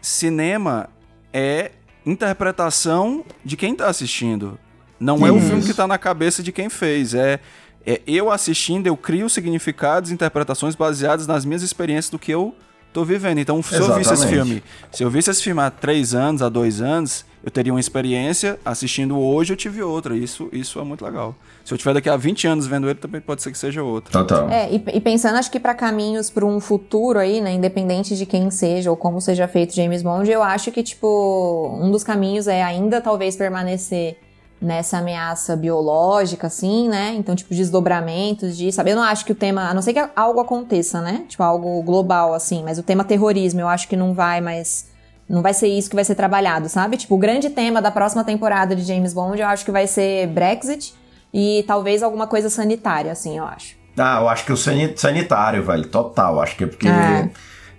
[0.00, 0.88] cinema
[1.32, 1.72] é
[2.04, 4.58] interpretação de quem está assistindo.
[4.98, 5.26] Não isso.
[5.26, 7.40] é o filme que está na cabeça de quem fez, é,
[7.84, 12.54] é eu assistindo, eu crio significados, interpretações baseadas nas minhas experiências do que eu
[12.96, 13.38] tô vivendo.
[13.38, 16.48] Então, se eu visse esse filme, se eu visse esse filme há três anos, há
[16.48, 20.16] dois anos, eu teria uma experiência, assistindo hoje eu tive outra.
[20.16, 21.34] Isso, isso é muito legal.
[21.62, 24.10] Se eu tiver daqui a 20 anos vendo ele, também pode ser que seja outra.
[24.10, 24.48] Total.
[24.48, 28.24] É, e, e pensando, acho que para caminhos para um futuro aí, né, independente de
[28.24, 32.48] quem seja ou como seja feito James Bond, eu acho que, tipo, um dos caminhos
[32.48, 34.18] é ainda talvez permanecer
[34.60, 37.14] nessa ameaça biológica, assim, né?
[37.16, 38.76] Então, tipo, desdobramentos disso.
[38.76, 38.90] Sabe?
[38.90, 41.24] Eu não acho que o tema, a não ser que algo aconteça, né?
[41.28, 44.94] Tipo, algo global, assim, mas o tema terrorismo eu acho que não vai mais
[45.28, 46.96] não vai ser isso que vai ser trabalhado, sabe?
[46.96, 50.28] Tipo, o grande tema da próxima temporada de James Bond eu acho que vai ser
[50.28, 50.94] Brexit
[51.34, 53.76] e talvez alguma coisa sanitária, assim, eu acho.
[53.98, 56.40] Ah, eu acho que o sanitário, velho, total.
[56.40, 57.30] Acho que é porque é.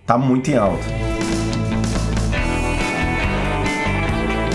[0.05, 1.36] tá muito em alta.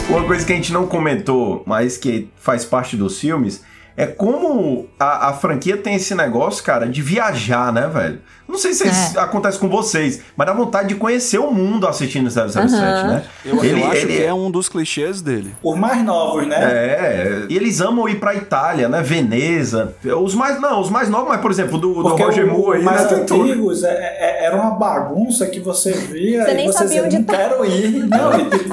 [0.09, 3.65] Uma coisa que a gente não comentou, mas que faz parte dos filmes,
[3.97, 8.21] é como a, a franquia tem esse negócio, cara, de viajar, né, velho?
[8.53, 9.19] Não sei se é.
[9.19, 13.07] acontece com vocês, mas dá vontade de conhecer o mundo assistindo 007, uhum.
[13.09, 13.25] né?
[13.43, 14.17] Eu, ele, eu acho ele...
[14.19, 15.55] que é um dos clichês dele.
[15.63, 16.57] Os mais novos, né?
[16.57, 19.01] É, e eles amam ir pra Itália, né?
[19.01, 19.95] Veneza.
[20.23, 23.11] Os mais, não, os mais novos, mas por exemplo, do, do Roger Moore aí, mais
[23.11, 23.17] né?
[23.23, 27.25] antigos, é, é, era uma bagunça que você via você nem você sabia onde não
[27.25, 27.37] tá.
[27.37, 28.03] quero ir.
[28.13, 28.31] Não,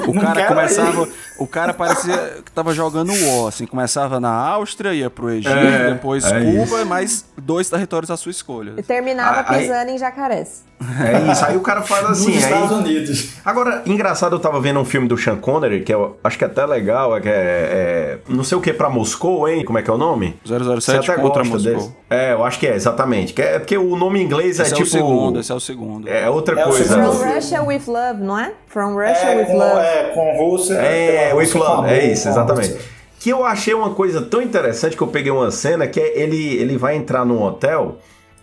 [0.08, 1.12] o não cara começava, ir.
[1.38, 5.92] o cara parecia que tava jogando o assim, começava na Áustria, ia pro Egito, é,
[5.92, 8.74] depois é Cuba, mais dois territórios à sua escolha.
[8.76, 9.94] E terminava ah, pisando aí...
[9.94, 10.64] em jacarés.
[10.80, 12.34] É isso, aí o cara faz assim.
[12.34, 13.28] Nos Estados Unidos.
[13.44, 16.46] Agora, engraçado, eu tava vendo um filme do Sean Connery, que eu acho que é
[16.46, 19.62] até legal, é que é, é não sei o que pra Moscou, hein?
[19.62, 20.36] Como é que é o nome?
[20.44, 21.74] 007 contra Moscou.
[21.74, 21.94] Desse.
[22.08, 23.34] É, eu acho que é, exatamente.
[23.34, 24.82] Que é, porque o nome em inglês esse é, tipo...
[24.82, 26.08] Esse é o segundo, esse é o segundo.
[26.08, 26.94] É outra é coisa.
[26.94, 28.52] From Russia with Love, não é?
[28.66, 29.80] From Russia é, with com, Love.
[29.80, 30.74] É, com Rússia.
[30.74, 32.78] É, with Love, é isso, exatamente.
[33.18, 36.56] Que eu achei uma coisa tão interessante que eu peguei uma cena que é ele,
[36.56, 37.98] ele vai entrar num hotel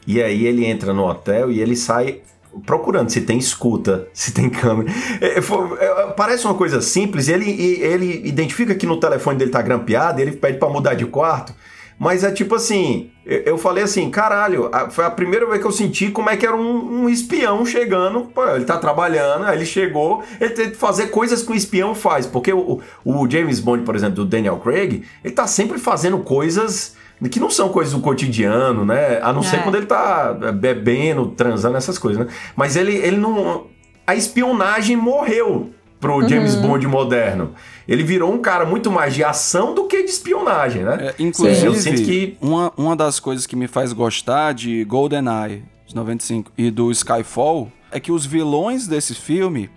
[0.08, 2.22] e aí ele entra no hotel e ele sai
[2.66, 4.90] procurando se tem escuta, se tem câmera.
[5.22, 7.50] É, é, parece uma coisa simples, ele,
[7.82, 11.54] ele identifica que no telefone dele tá grampeado, ele pede para mudar de quarto.
[12.00, 16.12] Mas é tipo assim, eu falei assim, caralho, foi a primeira vez que eu senti
[16.12, 20.24] como é que era um, um espião chegando, pô, ele tá trabalhando, aí ele chegou,
[20.40, 23.96] ele tem que fazer coisas que o espião faz, porque o, o James Bond, por
[23.96, 26.96] exemplo, do Daniel Craig, ele tá sempre fazendo coisas
[27.30, 29.20] que não são coisas do cotidiano, né?
[29.22, 29.44] A não é.
[29.44, 32.32] ser quando ele tá bebendo, transando, essas coisas, né?
[32.56, 33.66] Mas ele, ele não.
[34.06, 36.30] A espionagem morreu pro uhum.
[36.30, 37.54] James Bond moderno.
[37.88, 40.98] Ele virou um cara muito mais de ação do que de espionagem, né?
[41.18, 42.38] É, inclusive, eu sinto que...
[42.40, 47.72] uma, uma das coisas que me faz gostar de GoldenEye, de 95, e do Skyfall,
[47.92, 49.70] é que os vilões desse filme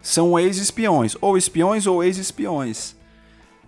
[0.00, 1.16] são ex-espiões.
[1.20, 2.94] Ou espiões ou ex-espiões.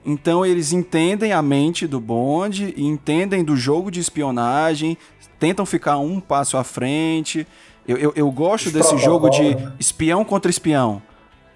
[0.06, 4.96] Então eles entendem a mente do Bond, entendem do jogo de espionagem,
[5.38, 7.44] tentam ficar um passo à frente.
[7.86, 9.72] Eu, eu, eu gosto desse jogo de né?
[9.80, 11.02] espião contra espião.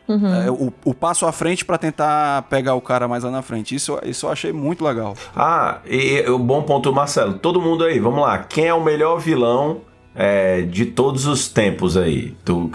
[0.08, 0.34] Uhum.
[0.34, 3.76] É, o, o, passo à frente para tentar pegar o cara mais lá na frente.
[3.76, 5.14] Isso, isso eu achei muito legal.
[5.36, 7.34] Ah, e o bom ponto, Marcelo.
[7.34, 8.38] Todo mundo aí, vamos lá.
[8.38, 9.82] Quem é o melhor vilão
[10.12, 12.36] é, de todos os tempos aí?
[12.44, 12.72] Tu,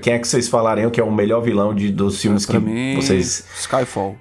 [0.00, 2.58] quem é que vocês falariam que é o melhor vilão de, dos filmes é, que
[2.58, 3.46] mim, vocês.
[3.54, 4.16] Skyfall.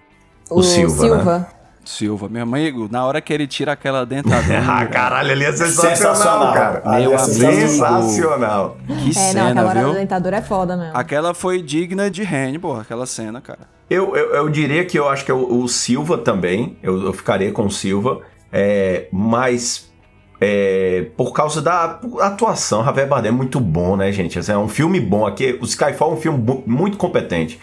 [0.50, 1.40] O, o Silva, Silva.
[1.40, 1.46] Né?
[1.88, 4.60] Silva, meu amigo, na hora que ele tira aquela dentadura.
[4.68, 7.00] ah, caralho, ali é sensacional, sensacional cara.
[7.00, 8.78] Meu é sensacional.
[8.86, 9.94] Que é, cena, não, aquela viu?
[9.94, 10.98] dentadura é foda mesmo.
[10.98, 13.60] Aquela foi digna de Hannibal, aquela cena, cara.
[13.90, 17.14] Eu, eu, eu diria que eu acho que é o, o Silva também, eu, eu,
[17.14, 18.20] ficaria com o Silva,
[18.52, 19.90] é, mas
[20.42, 24.38] é, por causa da atuação, Javier Bardem é muito bom, né, gente?
[24.38, 27.58] Assim, é um filme bom aqui, o Skyfall é um filme muito competente.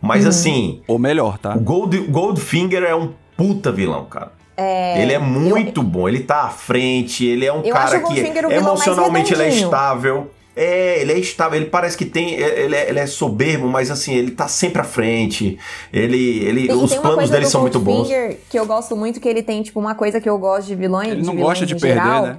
[0.00, 0.28] Mas uhum.
[0.30, 0.82] assim.
[0.86, 1.54] Ou melhor, tá?
[1.54, 4.32] O Gold, Goldfinger é um puta vilão, cara.
[4.56, 8.20] É, ele é muito eu, bom, ele tá à frente, ele é um cara que
[8.52, 10.30] emocionalmente ele é estável.
[10.54, 12.34] É, ele é estável, ele parece que tem.
[12.34, 15.58] É, ele é, ele é, soberbo, mas assim, ele tá sempre à frente.
[15.90, 16.44] Ele.
[16.44, 18.08] ele e os planos dele são muito bons.
[18.50, 21.12] que eu gosto muito, que ele tem, tipo, uma coisa que eu gosto de vilões.
[21.12, 22.36] Ele não gosta de perder, geral, né?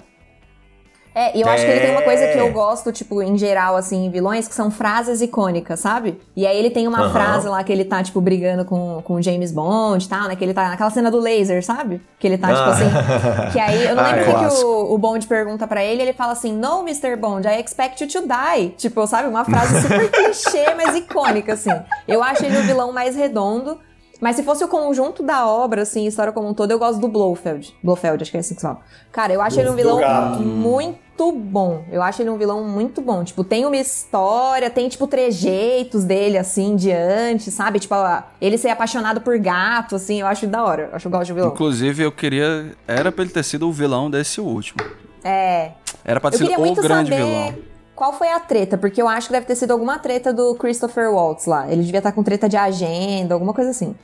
[1.14, 2.50] É, e eu acho que ele tem uma coisa que eu é.
[2.50, 6.20] gosto, tipo, em geral, assim, em vilões, que são frases icônicas, sabe?
[6.36, 7.12] E aí ele tem uma uhum.
[7.12, 10.36] frase lá que ele tá, tipo, brigando com, com o James Bond e tal, né?
[10.36, 12.02] Que ele tá naquela cena do laser, sabe?
[12.18, 12.70] Que ele tá, tipo ah.
[12.70, 13.52] assim.
[13.52, 16.02] Que aí, eu não lembro o ah, que, que o, o Bond pergunta para ele,
[16.02, 17.18] ele fala assim: No, Mr.
[17.18, 18.70] Bond, I expect you to die.
[18.78, 19.28] Tipo, sabe?
[19.28, 21.72] Uma frase super clichê, mas icônica, assim.
[22.08, 23.78] Eu acho ele o vilão mais redondo.
[24.22, 27.08] Mas se fosse o conjunto da obra, assim, história como um todo, eu gosto do
[27.08, 27.76] Blofeld.
[27.84, 28.80] Blofeld, acho que é assim que se fala.
[29.12, 30.00] Cara, eu acho ele um vilão
[30.40, 31.84] muito bom.
[31.92, 33.24] Eu acho ele um vilão muito bom.
[33.24, 37.80] Tipo, tem uma história, tem, tipo, trejeitos dele, assim, diante, sabe?
[37.80, 37.96] Tipo,
[38.40, 40.84] ele ser apaixonado por gato, assim, eu acho da hora.
[40.84, 41.50] Eu acho que eu gosto de vilão.
[41.50, 42.76] Inclusive, eu queria...
[42.88, 44.84] Era pra ele ter sido o vilão desse último.
[45.24, 45.72] É.
[46.06, 47.72] Era pra ser o grande vilão
[48.02, 51.12] qual foi a treta, porque eu acho que deve ter sido alguma treta do Christopher
[51.12, 51.72] Waltz lá.
[51.72, 53.96] Ele devia estar com treta de agenda, alguma coisa assim.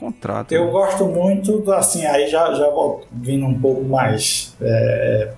[0.00, 0.50] Contrato.
[0.50, 0.70] Eu né?
[0.70, 2.66] gosto muito, do, assim, aí já, já
[3.12, 4.56] vindo um pouco mais.
[4.58, 5.28] É,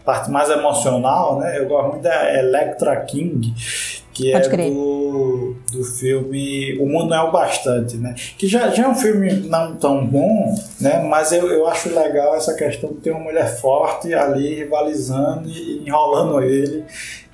[0.00, 1.58] a parte mais emocional, né?
[1.58, 3.52] Eu gosto muito da Electra King,
[4.14, 4.72] que Pode é crer.
[4.72, 8.14] do, do filme O Mundo Não é o Bastante, né?
[8.38, 11.02] Que já, já é um filme não tão bom, né?
[11.02, 15.82] Mas eu, eu acho legal essa questão de ter uma mulher forte ali rivalizando e
[15.86, 16.82] enrolando ele.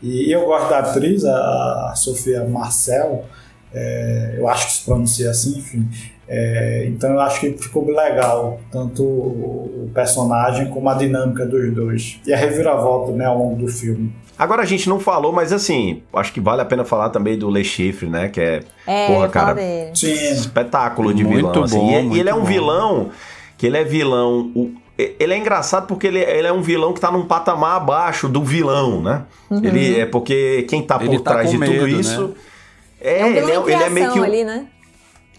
[0.02, 3.26] E eu gosto da atriz, a, a Sofia Marcel,
[3.72, 5.88] é, eu acho que se pronuncia assim, enfim.
[6.34, 12.18] É, então eu acho que ficou legal, tanto o, personagem como a dinâmica dos dois.
[12.26, 14.10] E a reviravolta né, ao longo do filme.
[14.38, 17.50] Agora a gente não falou, mas assim, acho que vale a pena falar também do
[17.50, 18.28] Le Chiffre, né?
[18.30, 19.54] Que é, É, porra, cara.
[19.94, 21.64] Sim, espetáculo de Muito vilão.
[21.64, 21.76] assim.
[21.78, 22.44] bom, E- e, muito ele é um bom.
[22.46, 23.10] vilão
[23.58, 24.50] que ele é vilão.
[24.54, 28.26] o- ele é engraçado porque ele, ele é um vilão que tá num patamar abaixo
[28.28, 29.22] do vilão, né?
[29.50, 32.28] Ele é porque quem tá por Ele tá trás com de tudo medo, isso.
[32.28, 32.34] né?
[33.02, 34.66] É, É um ele, vilão é, ele é meio que o- ali, né?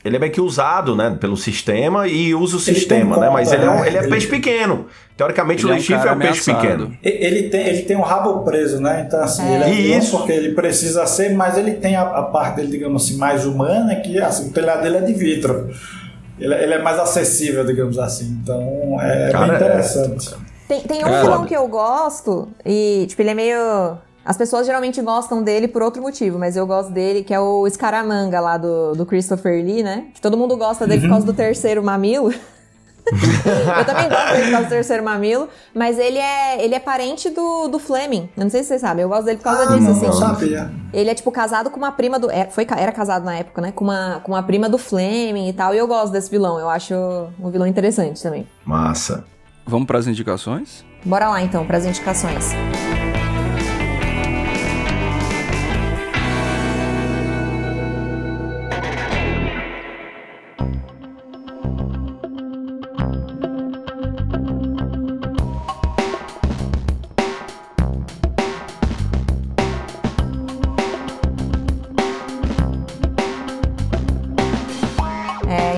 [0.04, 3.30] Ele é meio que usado, né, pelo sistema e usa o Ele sistema, tem né?
[3.30, 3.88] Mas ele é, um- né?
[3.88, 4.86] ele é Ele- peixe pequeno.
[5.16, 6.98] Teoricamente Ele o é um é um peixe pequeno.
[7.04, 9.04] Ele tem, ele tem o rabo preso, né?
[9.08, 9.56] Então, assim, É.
[9.70, 10.18] ele é Isso.
[10.18, 13.96] porque ele precisa ser, mas ele tem a, a parte dele, digamos assim, mais humana,
[13.98, 15.70] que assim, o telhado dele é de vidro.
[16.40, 18.40] Ele, ele é mais acessível, digamos assim.
[18.44, 20.36] Então, é Cara, bem é- interessante.
[20.68, 23.98] Tem, tem um vilão que eu gosto, e, tipo, ele é meio.
[24.26, 27.70] As pessoas geralmente gostam dele por outro motivo, mas eu gosto dele, que é o
[27.70, 30.06] Scaramanga lá do, do Christopher Lee, né?
[30.14, 32.34] Que todo mundo gosta dele por causa do terceiro mamilo.
[33.04, 37.30] eu também gosto dele por causa do terceiro mamilo, mas ele é, ele é parente
[37.30, 38.30] do, do Fleming.
[38.38, 40.06] Eu não sei se vocês sabem, eu gosto dele por causa Ah, disso, não, assim.
[40.06, 40.72] não sabia.
[40.94, 42.32] Ele é, tipo, casado com uma prima do.
[42.32, 43.74] é, foi, era casado na época, né?
[43.74, 45.76] Com uma, com uma prima do Fleming e tal.
[45.76, 46.58] E eu gosto desse vilão.
[46.58, 46.94] Eu acho
[47.40, 48.48] um vilão interessante também.
[48.64, 49.26] Massa.
[49.66, 50.86] Vamos pras indicações?
[51.04, 52.52] Bora lá então, para as indicações.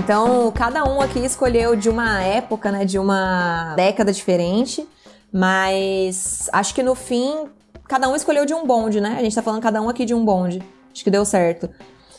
[0.06, 4.88] Então, cada um aqui escolheu de uma época, né, de uma década diferente,
[5.34, 7.48] mas acho que no fim,
[7.88, 9.16] cada um escolheu de um bonde, né?
[9.18, 10.62] A gente tá falando cada um aqui de um bonde.
[10.94, 11.68] Acho que deu certo.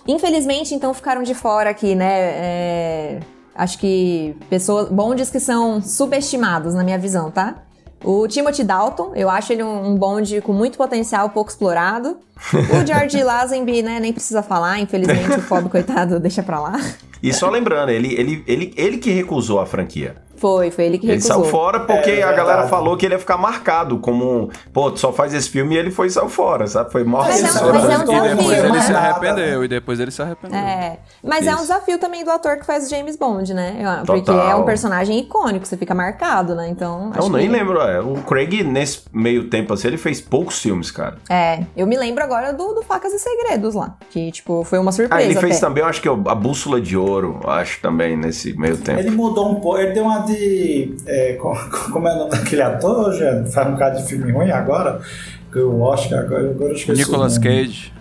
[0.04, 2.12] Infelizmente, então, ficaram de fora aqui, né?
[2.12, 3.20] é,
[3.54, 7.62] acho que pessoas, bondes que são subestimados, na minha visão, tá?
[8.04, 12.18] O Timothy Dalton, eu acho ele um, um bonde com muito potencial, pouco explorado.
[12.52, 16.80] O George Lazenby, né, nem precisa falar, infelizmente o pobre coitado deixa pra lá.
[17.22, 20.26] E só lembrando, ele, ele, ele, ele que recusou a franquia.
[20.36, 21.36] Foi, foi ele que Ele recusou.
[21.42, 24.90] saiu fora porque É, a galera falou que ele ia ficar marcado como, um, pô,
[24.90, 26.90] tu só faz esse filme e ele foi e saiu fora, sabe?
[26.92, 29.58] Foi mó Mas é um- mas é um e depois desafio, ele mais se arrependeu,
[29.60, 29.64] né?
[29.64, 30.58] e depois ele se arrependeu.
[30.58, 31.62] É, mas é um Isso.
[31.62, 34.02] desafio também do ator que faz o James Bond, né?
[34.06, 34.50] Porque Total.
[34.50, 36.68] é um personagem icônico, você fica marcado, né?
[36.68, 37.12] Então.
[37.16, 38.00] Eu nem que- lembro, é.
[38.00, 41.16] O Craig, nesse meio tempo assim, ele fez poucos filmes, cara.
[41.30, 43.96] É, eu me lembro agora do, do Facas e Segredos lá.
[44.10, 45.22] Que, tipo, foi uma Ah, surpresa.
[45.22, 45.66] ele fez até.
[45.66, 49.00] também, eu acho que a Bússola de Ouro, acho também, nesse meio tempo.
[49.00, 50.94] Ele mudou um pouco, ele deu uma de.
[51.07, 51.57] é, co-
[51.93, 55.01] como é o nome daquele ator, já faz um bocado de filme ruim agora,
[55.53, 56.98] que o Oscar agora, agora eu esqueci.
[57.01, 57.39] Nicolas.
[57.39, 57.93] Cage.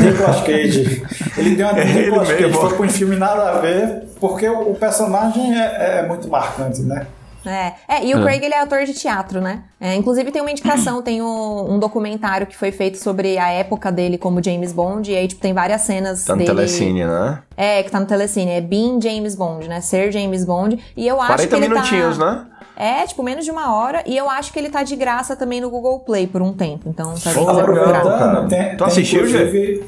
[0.00, 1.02] Nicolas Cage.
[1.36, 4.70] Ele deu uma de Nicolas Cage, foi pra um filme nada a ver, porque o,
[4.70, 7.06] o personagem é, é muito marcante, né?
[7.48, 8.22] É, é, e o É.
[8.22, 9.62] Craig ele é ator de teatro, né?
[9.80, 13.92] É, inclusive tem uma indicação, tem um, um documentário que foi feito sobre a época
[13.92, 16.50] dele como James Bond, e aí, tipo, tem várias cenas Tá no dele.
[16.50, 17.42] Telecine, né?
[17.56, 19.80] É, que tá no Telecine, é Being James Bond, né?
[19.80, 20.82] Ser James Bond.
[20.96, 22.32] E eu acho 40 que ele minutinhos, tá...
[22.32, 22.46] né?
[22.78, 24.02] É, tipo, menos de uma hora.
[24.06, 26.88] E eu acho que ele tá de graça também no Google Play por um tempo.
[26.88, 28.18] Então, se alguém Pô, quiser legal, procurar.
[28.18, 28.76] cara.
[28.76, 29.84] Tu assistiu, inclusive,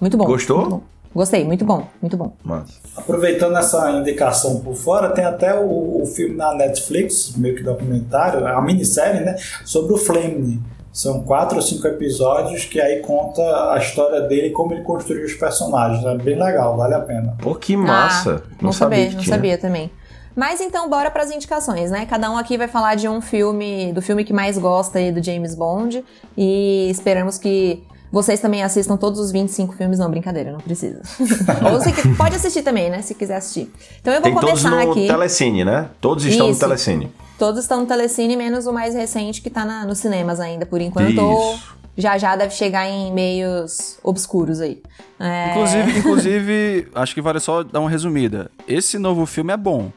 [0.00, 0.24] Muito bom.
[0.24, 0.58] Gostou?
[0.58, 0.93] muito bom.
[1.14, 2.32] Gostei, muito bom, muito bom.
[2.42, 2.74] Massa.
[2.96, 8.46] Aproveitando essa indicação por fora, tem até o, o filme na Netflix, meio que documentário,
[8.46, 9.36] a minissérie, né?
[9.64, 10.60] Sobre o Fleming.
[10.92, 13.42] São quatro ou cinco episódios que aí conta
[13.72, 16.04] a história dele e como ele construiu os personagens.
[16.04, 17.36] É bem legal, vale a pena.
[17.42, 18.44] Pô, que massa.
[18.44, 19.34] Ah, não, sabia sabia, que não tinha.
[19.36, 19.90] sabia também.
[20.36, 22.06] Mas então, bora pras indicações, né?
[22.06, 25.22] Cada um aqui vai falar de um filme, do filme que mais gosta aí do
[25.22, 26.04] James Bond.
[26.36, 27.82] E esperamos que
[28.14, 29.98] vocês também assistam todos os 25 filmes.
[29.98, 31.02] Não, brincadeira, não precisa.
[31.70, 33.02] Ou você pode assistir também, né?
[33.02, 33.70] Se quiser assistir.
[34.00, 35.06] Então eu vou Tem todos começar no aqui.
[35.06, 35.90] Telecine, né?
[36.00, 36.60] Todos estão Isso.
[36.62, 37.12] no Telecine.
[37.38, 40.80] Todos estão no Telecine, menos o mais recente que tá na- nos cinemas ainda, por
[40.80, 41.18] enquanto.
[41.18, 41.74] Ou Isso.
[41.98, 44.80] já já deve chegar em meios obscuros aí.
[45.18, 48.50] É, Inclusive, inclusive, acho que vale só dar uma resumida.
[48.68, 49.90] Esse novo filme é bom.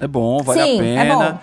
[0.00, 1.30] É bom, vale Sim, a é pena.
[1.32, 1.38] bom.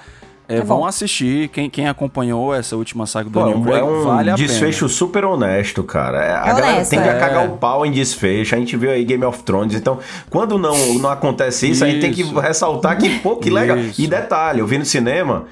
[0.50, 0.86] É, É vão bom.
[0.86, 1.50] assistir.
[1.50, 4.86] Quem, quem acompanhou essa última saga do Pô, Daniel Craig, é um vale a desfecho
[4.86, 4.90] pena.
[4.98, 6.24] super honesto, cara.
[6.24, 7.20] É, a É galera tem que é.
[7.20, 8.56] cagar o pau em desfecho.
[8.56, 9.76] A gente viu aí Game of Thrones.
[9.76, 10.00] Então,
[10.30, 12.40] quando não, não acontece isso, a gente tem que Isso.
[12.40, 13.78] ressaltar que, pô, que legal.
[13.78, 14.02] Isso.
[14.02, 15.46] E detalhe, eu vi no cinema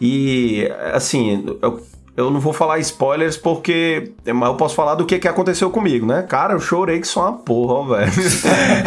[0.00, 1.82] e, assim, eu,
[2.18, 4.10] eu não vou falar spoilers porque.
[4.26, 6.22] Mas eu posso falar do que, que aconteceu comigo, né?
[6.22, 8.12] Cara, eu chorei que só uma porra, velho.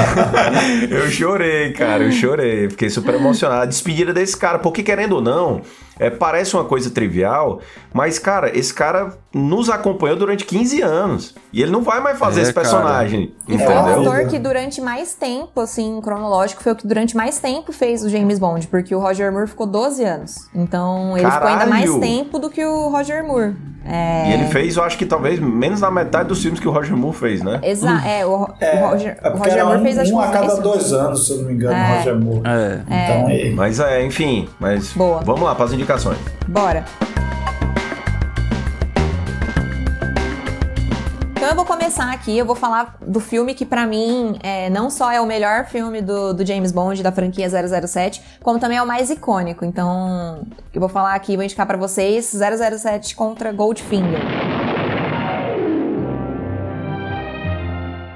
[0.92, 2.70] eu chorei, cara, eu chorei.
[2.70, 3.62] Fiquei super emocionado.
[3.62, 5.62] A despedida desse cara, porque querendo ou não,
[6.02, 7.60] é, parece uma coisa trivial,
[7.94, 11.36] mas, cara, esse cara nos acompanhou durante 15 anos.
[11.54, 13.34] E ele não vai mais fazer É, esse personagem.
[13.48, 14.12] E foi um Entendeu?
[14.12, 18.10] ator que durante mais tempo, assim, cronológico, foi o que durante mais tempo fez o
[18.10, 20.36] James Bond, porque o Roger Moore ficou 12 anos.
[20.56, 22.02] Então ele ficou ainda mais Caralho!
[22.02, 23.56] tempo do que o Roger Moore.
[23.84, 26.72] É, E ele fez, eu acho que talvez menos da metade dos filmes que o
[26.72, 27.60] Roger Moore fez, né?
[27.64, 30.28] Exa é, o, É, o Roger, é o Roger Moore um, fez acho um a
[30.28, 31.98] cada 10 dois anos, se eu não me engano, É.
[31.98, 32.42] Roger Moore.
[32.46, 32.82] É.
[32.86, 33.54] Então, aí.
[33.56, 35.22] Mas é, enfim, mas Boa.
[35.22, 35.91] vamos lá para as indicações.
[36.48, 36.86] Bora.
[41.42, 44.90] Então eu vou começar aqui, eu vou falar do filme que pra mim é, não
[44.92, 48.82] só é o melhor filme do, do James Bond da franquia 007, como também é
[48.82, 49.66] o mais icônico.
[49.66, 54.22] Então eu vou falar aqui, vou indicar pra vocês 007 contra Goldfinger.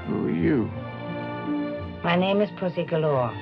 [0.08, 0.70] Who are you?
[2.04, 3.34] My name is Pussy Galore.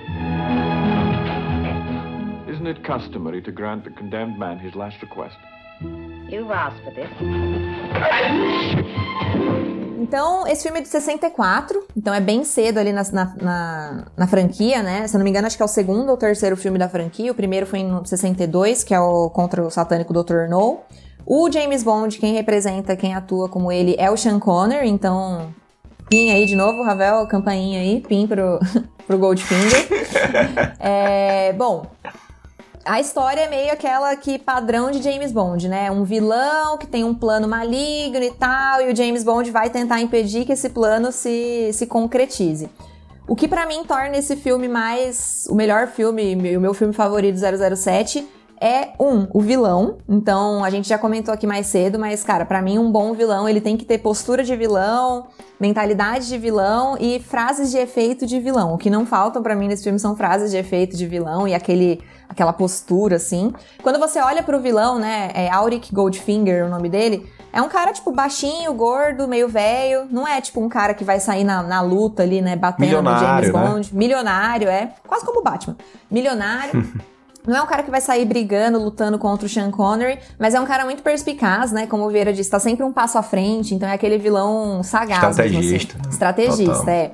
[2.65, 5.37] Isn't it customary to grant the condemned man his last request?
[6.31, 7.11] You've asked for this.
[10.01, 14.27] Então, esse filme é de 64, então é bem cedo ali na, na, na, na
[14.27, 15.07] franquia, né?
[15.07, 17.31] Se eu não me engano, acho que é o segundo ou terceiro filme da franquia.
[17.31, 20.49] O primeiro foi em 62, que é o contra o satânico Dr.
[20.49, 20.79] No.
[21.27, 25.53] O James Bond, quem representa, quem atua como ele, é o Sean Connery, então.
[26.09, 28.59] Pin aí de novo, Ravel, campainha aí, pin pro,
[29.07, 29.87] pro Goldfinger.
[30.81, 31.87] é, bom,
[32.85, 35.91] a história é meio aquela que padrão de James Bond, né?
[35.91, 40.01] Um vilão que tem um plano maligno e tal, e o James Bond vai tentar
[40.01, 42.69] impedir que esse plano se, se concretize.
[43.27, 47.39] O que pra mim torna esse filme mais o melhor filme, o meu filme favorito
[47.39, 48.27] 007
[48.65, 49.99] é um, o vilão.
[50.09, 53.47] Então, a gente já comentou aqui mais cedo, mas cara, pra mim um bom vilão,
[53.47, 55.27] ele tem que ter postura de vilão,
[55.61, 58.73] mentalidade de vilão e frases de efeito de vilão.
[58.73, 61.55] O que não faltam pra mim nesse filme são frases de efeito de vilão e
[61.55, 63.53] aquele aquela postura assim.
[63.83, 67.93] Quando você olha pro vilão, né, é Auric Goldfinger o nome dele, é um cara,
[67.93, 70.09] tipo, baixinho, gordo, meio velho.
[70.11, 72.57] Não é, tipo, um cara que vai sair na, na luta ali, né?
[72.57, 73.53] Batendo no James né?
[73.53, 73.95] Bond.
[73.95, 74.93] Milionário, é.
[75.07, 75.77] Quase como o Batman.
[76.11, 76.83] Milionário.
[77.47, 80.61] Não é um cara que vai sair brigando, lutando contra o Sean Connery, mas é
[80.61, 81.87] um cara muito perspicaz, né?
[81.87, 85.21] Como o Vieira disse, tá sempre um passo à frente, então é aquele vilão sagaz.
[85.29, 85.43] assim.
[85.43, 86.09] Estrategista.
[86.11, 86.95] Estrategista, Total.
[86.95, 87.13] é.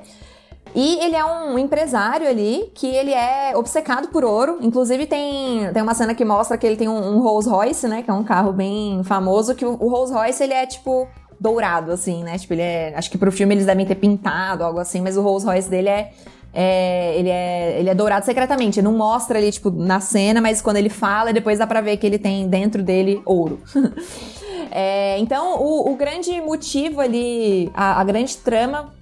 [0.73, 4.57] E ele é um empresário ali que ele é obcecado por ouro.
[4.61, 8.01] Inclusive, tem, tem uma cena que mostra que ele tem um, um Rolls Royce, né?
[8.01, 11.07] Que é um carro bem famoso, que o, o Rolls Royce ele é tipo
[11.39, 12.37] dourado, assim, né?
[12.37, 12.93] Tipo, ele é.
[12.95, 15.89] Acho que pro filme eles devem ter pintado, algo assim, mas o Rolls Royce dele
[15.89, 16.11] é.
[16.53, 20.77] É, ele, é, ele é dourado secretamente, não mostra ali, tipo, na cena, mas quando
[20.77, 23.59] ele fala, depois dá pra ver que ele tem dentro dele ouro.
[24.73, 28.93] É, então, o, o grande motivo ali, a, a grande trama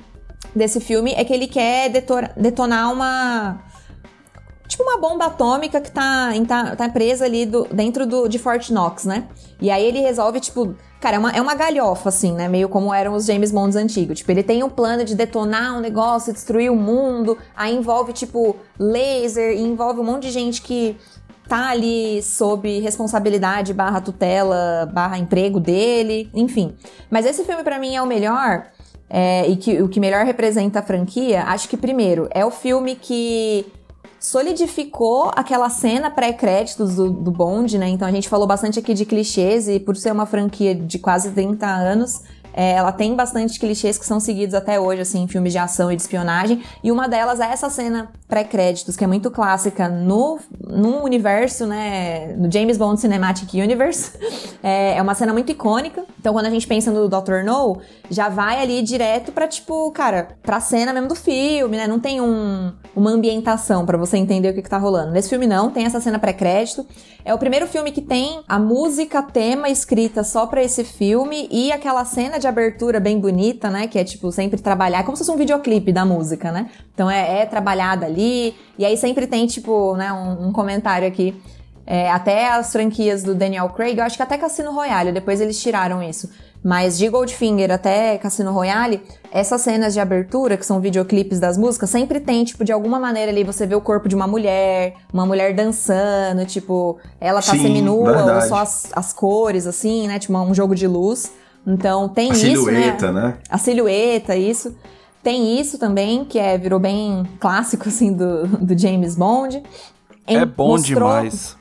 [0.56, 3.60] desse filme é que ele quer detor- detonar uma.
[4.68, 8.70] Tipo uma bomba atômica que tá, tá, tá presa ali do- dentro do, de Fort
[8.72, 9.28] Knox, né?
[9.62, 10.76] E aí ele resolve, tipo.
[11.00, 12.50] Cara, é uma, é uma galhofa, assim, né?
[12.50, 14.20] Meio como eram os James Bonds antigos.
[14.20, 17.38] Tipo, ele tem um plano de detonar um negócio, destruir o mundo.
[17.56, 20.98] Aí envolve, tipo, laser, e envolve um monte de gente que
[21.48, 26.76] tá ali sob responsabilidade barra tutela, barra emprego dele, enfim.
[27.10, 28.68] Mas esse filme pra mim é o melhor
[29.10, 31.44] é, e que, o que melhor representa a franquia.
[31.44, 33.66] Acho que primeiro é o filme que
[34.20, 37.88] solidificou aquela cena pré-créditos do, do Bond, né?
[37.88, 41.32] Então a gente falou bastante aqui de clichês e por ser uma franquia de quase
[41.32, 42.22] 30 anos,
[42.54, 45.92] é, ela tem bastante clichês que são seguidos até hoje, assim, em filmes de ação
[45.92, 46.64] e de espionagem.
[46.84, 52.34] E uma delas é essa cena pré-créditos, que é muito clássica no, no universo, né?
[52.38, 54.12] No James Bond Cinematic Universe.
[54.62, 56.04] É, é uma cena muito icônica.
[56.20, 57.46] Então, quando a gente pensa no Dr.
[57.46, 61.88] No, já vai ali direto pra, tipo, cara, pra cena mesmo do filme, né?
[61.88, 65.12] Não tem um, uma ambientação pra você entender o que, que tá rolando.
[65.12, 66.86] Nesse filme, não, tem essa cena pré-crédito.
[67.24, 71.72] É o primeiro filme que tem a música tema escrita só pra esse filme e
[71.72, 73.88] aquela cena de abertura bem bonita, né?
[73.88, 76.70] Que é, tipo, sempre trabalhar, como se fosse um videoclipe da música, né?
[76.94, 81.40] Então é, é trabalhada ali, e aí sempre tem, tipo, né, um, um comentário aqui.
[81.92, 85.60] É, até as franquias do Daniel Craig, eu acho que até Cassino Royale, depois eles
[85.60, 86.30] tiraram isso.
[86.64, 89.02] Mas de Goldfinger até Cassino Royale,
[89.32, 93.32] essas cenas de abertura, que são videoclipes das músicas, sempre tem, tipo, de alguma maneira
[93.32, 97.62] ali você vê o corpo de uma mulher, uma mulher dançando, tipo, ela tá Sim,
[97.64, 100.20] seminua ou só as, as cores, assim, né?
[100.20, 101.32] Tipo, um jogo de luz.
[101.66, 103.22] Então tem A isso, silhueta, né?
[103.22, 103.38] né?
[103.50, 104.76] A silhueta, isso.
[105.22, 109.62] Tem isso também, que é, virou bem clássico, assim, do, do James Bond.
[110.26, 111.58] É bom mostrou- demais.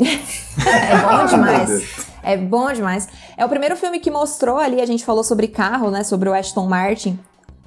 [0.00, 2.08] é bom demais.
[2.22, 3.08] É bom demais.
[3.36, 6.02] É o primeiro filme que mostrou ali, a gente falou sobre carro, né?
[6.04, 7.18] Sobre o Aston Martin.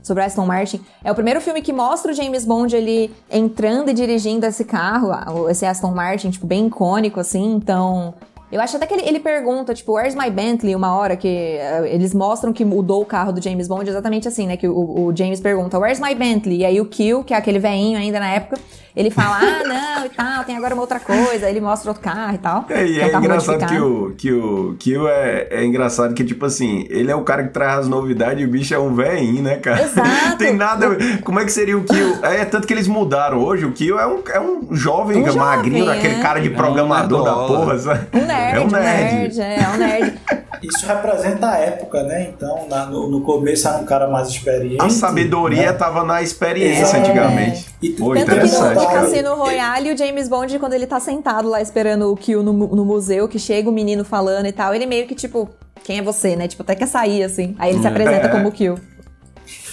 [0.04, 0.82] Sobre o Aston Martin.
[1.04, 5.48] É o primeiro filme que mostra o James Bond ele entrando e dirigindo esse carro,
[5.50, 7.54] esse Aston Martin, tipo, bem icônico, assim.
[7.54, 8.14] Então.
[8.52, 10.76] Eu acho até que ele, ele pergunta, tipo, where's my Bentley?
[10.76, 14.46] Uma hora que eh, eles mostram que mudou o carro do James Bond exatamente assim,
[14.46, 14.58] né?
[14.58, 16.58] Que o, o James pergunta, where's my Bentley?
[16.58, 18.60] E aí o Kill, que é aquele veinho ainda na época,
[18.96, 21.46] ele fala, ah, não, e tal, tem agora uma outra coisa.
[21.46, 22.66] Aí ele mostra outro carro e tal.
[22.70, 26.46] É, e é carro engraçado que o, que o Kill é, é engraçado que, tipo
[26.46, 29.44] assim, ele é o cara que traz as novidades e o bicho é um velhinho,
[29.44, 29.82] né, cara?
[29.82, 30.38] Exato.
[30.38, 30.88] Tem nada.
[31.24, 32.18] Como é que seria o Kill?
[32.24, 33.66] É tanto que eles mudaram hoje.
[33.66, 35.98] O Kill é um, é um jovem, Um jovem, magrinho, é.
[35.98, 37.60] aquele cara de É um programador da nerdola.
[37.60, 38.08] porra, sabe?
[38.14, 39.42] Um nerd, É um nerd.
[39.42, 40.20] é, é um nerd.
[40.62, 42.30] Isso representa a época, né?
[42.36, 44.78] Então, na- no, no começo era um cara mais experiente.
[44.80, 45.74] A sabedoria né?
[45.74, 47.10] tava na experiência Exatamente.
[47.10, 47.66] antigamente.
[47.82, 48.94] E tu- Pô, Tanto Tanto que no, interessante.
[48.94, 52.86] Cassino Royale, o James Bond, quando ele tá sentado lá esperando o Kill no, no
[52.86, 55.50] museu, que chega o menino falando e tal, ele meio que tipo,
[55.84, 56.48] quem é você, né?
[56.48, 57.56] Tipo, até quer sair, assim.
[57.58, 58.30] Aí ele se apresenta É.
[58.30, 58.76] como o Kill.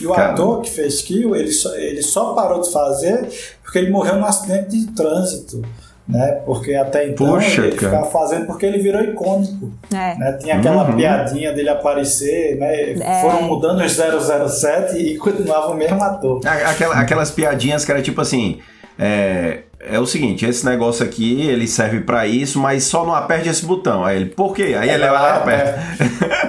[0.00, 0.32] E o Cara.
[0.32, 3.28] ator que fez Kill, ele só, ele só parou de fazer
[3.62, 5.60] porque ele morreu num acidente de trânsito.
[6.08, 6.40] Né?
[6.46, 7.92] Porque até então Puxa, ele cara.
[7.98, 9.70] ficava fazendo porque ele virou icônico.
[9.92, 10.14] É.
[10.16, 10.38] Né?
[10.40, 10.96] Tinha aquela Uhum.
[10.96, 12.92] piadinha dele aparecer, né?
[12.92, 13.20] É.
[13.20, 16.40] Foram mudando os 007 e continuava o mesmo ator.
[16.46, 18.58] Aquela- aquelas piadinhas que era tipo assim.
[18.98, 23.48] É, é o seguinte, esse negócio aqui, ele serve pra isso, mas só não aperte
[23.50, 24.02] esse botão.
[24.02, 24.74] Aí ele, por quê?
[24.80, 25.78] Aí ele vai lá e aperta.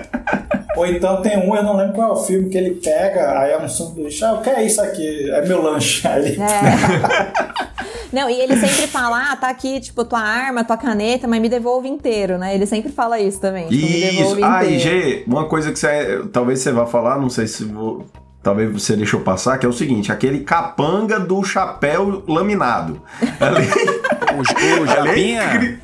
[0.78, 3.52] Ou então tem um, eu não lembro qual é o filme, que ele pega, aí
[3.52, 5.30] é um sanduíche, ah, o que é isso aqui?
[5.32, 6.08] É meu lanche.
[6.08, 7.70] Aí ele É.
[8.12, 11.50] Não, e ele sempre fala, ah, tá aqui, tipo, tua arma, tua caneta, mas me
[11.50, 12.56] devolve inteiro, né?
[12.56, 13.68] Ele sempre fala isso também.
[13.68, 14.38] Tipo, me Isso.
[14.44, 14.80] Ah, e.
[14.80, 18.06] G, uma coisa que você, talvez você vá falar, não sei se vou,
[18.42, 23.02] talvez você deixou passar, que é o seguinte, aquele capanga do chapéu laminado.
[23.40, 23.68] Ali,
[24.40, 25.80] O, o Japinha.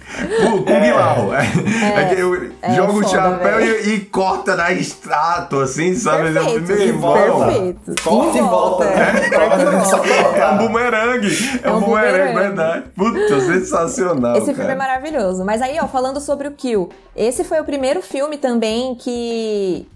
[0.53, 1.33] o Kung Lao.
[1.33, 6.31] É, que eu é joga o foda, chapéu e, e corta na estátua, assim, sabe?
[6.31, 7.95] Perfeito, Meu irmão, perfeito.
[8.03, 8.85] corta e volta.
[8.85, 11.27] É um bumerangue.
[11.63, 12.83] É, É um um bumerangue, verdade.
[12.95, 14.37] Puta, sensacional.
[14.37, 14.77] Esse filme é cara.
[14.77, 15.43] maravilhoso.
[15.45, 19.87] Mas aí, ó, falando sobre o Kill, esse foi o primeiro filme também que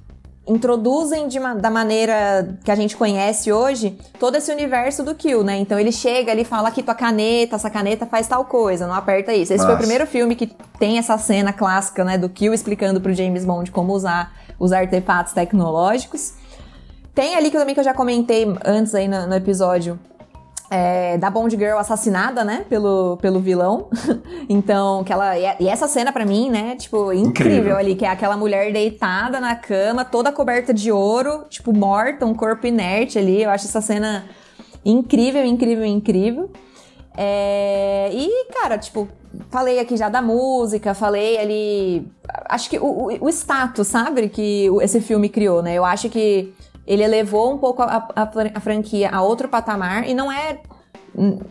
[0.50, 5.58] introduzem de da maneira que a gente conhece hoje todo esse universo do Kill, né?
[5.58, 8.94] Então ele chega ali e fala aqui tua caneta, essa caneta faz tal coisa, não
[8.94, 9.54] aperta isso.
[9.54, 10.48] Esse foi o primeiro filme que
[10.80, 15.34] tem essa cena clássica, né, do Kill explicando pro James Bond como usar os artefatos
[15.34, 16.34] tecnológicos.
[17.14, 20.00] Tem ali que eu também que eu já comentei antes aí no, no episódio
[20.70, 23.90] é, da Bond Girl assassinada, né, pelo, pelo vilão.
[24.48, 27.78] então, que ela, e essa cena pra mim, né, tipo, incrível, Incrível.
[27.78, 32.34] ali, que é aquela mulher deitada na cama, toda coberta de ouro, tipo, morta, um
[32.34, 33.44] corpo inerte ali.
[33.44, 34.26] Eu acho essa cena
[34.86, 36.52] incrível, incrível, incrível.
[37.18, 39.08] É, e, cara, tipo,
[39.50, 42.08] falei aqui já da música, falei ali.
[42.46, 44.30] Acho que o, o, o status, sabe?
[44.30, 45.74] Que esse filme criou, né?
[45.74, 46.54] Eu acho que
[46.90, 50.60] ele elevou um pouco a, a- a franquia a outro patamar e não é.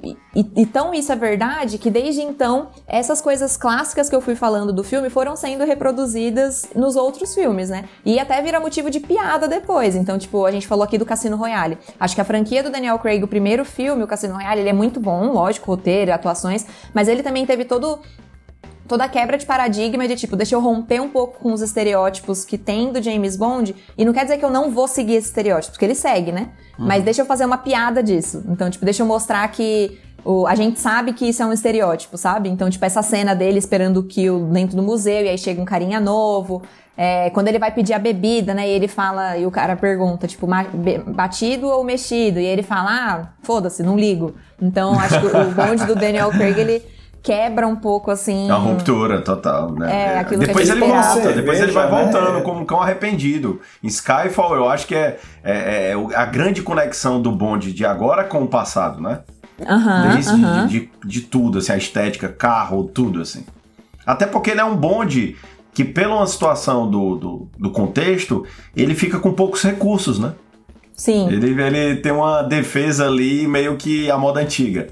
[0.03, 4.35] E, e- então isso é verdade que desde então essas coisas clássicas que eu fui
[4.35, 7.85] falando do filme foram sendo reproduzidas nos outros filmes, né?
[8.05, 9.97] E até vira motivo de piada depois.
[9.97, 11.77] Então, tipo, a gente falou aqui do Cassino Royale.
[11.99, 14.73] Acho que a franquia do Daniel Craig, o primeiro filme, o Cassino Royale, ele é
[14.73, 17.99] muito bom, lógico, roteiro, atuações, mas ele também teve todo
[18.89, 22.45] toda a quebra de paradigma de tipo, deixa eu romper um pouco com os estereótipos
[22.45, 25.29] que tem do James Bond, e não quer dizer que eu não vou seguir esse
[25.29, 26.49] estereótipo, porque ele segue, né?
[26.79, 28.45] Mas deixa eu fazer uma piada disso.
[28.49, 32.17] Então, tipo, deixa eu mostrar que o, a gente sabe que isso é um estereótipo,
[32.17, 32.49] sabe?
[32.49, 35.65] Então, tipo, essa cena dele esperando o Kill dentro do museu, e aí chega um
[35.65, 36.63] carinha novo.
[36.97, 38.69] É, quando ele vai pedir a bebida, né?
[38.69, 40.49] E ele fala, e o cara pergunta, tipo,
[41.07, 42.41] batido ou mexido?
[42.41, 44.35] E ele fala, ah, foda-se, não ligo.
[44.61, 48.49] Então, acho que o bonde do Daniel Craig, ele quebra um pouco assim.
[48.49, 50.15] É uma ruptura total, né?
[50.15, 51.35] É, aquilo que depois a ele gente volta, esperava.
[51.37, 52.03] depois ele vai né?
[52.03, 53.61] voltando como um cão arrependido.
[53.83, 58.25] Em Skyfall, eu acho que é, é- é a grande conexão do Bond de agora
[58.25, 59.21] com o passado, né?
[59.67, 63.45] Aham, Desde de, de- de tudo, assim, a estética, carro, tudo, assim.
[64.07, 65.37] Até porque ele é um bonde
[65.75, 70.33] que, pela uma situação do, do, do contexto, ele fica com poucos recursos, né?
[70.95, 71.29] Sim.
[71.29, 74.89] Ele, ele tem uma defesa ali meio que a moda antiga.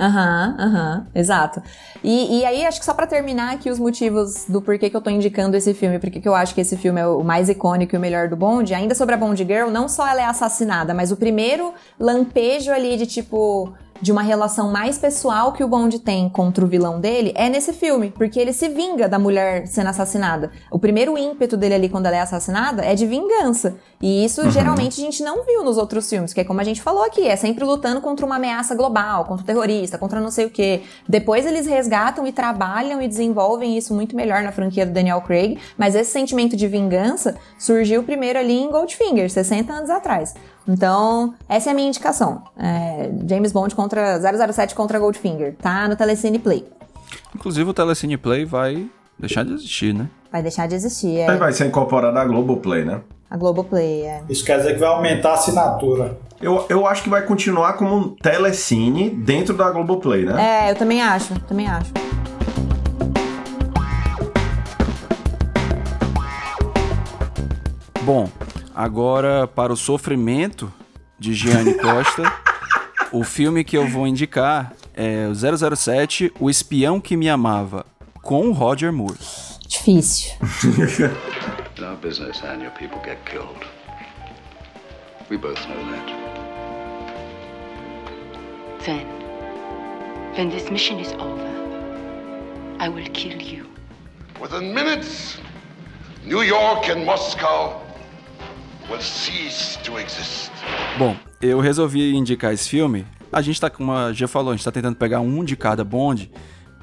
[0.00, 1.62] Aham, aham, exato.
[2.02, 5.00] E, e aí, acho que só pra terminar aqui os motivos do porquê que eu
[5.02, 7.94] tô indicando esse filme, porque que eu acho que esse filme é o mais icônico
[7.94, 10.94] e o melhor do Bond, ainda sobre a Bond Girl, não só ela é assassinada,
[10.94, 15.98] mas o primeiro lampejo ali de tipo de uma relação mais pessoal que o Bond
[15.98, 19.88] tem contra o vilão dele é nesse filme, porque ele se vinga da mulher sendo
[19.88, 20.50] assassinada.
[20.70, 23.76] O primeiro ímpeto dele ali quando ela é assassinada é de vingança.
[24.00, 24.50] E isso uhum.
[24.50, 27.26] geralmente a gente não viu nos outros filmes, que é como a gente falou aqui,
[27.26, 30.82] é sempre lutando contra uma ameaça global, contra o terrorista, contra não sei o quê.
[31.08, 35.58] Depois eles resgatam e trabalham e desenvolvem isso muito melhor na franquia do Daniel Craig,
[35.76, 40.34] mas esse sentimento de vingança surgiu primeiro ali em Goldfinger, 60 anos atrás.
[40.70, 42.44] Então, essa é a minha indicação.
[42.56, 45.56] É James Bond contra 007 contra Goldfinger.
[45.60, 46.64] Tá no Telecine Play.
[47.34, 48.86] Inclusive o Telecine Play vai
[49.18, 50.08] deixar de existir, né?
[50.30, 51.28] Vai deixar de existir, é.
[51.28, 53.00] Aí vai ser incorporado à Globoplay, né?
[53.28, 54.22] A Globoplay, é.
[54.28, 56.18] Isso quer dizer que vai aumentar a assinatura.
[56.40, 60.68] Eu, eu acho que vai continuar como um telecine dentro da Globoplay, né?
[60.68, 61.92] É, eu também acho, também acho.
[68.02, 68.28] Bom,
[68.80, 70.72] Agora, para o sofrimento
[71.18, 72.22] de Gianni Costa,
[73.12, 75.34] o filme que eu vou indicar é o
[75.76, 77.84] 007, O Espião que Me Amava,
[78.22, 79.18] com Roger Moore.
[79.68, 80.32] Difícil.
[81.78, 83.66] our business and your people get killed.
[85.28, 86.06] We both know that.
[88.86, 89.06] Then,
[90.38, 91.50] when this mission is over,
[92.78, 93.66] I will kill you.
[94.40, 95.36] Within minutes,
[96.24, 97.89] New York and Moscow
[98.90, 100.50] will cease to exist.
[100.98, 103.06] Bom, eu resolvi indicar esse filme.
[103.32, 105.84] A gente tá, como a já falou, a gente tá tentando pegar um de cada
[105.84, 106.30] Bond.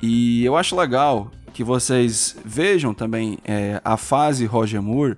[0.01, 5.17] E eu acho legal que vocês vejam também é, a fase Roger Moore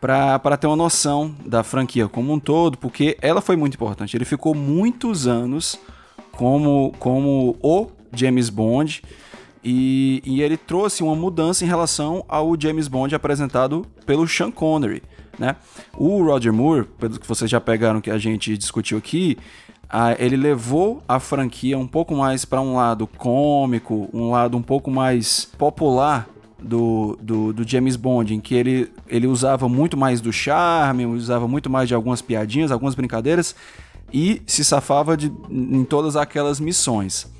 [0.00, 4.16] para ter uma noção da franquia como um todo, porque ela foi muito importante.
[4.16, 5.78] Ele ficou muitos anos
[6.32, 9.02] como, como o James Bond
[9.64, 15.02] e, e ele trouxe uma mudança em relação ao James Bond apresentado pelo Sean Connery.
[15.38, 15.54] Né?
[15.96, 19.38] O Roger Moore, pelo que vocês já pegaram que a gente discutiu aqui,
[20.18, 24.90] ele levou a franquia um pouco mais para um lado cômico, um lado um pouco
[24.90, 26.28] mais popular
[26.60, 31.46] do, do, do, James Bond, em que ele, ele usava muito mais do charme, usava
[31.46, 33.54] muito mais de algumas piadinhas, algumas brincadeiras
[34.12, 37.30] e se safava de, em todas aquelas missões.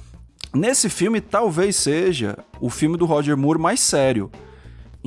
[0.55, 4.31] Nesse filme, talvez seja o filme do Roger Moore mais sério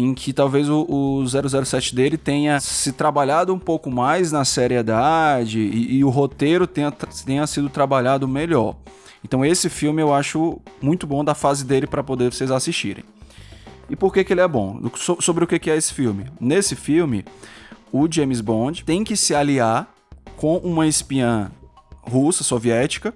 [0.02, 5.60] em que talvez o, o 007 dele tenha se trabalhado um pouco mais na seriedade
[5.60, 6.92] e, e o roteiro tenha,
[7.26, 8.76] tenha sido trabalhado melhor.
[9.24, 13.04] Então esse filme eu acho muito bom da fase dele para poder vocês assistirem.
[13.90, 14.82] E por que, que ele é bom?
[14.96, 16.26] So, sobre o que, que é esse filme?
[16.40, 17.26] Nesse filme,
[17.92, 19.94] o James Bond tem que se aliar
[20.38, 21.52] com uma espiã
[22.02, 23.14] russa, soviética,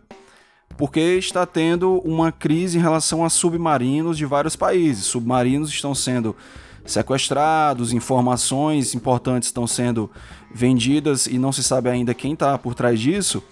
[0.78, 5.06] porque está tendo uma crise em relação a submarinos de vários países.
[5.06, 6.36] Submarinos estão sendo
[6.86, 10.10] sequestrados, informações importantes estão sendo
[10.54, 13.44] vendidas e não se sabe ainda quem está por trás disso.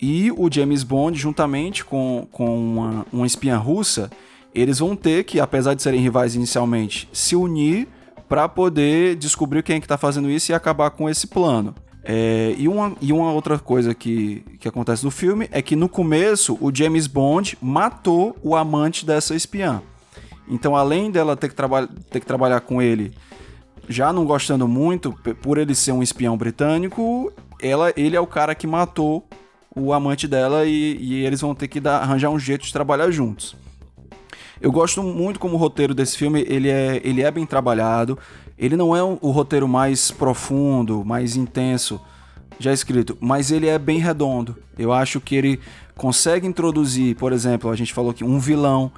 [0.00, 4.10] E o James Bond, juntamente com, com uma, uma espiã russa,
[4.54, 7.88] eles vão ter que, apesar de serem rivais inicialmente, se unir
[8.28, 11.74] para poder descobrir quem é que está fazendo isso e acabar com esse plano.
[12.08, 15.88] É, e, uma, e uma outra coisa que, que acontece no filme é que no
[15.88, 19.82] começo o James Bond matou o amante dessa espiã.
[20.48, 21.54] Então, além dela ter que,
[22.10, 23.12] ter que trabalhar com ele,
[23.88, 25.12] já não gostando muito,
[25.42, 29.26] por ele ser um espião britânico, ela, ele é o cara que matou
[29.74, 33.10] o amante dela e, e eles vão ter que dar, arranjar um jeito de trabalhar
[33.10, 33.56] juntos.
[34.60, 38.18] Eu gosto muito como o roteiro desse filme, ele é, ele é bem trabalhado.
[38.58, 42.00] Ele não é o, o roteiro mais profundo, mais intenso
[42.58, 44.56] já escrito, mas ele é bem redondo.
[44.78, 45.60] Eu acho que ele
[45.94, 48.90] consegue introduzir, por exemplo, a gente falou que um vilão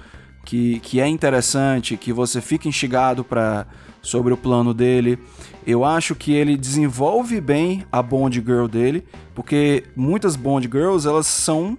[0.44, 3.66] que, que é interessante, que você fica instigado para
[4.02, 5.18] sobre o plano dele.
[5.66, 9.04] Eu acho que ele desenvolve bem a Bond Girl dele,
[9.34, 11.76] porque muitas Bond Girls elas são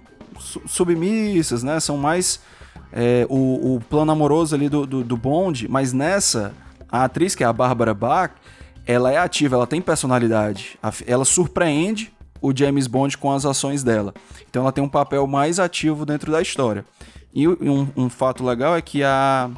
[0.66, 1.80] submissas, né?
[1.80, 2.40] São mais
[2.92, 6.52] é, o, o, plano amoroso ali do, do, do, Bond, mas nessa
[6.90, 8.32] a atriz que é a Barbara Bach,
[8.86, 14.14] ela é ativa, ela tem personalidade, ela surpreende o James Bond com as ações dela.
[14.48, 16.84] Então ela tem um papel mais ativo dentro da história.
[17.34, 19.50] E um, um fato legal é que a,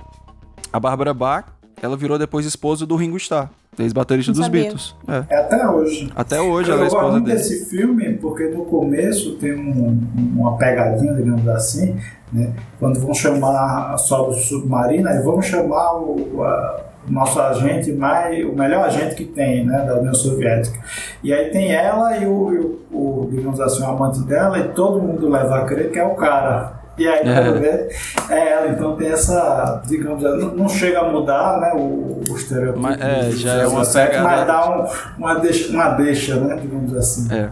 [0.72, 1.46] a Bárbara Bach,
[1.82, 3.50] ela virou depois esposa do Ringo Starr.
[3.78, 4.64] Ex-baterista dos sabia.
[4.64, 4.94] Beatles.
[5.08, 5.34] É.
[5.34, 5.38] é.
[5.38, 6.12] até hoje.
[6.14, 7.32] Até hoje eu ela é esposa dele.
[7.32, 9.98] Eu desse filme porque no começo tem um,
[10.36, 11.96] uma pegadinha, digamos assim,
[12.30, 12.52] né?
[12.78, 18.44] Quando vão chamar só do submarino, aí vão chamar o, a, o nosso agente mais,
[18.44, 20.78] o melhor agente que tem, né, da União Soviética.
[21.24, 25.00] E aí tem ela e o, o, o digamos assim, o amante dela e todo
[25.00, 27.24] mundo leva a crer que é o cara E aí,
[27.58, 27.88] vê,
[28.28, 32.80] é ela, então tem essa, digamos, não, não chega a mudar, né, o, o estereótipo.
[32.80, 36.56] Mas, é, já é uma 007, pegada- Mas dá um, uma, deixa, uma deixa, né,
[36.60, 37.32] digamos assim.
[37.34, 37.50] É.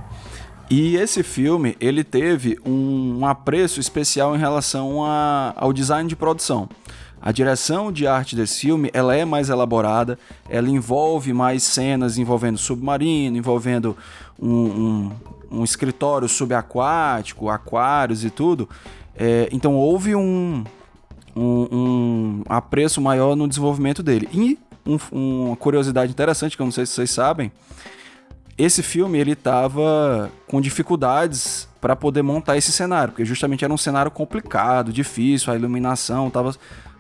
[0.70, 6.14] E esse filme, ele teve um, um apreço especial em relação a- ao design de
[6.14, 6.68] produção.
[7.22, 10.18] A direção de arte desse filme, ela é mais elaborada,
[10.48, 13.96] ela envolve mais cenas envolvendo submarino, envolvendo
[14.40, 15.12] um, um-
[15.52, 18.68] um escritório subaquático, aquários e tudo.
[19.22, 20.64] É, então houve um,
[21.36, 24.26] um, um apreço maior no desenvolvimento dele.
[24.32, 27.52] E um- uma curiosidade interessante, que eu não sei se vocês sabem,
[28.56, 33.76] esse filme ele tava com dificuldades para poder montar esse cenário, porque justamente era um
[33.76, 36.54] cenário complicado, difícil, a iluminação tava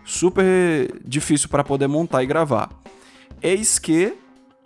[0.04, 2.68] super difícil para poder montar e gravar.
[3.42, 4.14] Eis que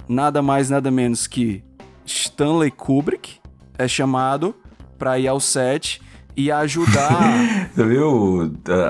[0.09, 1.63] nada mais nada menos que
[2.05, 3.39] Stanley Kubrick
[3.79, 4.55] é chamado
[4.99, 6.01] para ir ao set
[6.37, 8.45] e ajudar Você viu o,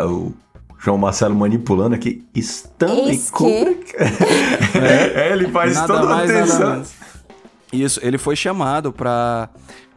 [0.07, 0.35] o
[0.79, 2.25] João Marcelo manipulando aqui?
[2.35, 3.95] Stanley Kubrick?
[4.77, 6.85] é, ele faz Nada toda a mais, nada atenção.
[7.73, 9.49] Isso, ele foi chamado pra,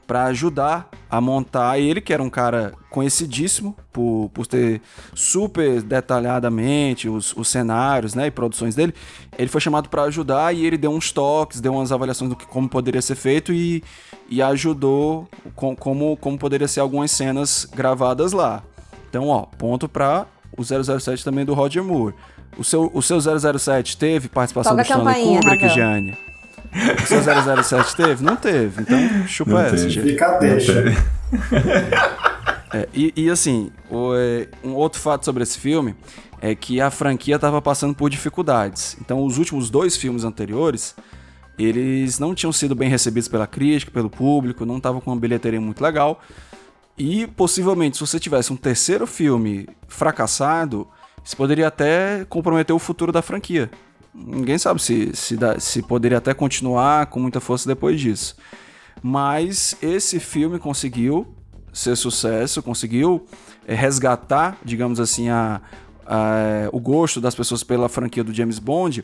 [0.07, 1.77] pra ajudar a montar.
[1.77, 4.81] Ele, que era um cara conhecidíssimo por, por ter
[5.13, 8.93] super detalhadamente os, os cenários né, e produções dele,
[9.37, 12.45] ele foi chamado pra ajudar e ele deu uns toques, deu umas avaliações do que
[12.47, 13.83] como poderia ser feito e,
[14.29, 18.63] e ajudou com, como, como poderia ser algumas cenas gravadas lá.
[19.09, 20.25] Então, ó, ponto pra
[20.57, 22.13] o 007 também do Roger Moore.
[22.57, 25.69] O seu, o seu 007 teve participação Toca do Stanley Kubrick, Ravel.
[25.69, 26.17] Jane?
[27.03, 28.23] O seu 007 teve?
[28.23, 28.81] Não teve.
[28.81, 29.89] Então, chupa Não essa, teve.
[29.89, 30.09] gente.
[30.09, 30.83] Fica deixa.
[32.73, 35.95] É, e, e assim, o, é, um outro fato sobre esse filme
[36.41, 38.97] é que a franquia estava passando por dificuldades.
[38.99, 40.93] Então, os últimos dois filmes anteriores,
[41.57, 45.59] eles não tinham sido bem recebidos pela crítica, pelo público, não estavam com uma bilheteria
[45.61, 46.21] muito legal.
[46.97, 50.87] E possivelmente, se você tivesse um terceiro filme fracassado,
[51.23, 53.69] isso poderia até comprometer o futuro da franquia.
[54.13, 58.35] Ninguém sabe se, se, se poderia até continuar com muita força depois disso.
[59.03, 61.27] Mas esse filme conseguiu
[61.71, 63.27] ser sucesso, conseguiu
[63.67, 65.61] eh, resgatar, digamos assim, a,
[66.05, 69.03] a- o gosto das pessoas pela franquia do James Bond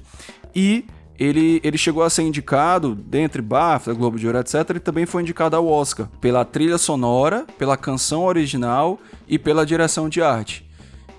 [0.55, 0.85] e
[1.23, 5.21] ele, ele chegou a ser indicado, dentre BAFTA, Globo de Ouro, etc., e também foi
[5.21, 10.67] indicado ao Oscar pela trilha sonora, pela canção original e pela direção de arte.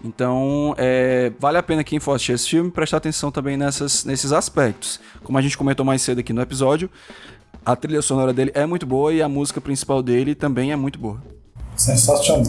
[0.04, 4.32] Então, é, vale a pena quem for assistir esse filme prestar atenção também nessas, nesses
[4.32, 5.00] aspectos.
[5.22, 6.90] Como a gente comentou mais cedo aqui no episódio,
[7.64, 10.98] a trilha sonora dele é muito boa e a música principal dele também é muito
[10.98, 11.22] boa.
[11.74, 12.44] Sensacional.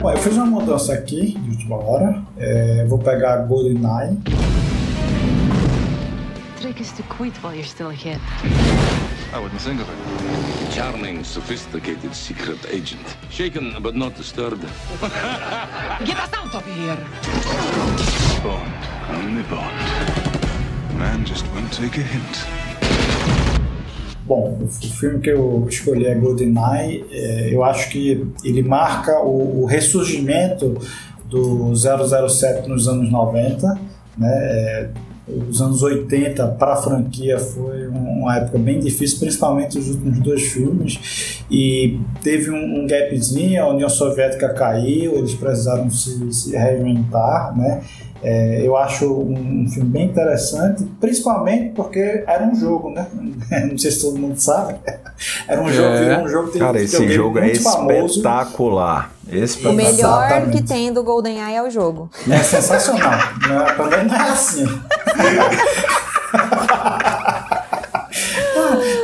[0.00, 2.22] Bom, eu fiz uma mudança aqui de última hora.
[2.38, 4.16] É, vou pegar a GoldenEye.
[6.58, 8.18] Trick is to quit while you're still ahead.
[9.34, 10.74] I wouldn't think of it.
[10.74, 13.04] Charming, sophisticated secret agent.
[13.30, 14.64] Shaken but not disturbed.
[16.06, 16.96] Get us out of here!
[18.42, 18.72] Bond,
[19.10, 20.98] only Bond.
[20.98, 22.69] Man just won't take a hint.
[24.30, 27.04] Bom, o filme que eu escolhi é GoldenEye.
[27.10, 30.78] É, eu acho que ele marca o, o ressurgimento
[31.28, 33.66] do 007 nos anos 90.
[34.16, 34.28] Né?
[34.32, 34.88] É,
[35.48, 40.20] os anos 80 para a franquia foi um- uma época bem difícil, principalmente os últimos
[40.20, 41.42] dois filmes.
[41.50, 47.56] E teve um, um gapzinho, a União Soviética caiu, eles precisaram se, se reinventar.
[47.58, 47.82] Né?
[48.22, 53.06] É, eu acho um, um filme bem interessante, principalmente porque era um jogo, né?
[53.70, 54.74] Não sei se todo mundo sabe.
[55.48, 58.16] Era um jogo, virou um jogo de Cara, esse jogo é famoso.
[58.18, 59.10] espetacular.
[59.30, 59.74] O Espetacular.
[59.76, 60.56] melhor Exatamente.
[60.56, 62.10] que tem do GoldenEye é o jogo.
[62.30, 63.12] É sensacional.
[63.48, 64.64] Não é- também não é assim.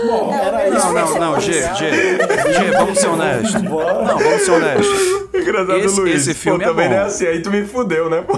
[0.07, 0.87] Bom, era isso.
[0.87, 3.63] Não, não, não, G, G, G, vamos ser honestos.
[3.63, 5.16] Não, vamos ser honestos.
[5.41, 6.15] Engraçado, Esse- Luiz.
[6.29, 6.95] esse filme Pô, é também bom.
[6.95, 7.27] não é assim.
[7.27, 8.23] Aí tu me fudeu, né?
[8.23, 8.33] pô?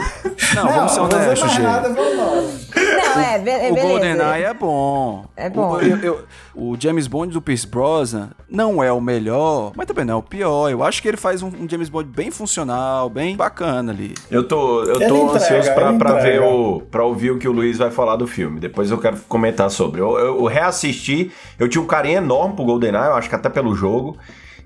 [0.55, 1.62] Não, vamos ser não vou dizer honestos, mais G.
[1.62, 2.69] nada, vamos.
[2.75, 3.89] Não, é, be é O beleza.
[3.89, 5.25] GoldenEye é bom.
[5.37, 5.73] É bom.
[5.75, 6.20] O, eu- eu-
[6.55, 10.23] o James Bond do Pierce Brosnan não é o melhor, mas também não é o
[10.23, 10.69] pior.
[10.70, 14.15] Eu acho que ele faz um, um James Bond bem funcional, bem bacana ali.
[14.31, 16.83] Eu tô, eu Ele tô entrega, ansioso pra, pra ver o.
[16.91, 18.59] pra ouvir o que o Luiz vai falar do filme.
[18.61, 20.01] Depois eu quero comentar sobre.
[20.01, 23.49] Eu, eu, eu reassisti, eu tinha um carinho enorme pro GoldenEye, eu acho que até
[23.49, 24.16] pelo jogo.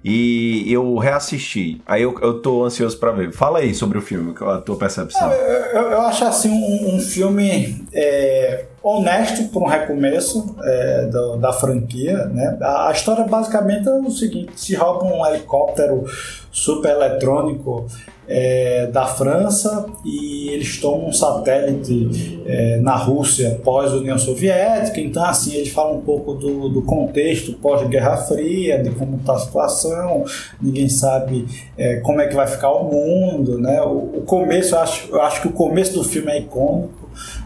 [0.04, 1.80] E eu reassisti.
[1.86, 3.32] Aí eu, eu tô ansioso pra ver.
[3.32, 5.30] Fala aí sobre o filme, qual a tua percepção.
[5.30, 11.52] Eu, eu acho assim um, um filme é, honesto para um recomeço é, do, da
[11.52, 12.26] franquia.
[12.26, 12.58] Né?
[12.60, 16.04] A, a, história basicamente é o seguinte: se rouba um helicóptero
[16.50, 17.86] super eletrônico
[18.28, 25.00] é, da França e eles tomam um satélite é, na Rússia pós-União Soviética.
[25.00, 29.38] Então, assim, eles falam um pouco do, do contexto pós-Guerra Fria, de como está a
[29.38, 30.24] situação,
[30.60, 31.46] ninguém sabe
[31.76, 33.58] é, como é que vai ficar o mundo.
[33.58, 33.80] Né?
[33.82, 37.01] O, o começo, eu acho, eu acho que o começo do filme é icônico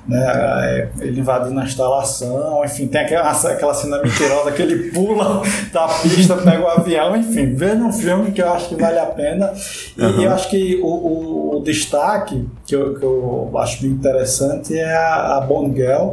[0.08, 0.24] né?
[0.24, 5.42] É, ele invadindo a instalação, enfim, tem aquela, aquela cena mentirosa que ele pula
[5.72, 9.06] da pista, pega o avião, enfim, veja um filme que eu acho que vale a
[9.06, 9.52] pena.
[9.96, 10.22] E uhum.
[10.22, 14.94] eu acho que o, o, o destaque que eu, que eu, acho bem interessante é
[14.94, 16.12] a, a Bond Girl.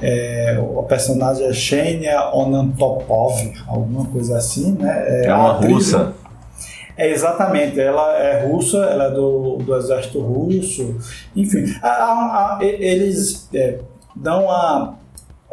[0.00, 5.04] É, o personagem é Xenia Onantopov, alguma coisa assim, né?
[5.06, 6.12] É, é uma russa.
[6.96, 10.96] É, exatamente, ela é russa, ela é do, do exército russo,
[11.34, 13.78] enfim, a, a, a, eles é,
[14.14, 14.94] dão uma,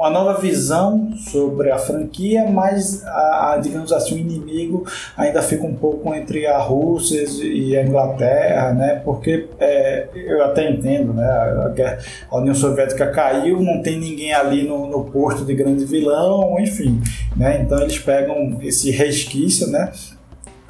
[0.02, 4.84] uma nova visão sobre a franquia, mas, a, digamos assim, o inimigo
[5.16, 9.02] ainda fica um pouco entre a Rússia e a Inglaterra, né?
[9.06, 11.24] porque é, eu até entendo, né?
[11.24, 11.98] a,
[12.32, 17.00] a, União Soviética caiu, não tem ninguém ali no, no posto de grande vilão, enfim,
[17.36, 17.62] né?
[17.62, 19.92] então eles pegam esse resquício, né?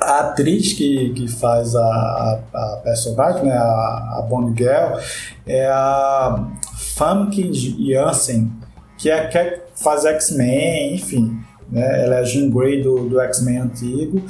[0.02, 5.00] A atriz que, que faz a, a, a personagem, né, a, a Bond Girl,
[5.46, 6.48] é a
[6.96, 8.52] Famke Janssen,
[8.98, 11.40] que é que faz X-Men, enfim.
[11.70, 14.22] Né, ela é a Jean Grey do, do X-Men antigo.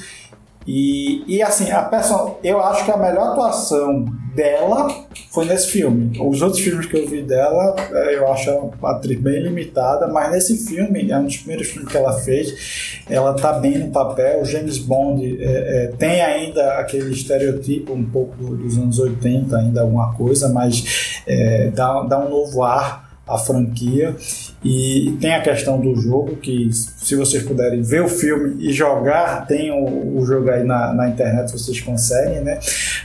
[0.68, 4.06] E, e assim, a pessoa, eu acho que a melhor atuação
[4.36, 6.18] dela foi nesse filme.
[6.20, 10.32] Os outros filmes que eu vi dela, é, eu acho uma atriz bem limitada, mas
[10.32, 14.42] nesse filme, é um dos primeiros filmes que ela fez, ela tá bem no papel.
[14.42, 19.82] O James Bond é, é, tem ainda aquele estereotipo um pouco dos anos 80, ainda
[19.82, 24.16] alguma coisa, mas é, dá, dá um novo ar à franquia.
[24.64, 29.48] E tem a questão do jogo, que se vocês puderem ver o filme e jogar,
[29.48, 32.60] tem o, o jogo aí na, na internet, vocês conseguem, né?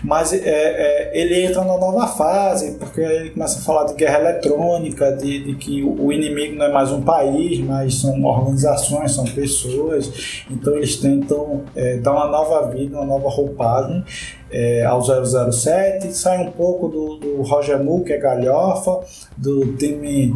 [0.04, 4.20] Mas é, é, ele entra na nova fase, porque ele começa a falar de guerra
[4.20, 9.24] eletrônica, de, de que o, inimigo não é mais um país, mas são organizações, são
[9.24, 10.44] pessoas.
[10.50, 14.04] Então eles tentam é, dar uma nova vida, uma nova roupagem
[14.50, 19.00] é, ao 007, sai um pouco do, do Roger Moore, que é galhofa,
[19.36, 20.34] do time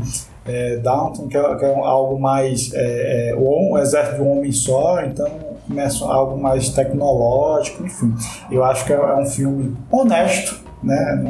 [0.51, 4.53] é, Downton, que é, que é, algo mais é, é, o, exército de um homem
[4.53, 5.29] só, então
[5.67, 8.13] começa algo mais tecnológico, enfim.
[8.51, 11.23] Eu acho que é, é um filme honesto, né?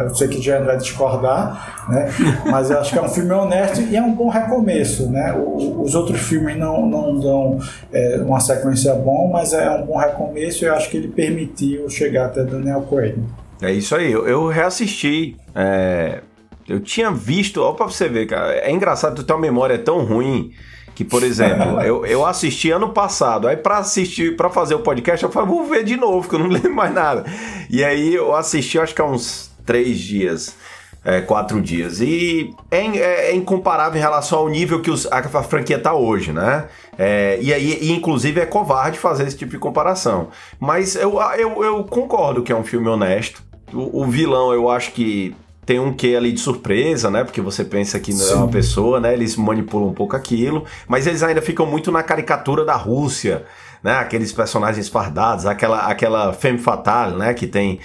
[0.00, 2.10] Eu sei que já vai discordar, né?
[2.50, 5.34] Mas eu acho que é um filme honesto e é um bom recomeço, né?
[5.34, 7.58] Os outros filmes não, não dão
[7.90, 11.88] é, uma sequência bom, mas é um bom recomeço e eu acho que ele permitiu
[11.88, 13.16] chegar até Daniel Craig.
[13.62, 16.20] É isso aí, eu, eu reassisti é,
[16.68, 20.04] eu tinha visto, ó, pra você ver, cara, é engraçado tu ter uma memória tão
[20.04, 20.52] ruim
[20.94, 25.24] que, por exemplo, eu, eu assisti ano passado, aí pra assistir, pra fazer o podcast,
[25.24, 27.24] eu falei, vou ver de novo, que eu não lembro mais nada.
[27.70, 30.56] E aí eu assisti, acho que há uns três dias.
[31.04, 32.00] É, quatro dias.
[32.00, 35.92] E é, é, é, incomparável em relação ao nível que os, a, a franquia tá
[35.92, 36.68] hoje, né?
[36.96, 40.28] É, e aí, e, inclusive, é covarde fazer esse tipo de comparação.
[40.60, 43.42] Mas eu, eu, eu concordo que é um filme honesto.
[43.72, 45.34] O, o vilão, eu acho que
[45.64, 47.22] tem um quê ali de surpresa, né?
[47.22, 49.12] Porque você pensa que não é uma pessoa, né?
[49.12, 53.44] Eles manipulam um pouco aquilo, mas eles ainda ficam muito na caricatura da Rússia,
[53.82, 53.98] né?
[53.98, 57.32] Aqueles personagens fardados, aquela aquela femme fatale, né?
[57.32, 57.78] Que tem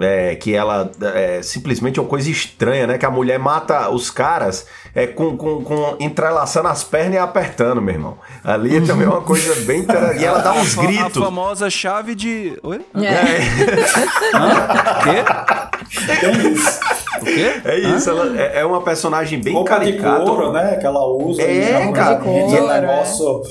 [0.00, 2.98] é, que ela é simplesmente uma coisa estranha, né?
[2.98, 7.80] Que a mulher mata os caras é, com, com, com entrelaçando as pernas e apertando,
[7.80, 8.18] meu irmão.
[8.42, 8.86] Ali uhum.
[8.86, 10.20] também é uma coisa bem interessante.
[10.20, 11.22] E ela dá uns gritos.
[11.22, 12.58] A famosa chave de.
[12.62, 12.80] Oi?
[12.94, 13.04] É.
[13.04, 13.40] é.
[15.04, 15.24] Quê?
[16.08, 16.80] É isso.
[17.20, 17.60] O quê?
[17.64, 20.20] É isso, ela é, é uma personagem bem Roupa caricata.
[20.20, 20.76] de couro, né?
[20.76, 21.42] Que ela usa.
[21.42, 22.14] É, cara.
[22.14, 23.42] De couro, e é negócio...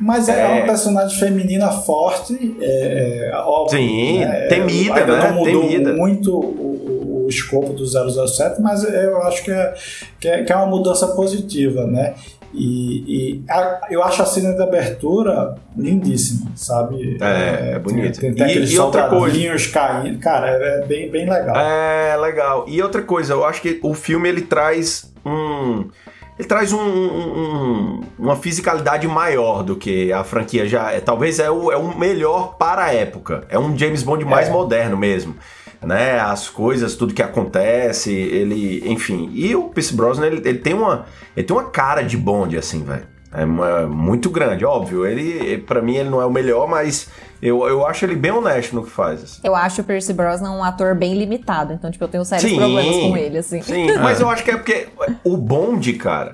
[0.00, 3.78] Mas é, é, uma personagem feminina forte, é, é óbvio.
[3.78, 4.46] Sim, né?
[4.46, 5.28] temida, né?
[5.28, 5.92] Não mudou temida.
[5.94, 9.74] muito o, o, escopo do 007, mas eu acho que é,
[10.20, 12.14] que é, que é uma mudança positiva, né?
[12.56, 17.18] E, e a, eu acho a cena de abertura lindíssima, sabe?
[17.20, 18.18] É, é bonito.
[18.18, 19.36] Tem, tem, tem e, e outra coisa
[19.70, 20.18] caindo.
[20.18, 21.54] Cara, é bem, bem legal.
[21.54, 22.64] É, legal.
[22.66, 25.84] E outra coisa, eu acho que o filme ele traz um
[26.38, 31.00] ele traz um, um, uma fisicalidade maior do que a franquia já é.
[31.00, 33.44] Talvez é o, é o melhor para a época.
[33.48, 34.50] É um James Bond mais é.
[34.50, 35.34] moderno mesmo.
[35.82, 39.30] Né, as coisas, tudo que acontece, ele, enfim.
[39.34, 41.04] E o Pierce Brosnan, ele, ele tem uma,
[41.36, 43.06] ele tem uma cara de Bond assim, velho.
[43.32, 45.04] É uma, muito grande, óbvio.
[45.06, 47.08] Ele, para mim, ele não é o melhor, mas
[47.42, 49.22] Eu, eu acho ele bem honesto no que faz.
[49.22, 49.40] assim.
[49.44, 52.56] Eu acho o Percy Brosnan um ator bem limitado, então, tipo, eu tenho sérios Sim,
[52.56, 53.60] problemas com ele, assim.
[53.60, 54.88] Sim, mas eu acho que é porque
[55.22, 56.32] o Bond, cara,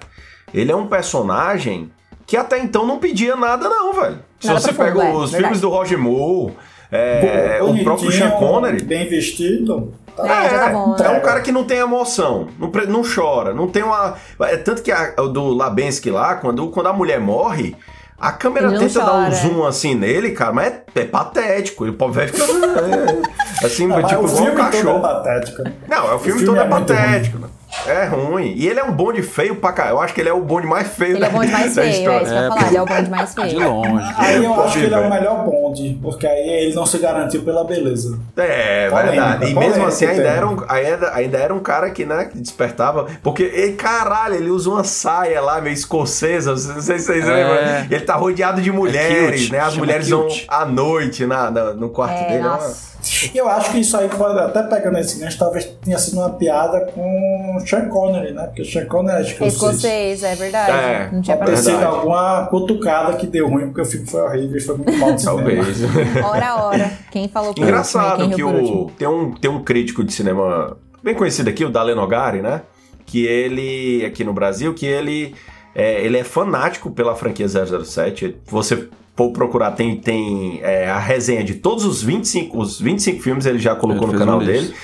[0.55, 1.91] ele é um personagem
[2.25, 4.19] que até então não pedia nada, não, velho.
[4.39, 5.43] Se Nada você profundo, pega é, os verdade.
[5.43, 6.55] filmes do Roger Moore,
[6.93, 8.83] é, o Bonitinho, próprio Sean Connery.
[8.85, 9.93] Bem vestido.
[10.17, 11.19] Tá É, já tá bom, é né?
[11.19, 14.15] um cara que não tem emoção, não, não chora, não tem uma.
[14.43, 17.75] É tanto que a, o do Labensky lá, quando, quando a mulher morre,
[18.21, 19.35] a câmera não tenta dar um chora.
[19.35, 21.87] zoom assim nele, cara, mas é, é patético.
[21.87, 22.45] E o povo vai ficar.
[22.45, 24.99] é, assim, Ah, mas tipo, o igual um filme todo cachorro.
[24.99, 25.63] é patético.
[25.63, 25.73] né?
[25.89, 27.49] Não, é o filme, filme todo é é, patético, né?
[27.87, 28.53] É ruim.
[28.57, 29.89] E ele é um bonde feio pra cá.
[29.89, 31.75] Eu acho que ele é o bonde mais feio Ele da, é o bonde mais
[31.75, 32.43] da feio, é isso que eu história.
[32.43, 33.49] ia falar, ele é o bonde mais feio.
[33.49, 34.15] De longe.
[34.19, 36.99] Aí eu Pode acho que ele é o melhor bonde, porque aí ele não se
[36.99, 38.19] garantiu pela beleza.
[38.37, 39.51] É, Polêmica, verdade.
[39.51, 43.07] E mesmo assim, ainda era, um, ainda, ainda era um cara que, né, que despertava.
[43.23, 46.51] Porque, ele, caralho, ele usa uma saia lá, meio escocesa.
[46.51, 47.33] Não sei se vocês É.
[47.33, 47.87] lembram.
[47.91, 49.59] Ele tá rodeado de mulheres, cute, né?
[49.59, 50.47] As chama mulheres cute.
[50.49, 52.39] vão à noite na, na- no quarto É, dele.
[52.39, 52.92] é nossa.
[53.35, 56.31] E eu acho que isso aí pode, até pegando esse gancho, talvez tenha sido uma
[56.31, 58.45] piada com o Sean Connery, né?
[58.47, 59.55] Porque o Sean Connery é escocês.
[59.55, 60.71] Escocês, é verdade.
[60.71, 64.57] É, não tinha Pode sido alguma cutucada que deu ruim, porque o filme foi horrível
[64.57, 65.37] e foi muito mal cinema.
[65.37, 65.79] Talvez.
[66.25, 66.93] Hora a hora.
[67.11, 71.15] Quem falou por Engraçado último, que o, tem, um, tem um crítico de cinema bem
[71.15, 72.63] conhecido aqui, o Dale Nogari, né?
[73.05, 75.35] Que ele, aqui no Brasil, que ele
[75.75, 78.37] é, ele é fanático pela franquia 007.
[78.47, 83.47] Você for procurar, tem, tem é, a resenha de todos os 25, os 25 filmes,
[83.47, 84.75] ele já colocou Ele no canal dele.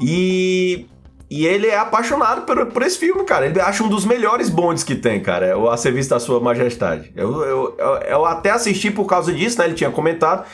[0.00, 0.86] E,
[1.30, 3.46] e ele é apaixonado por, por esse filme, cara.
[3.46, 5.46] Ele acha um dos melhores bondes que tem, cara.
[5.46, 7.12] É o A Serviço da Sua Majestade.
[7.16, 9.64] Eu, eu, eu, eu até assisti por causa disso, né?
[9.64, 10.46] Ele tinha comentado.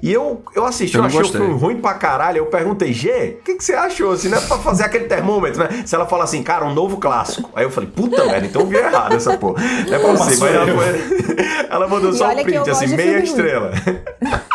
[0.00, 1.40] E eu, eu assisti, Eu eu, achei gostei.
[1.40, 2.38] o filme ruim pra caralho.
[2.38, 4.12] Eu perguntei, G, o que, que você achou?
[4.12, 4.38] Assim, né?
[4.46, 5.82] Pra fazer aquele termômetro, né?
[5.84, 7.50] Se ela fala assim, cara, um novo clássico.
[7.54, 9.60] Aí eu falei, puta merda, então eu vi errado essa porra.
[9.88, 10.46] Não é possível.
[10.48, 10.56] Assim?
[10.56, 13.72] ela, foi- ela mandou E só um print, assim, meia estrela.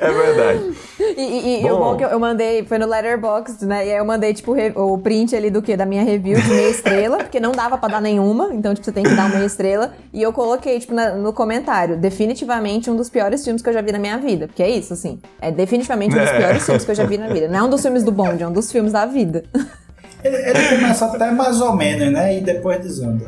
[0.04, 0.72] é verdade.
[1.00, 1.74] E, e, e Bom.
[1.74, 3.86] o bom que eu, eu mandei, foi no Letterboxd, né?
[3.86, 5.76] E aí eu mandei, tipo, o print ali do quê?
[5.76, 8.92] Da minha review de meia estrela, porque não dava pra dar nenhuma, então, tipo, você
[8.92, 9.92] tem que dar uma meia estrela.
[10.12, 13.80] E eu coloquei, tipo, na- no comentário, definitivamente um dos piores filmes que eu já
[13.80, 14.46] vi na minha vida.
[14.46, 15.18] Porque é isso, assim.
[15.40, 16.36] É definitivamente um dos É.
[16.38, 17.48] piores filmes que eu já vi na vida.
[17.48, 19.44] Não é um dos filmes do Bond, é um dos filmes da vida.
[20.24, 22.38] Ele, ele começa até mais ou menos, né?
[22.38, 23.26] E depois desanda.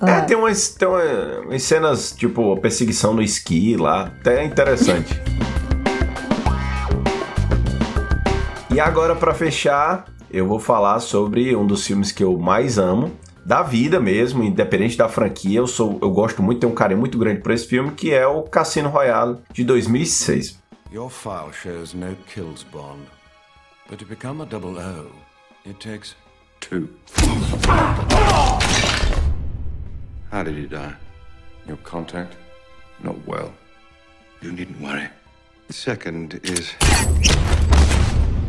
[0.00, 0.20] É, Ah.
[0.22, 4.10] tem umas, tem uma- umas cenas, tipo, perseguição no esqui lá.
[4.20, 5.20] Até interessante.
[8.72, 13.18] E agora, pra fechar, eu vou falar sobre um dos filmes que eu mais amo.
[13.44, 17.18] Da vida mesmo, independente da franquia, eu sou, eu gosto muito, tenho um carinho muito
[17.18, 20.60] grande por esse filme, que é o Cassino Royale de 2006.
[20.92, 23.02] Your file shows no kills, Bond.
[23.88, 25.10] But to become a double O,
[25.66, 26.14] it takes
[26.60, 26.88] two.
[30.30, 30.94] How did he die?
[31.66, 32.36] Your contact?
[33.02, 33.52] Not well.
[34.42, 35.08] You needn't worry.
[35.66, 36.72] The second is.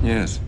[0.04, 0.42] Yes.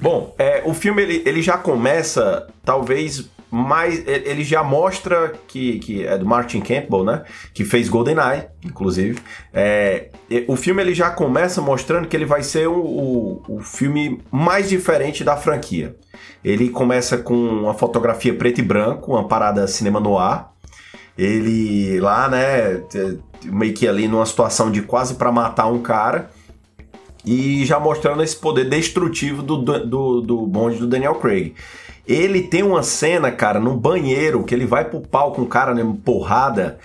[0.00, 4.06] Bom, é, o filme ele, ele já começa, talvez mais.
[4.06, 7.24] Ele já mostra que, que é do Martin Campbell, né?
[7.52, 9.18] Que fez GoldenEye, inclusive.
[9.52, 10.10] É,
[10.46, 14.68] o filme ele já começa mostrando que ele vai ser o, o, o filme mais
[14.68, 15.96] diferente da franquia.
[16.44, 20.52] Ele começa com uma fotografia preto e branco, uma parada cinema no ar.
[21.16, 22.82] Ele lá, né?
[23.44, 26.30] Meio que ali numa situação de quase pra matar um cara
[27.24, 31.54] e já mostrando esse poder destrutivo do, do, do bonde do Daniel Craig.
[32.06, 35.74] Ele tem uma cena, cara, no banheiro, que ele vai pro pau com o cara,
[35.74, 36.78] né, porrada,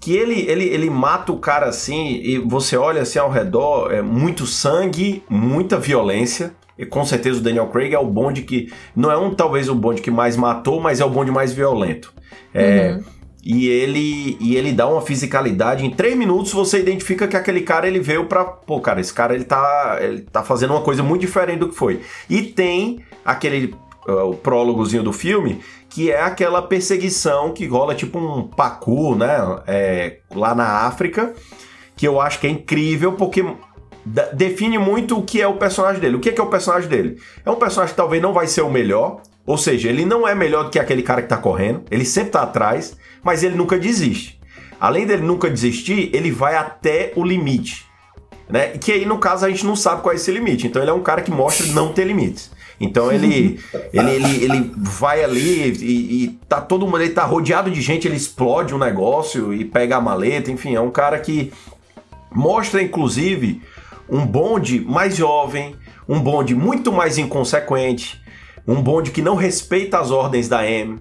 [0.00, 4.02] que ele, ele, ele mata o cara assim, e você olha assim ao redor, é
[4.02, 6.52] muito sangue, muita violência.
[6.78, 8.70] E com certeza o Daniel Craig é o bonde que.
[8.94, 12.12] Não é um talvez o bonde que mais matou, mas é o bonde mais violento.
[12.52, 13.00] É,
[13.48, 15.86] E ele, e ele dá uma fisicalidade.
[15.86, 18.44] Em três minutos você identifica que aquele cara ele veio pra.
[18.44, 21.76] Pô, cara, esse cara ele tá, ele tá fazendo uma coisa muito diferente do que
[21.76, 22.00] foi.
[22.28, 23.72] E tem aquele.
[24.08, 29.36] uh, o prólogozinho do filme, que é aquela perseguição que rola tipo um pacu, né?
[29.68, 31.32] É, lá na África,
[31.94, 33.44] que eu acho que é incrível porque
[34.32, 36.16] define muito o que é o personagem dele.
[36.16, 37.20] O que é, que é o personagem dele?
[37.44, 40.34] É um personagem que talvez não vai ser o melhor, ou seja, ele não é
[40.34, 43.78] melhor do que aquele cara que tá correndo, ele sempre tá atrás, mas ele nunca
[43.78, 44.40] desiste.
[44.80, 47.86] Além dele nunca desistir, ele vai até o limite.
[48.48, 48.68] Né?
[48.68, 50.66] Que aí, no caso, a gente não sabe qual é esse limite.
[50.66, 52.50] Então ele é um cara que mostra não ter limites.
[52.78, 53.58] Então ele,
[53.92, 58.06] ele, ele, ele vai ali e, e tá todo mundo, ele tá rodeado de gente,
[58.06, 61.52] ele explode um negócio e pega a maleta, enfim, é um cara que
[62.30, 63.62] mostra, inclusive,
[64.10, 65.74] um bonde mais jovem,
[66.06, 68.20] um bonde muito mais inconsequente,
[68.66, 70.98] um bonde que não respeita as ordens da M.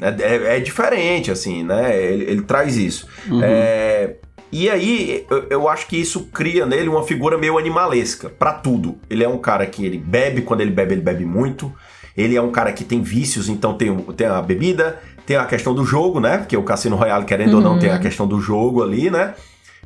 [0.00, 1.96] É, é- é diferente, assim, né?
[2.00, 3.06] Ele, ele traz isso.
[3.42, 4.16] É,
[4.54, 8.98] E aí, eu, eu acho que isso cria nele uma figura meio animalesca, pra tudo.
[9.08, 11.72] Ele é um cara que ele bebe, quando ele bebe, ele bebe muito.
[12.14, 15.74] Ele é um cara que tem vícios, então tem, tem a bebida, tem a questão
[15.74, 16.36] do jogo, né?
[16.36, 19.32] Porque o Cassino Royale, querendo ou não, tem a questão do jogo ali, né?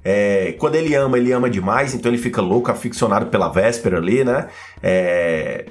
[0.04, 4.24] É, quando ele ama, ele ama demais, então ele fica louco, aficionado pela véspera ali,
[4.24, 4.48] né?
[4.82, 5.66] É,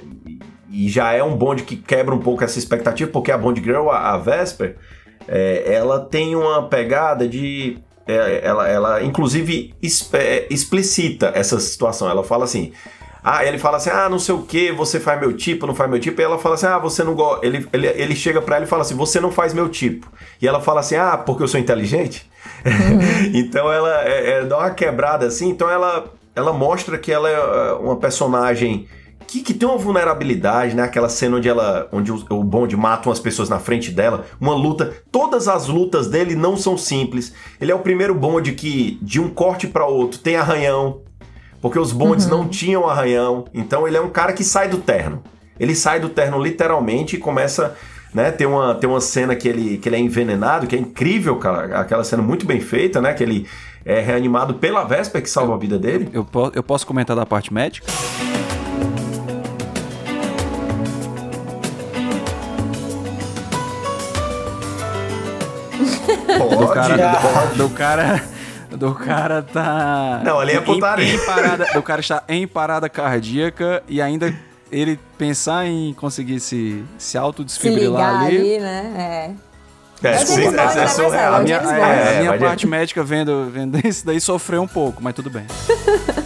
[0.86, 3.90] e já é um bonde que quebra um pouco essa expectativa, porque a Bond Girl,
[3.90, 4.76] a, a Vesper,
[5.28, 7.78] é, ela tem uma pegada de.
[8.08, 12.10] é, ela, ela, inclusive, es- é, explicita essa situação.
[12.10, 12.72] Ela fala assim.
[13.24, 15.90] Ah, ele fala assim: ah, não sei o que, você faz meu tipo, não faz
[15.90, 16.22] meu tipo.
[16.22, 17.44] E ela fala assim: ah, você não gosta.
[17.46, 20.08] Ele, ele, ele chega pra ela e fala assim: você não faz meu tipo.
[20.42, 22.30] E ela fala assim: ah, porque eu sou inteligente?
[23.34, 25.50] então ela é, é, dá uma quebrada assim.
[25.50, 28.88] Então ela, ela mostra que ela é uma personagem
[29.36, 30.84] que, que tem uma vulnerabilidade, né?
[30.84, 34.54] Aquela cena onde ela, onde o, o Bond mata umas pessoas na frente dela, uma
[34.54, 34.94] luta.
[35.12, 37.34] Todas as lutas dele não são simples.
[37.60, 41.02] Ele é o primeiro Bond que de um corte para outro tem arranhão,
[41.62, 43.46] porque os Bonds não tinham arranhão.
[43.54, 45.22] Então ele é um cara que sai do terno.
[45.60, 47.76] Ele sai do terno literalmente e começa,
[48.14, 48.32] né?
[48.32, 51.80] Tem uma, tem uma cena que ele, que ele é envenenado, que é incrível, cara.
[51.80, 53.14] Aquela cena muito bem feita, né?
[53.14, 53.48] Que ele
[53.84, 56.10] é reanimado pela Vesper que salva a vida dele.
[56.12, 57.88] Eu, eu posso comentar da parte médica?
[66.50, 67.48] Pode, Do cara, pode.
[67.58, 68.24] do, do cara.
[68.72, 70.22] Do cara tá.
[70.26, 71.14] Não, ali é em- putaria.
[71.16, 74.34] Em, parada, do cara está em parada cardíaca e ainda
[74.72, 78.38] ele pensar em conseguir se, se Se autodesfibrilar ligar ali.
[78.38, 79.36] ali, né?
[80.04, 81.34] É, É o sim, Bond, é, é surreal.
[81.34, 85.02] É A minha, é, a minha parte médica vendo, vendo isso daí sofreu um pouco,
[85.02, 85.46] mas tudo bem.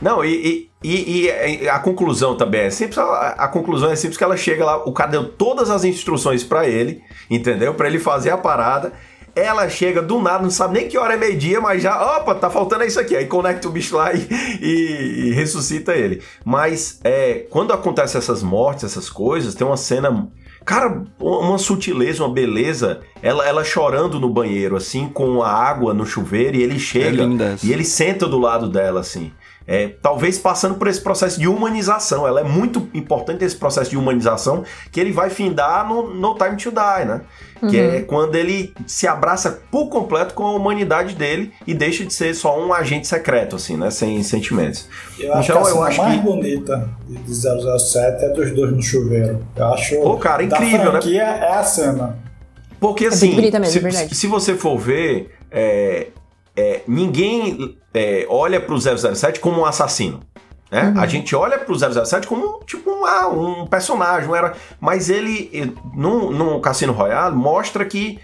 [0.00, 1.26] Não, e, e,
[1.62, 2.96] e- a conclusão também é simples.
[2.98, 6.42] A, a conclusão é simples que ela chega lá, o cara deu todas as instruções
[6.42, 7.00] pra ele,
[7.30, 7.74] entendeu?
[7.74, 8.92] Pra ele fazer a parada.
[9.36, 12.50] Ela chega do nada, não sabe nem que hora é meio-dia, mas já, opa, tá
[12.50, 13.14] faltando isso aqui.
[13.14, 14.26] Aí conecta o bicho lá e,
[14.60, 16.20] e- e ressuscita ele.
[16.44, 20.28] Mas é, quando acontecem essas mortes, essas coisas, tem uma cena.
[20.64, 23.00] Cara, uma sutileza, uma beleza.
[23.22, 27.22] Ela, ela chorando no banheiro, assim, com a água no chuveiro, e ele chega.
[27.24, 27.64] linda essa.
[27.66, 29.30] e ele senta do lado dela, assim.
[29.72, 32.26] É, talvez passando por esse processo de humanização.
[32.26, 36.56] Ela é muito importante esse processo de humanização que ele vai findar no No Time
[36.56, 37.20] to Die, né?
[37.68, 42.12] Que é quando ele se abraça por completo com a humanidade dele e deixa de
[42.12, 43.90] ser só um agente secreto, assim, né?
[43.92, 44.88] Sem sentimentos.
[45.18, 48.50] Eu acho Então, que a eu cena acho mais que- bonita de 007 é dos
[48.50, 49.46] dois no chuveiro.
[49.54, 49.94] Eu acho.
[50.00, 51.00] Pô, cara, incrível, né?
[51.14, 52.18] é a cena.
[52.80, 54.14] Porque muito assim, bonita mesmo, se, é verdade.
[54.16, 56.08] se você for ver, é,
[56.56, 60.20] é, ninguém é, olha pro 007 como um assassino.
[60.70, 60.92] Né?
[60.94, 61.00] Uhum.
[61.00, 64.52] A gente olha pro 007 como tipo um, ah, um personagem, um herói.
[64.80, 68.20] mas ele, eh, no, no Cassino Royale, mostra que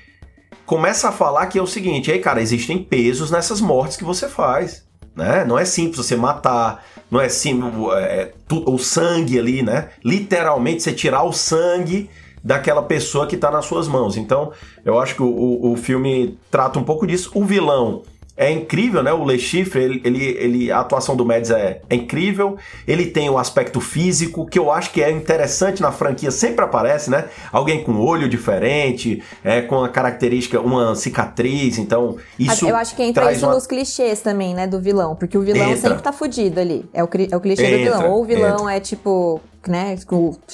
[0.65, 4.29] começa a falar que é o seguinte: aí, cara, existem pesos nessas mortes que você
[4.29, 4.87] faz.
[5.15, 5.45] Né?
[5.45, 9.89] Não é simples você matar, não é simples é, tu- o sangue ali, né?
[10.05, 12.11] Literalmente você tirar o sangue
[12.45, 14.17] daquela pessoa que tá nas suas mãos.
[14.17, 14.53] Então,
[14.85, 17.31] eu acho que o, o, o filme trata um pouco disso.
[17.35, 18.03] O vilão
[18.37, 19.13] é incrível, né?
[19.13, 22.57] O Le Chiffre, ele, ele, ele- a atuação do Mads é, é incrível.
[22.87, 27.11] Ele tem o aspecto físico, que eu acho que é interessante na franquia, sempre aparece,
[27.11, 27.25] né?
[27.51, 31.79] Alguém com olho diferente, é, com a característica, uma cicatriz.
[31.79, 35.15] Então, isso eu acho que entra traz isso uma- nos clichês também, né, do vilão.
[35.17, 35.77] Porque o vilão Entra.
[35.89, 36.85] sempre tá fudido ali.
[36.93, 38.11] É o, é o clichê do Entra, vilão.
[38.13, 38.77] Ou o vilão entra.
[38.77, 39.97] é tipo, né,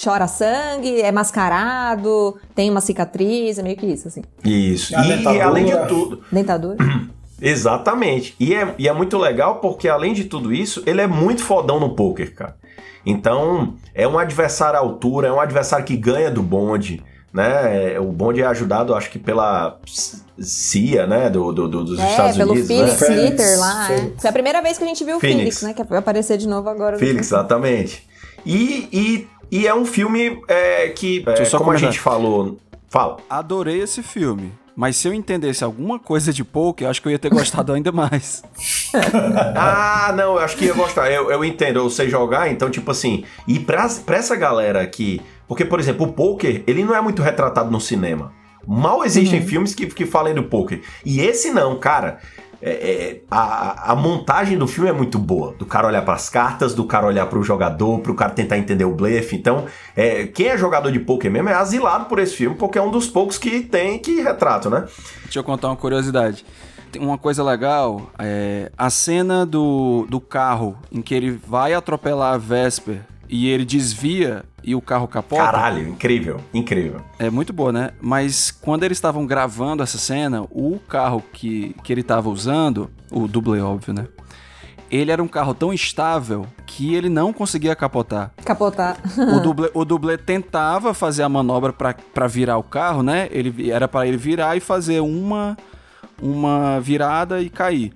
[0.02, 4.22] chora sangue, é mascarado, tem uma cicatriz, é meio que isso, assim.
[4.44, 4.94] Isso.
[4.94, 5.44] E, dentadura.
[5.46, 6.76] além de tudo, Dentadura.
[7.42, 8.34] Exatamente.
[8.38, 11.78] E é, e é muito legal porque, além de tudo isso, ele é muito fodão
[11.80, 12.56] no poker, cara.
[13.04, 17.02] Então, é um adversário à altura, é um adversário que ganha do bonde,
[17.34, 17.94] né?
[17.94, 19.78] É, O bonde é ajudado, acho que pela
[20.38, 21.28] CIA, né?
[21.28, 23.06] Do, do- do- dos é, Estados pelo Unidos, Felix né?
[23.06, 23.84] Felix, Leiter lá.
[23.92, 23.96] é.
[23.96, 24.20] Felix.
[24.20, 25.62] Foi a primeira vez que a gente viu o Felix.
[25.62, 25.74] Né?
[25.74, 26.96] Que vai aparecer de novo agora.
[26.98, 28.06] Felix, exatamente.
[28.46, 31.78] E, e, e é um filme é, que, é, como a comentar.
[31.78, 32.56] gente falou...
[32.88, 33.16] Fala.
[33.30, 34.52] Adorei esse filme.
[34.74, 37.72] Mas se eu entendesse alguma coisa de poker, eu acho que eu ia ter gostado
[37.72, 38.42] ainda mais.
[39.54, 41.10] Ah, não, eu acho que ia gostar.
[41.10, 43.24] Eu, eu entendo, eu sei jogar, então, tipo assim.
[43.48, 45.20] E pra, pra essa galera aqui.
[45.48, 48.32] Porque, por exemplo, o poker, ele não é muito retratado no cinema.
[48.66, 50.82] Mal existem filmes que, que falem do poker.
[51.04, 52.18] E esse não, cara.
[52.62, 55.54] É- é, a, a montagem do filme é muito boa.
[55.58, 58.94] Do cara olhar pras cartas, do cara olhar pro jogador, pro cara tentar entender o
[58.94, 59.34] blefe.
[59.36, 59.66] Então,
[59.96, 62.90] é, quem é jogador de poker mesmo é asilado por esse filme, porque é um
[62.90, 64.86] dos poucos que tem que retrato, né?
[65.24, 66.44] Deixa eu contar uma curiosidade.
[66.92, 72.34] Tem uma coisa legal, é, a cena do, do carro em que ele vai atropelar
[72.34, 73.00] a Vesper
[73.32, 75.42] e ele desvia e o carro capota.
[75.42, 77.00] Caralho, incrível, incrível.
[77.18, 77.90] É muito boa, né?
[77.98, 83.26] Mas quando eles estavam gravando essa cena, o carro que, que ele estava usando, o
[83.26, 84.06] dublê, óbvio, né?
[84.90, 88.30] Ele era um carro tão estável que ele não conseguia capotar.
[88.44, 88.98] Capotar.
[89.16, 93.28] O dublê, o dublê tentava fazer a manobra para virar o carro, né?
[93.30, 95.56] Ele, era para ele virar e fazer uma,
[96.20, 97.94] uma virada e cair.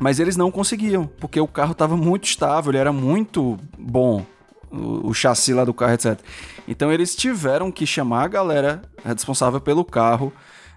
[0.00, 4.24] Mas eles não conseguiam, porque o carro estava muito estável, ele era muito bom,
[4.72, 6.18] o, o chassi lá do carro, etc.
[6.66, 10.32] Então eles tiveram que chamar a galera responsável pelo carro.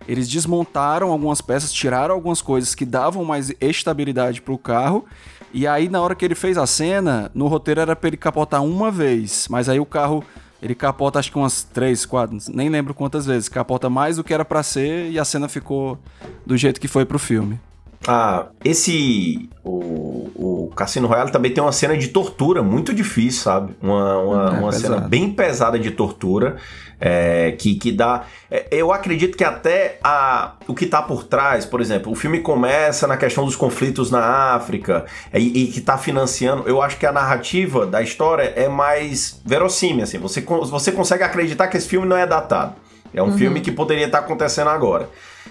[0.07, 5.05] Eles desmontaram algumas peças, tiraram algumas coisas que davam mais estabilidade para o carro.
[5.53, 8.61] E aí, na hora que ele fez a cena, no roteiro era para ele capotar
[8.61, 9.47] uma vez.
[9.49, 10.23] Mas aí o carro,
[10.61, 13.47] ele capota acho que umas três, quatro, nem lembro quantas vezes.
[13.47, 15.97] Capota mais do que era para ser e a cena ficou
[16.45, 17.59] do jeito que foi pro filme.
[18.07, 19.49] Ah, esse.
[19.63, 20.29] O,
[20.67, 23.73] o Cassino Royale também tem uma cena de tortura muito difícil, sabe?
[23.81, 26.57] Uma, uma, É uma cena bem pesada de tortura.
[26.99, 28.23] é, que, que dá.
[28.49, 32.39] é, eu acredito que até a, o que tá por trás, por exemplo, o filme
[32.39, 36.63] começa na questão dos conflitos na África é, e, e que tá financiando.
[36.67, 40.17] Eu acho que a narrativa da história é mais verossímil, assim.
[40.19, 42.75] Você, você consegue acreditar que esse filme não é datado.
[43.13, 45.09] É um filme que poderia estar acontecendo agora.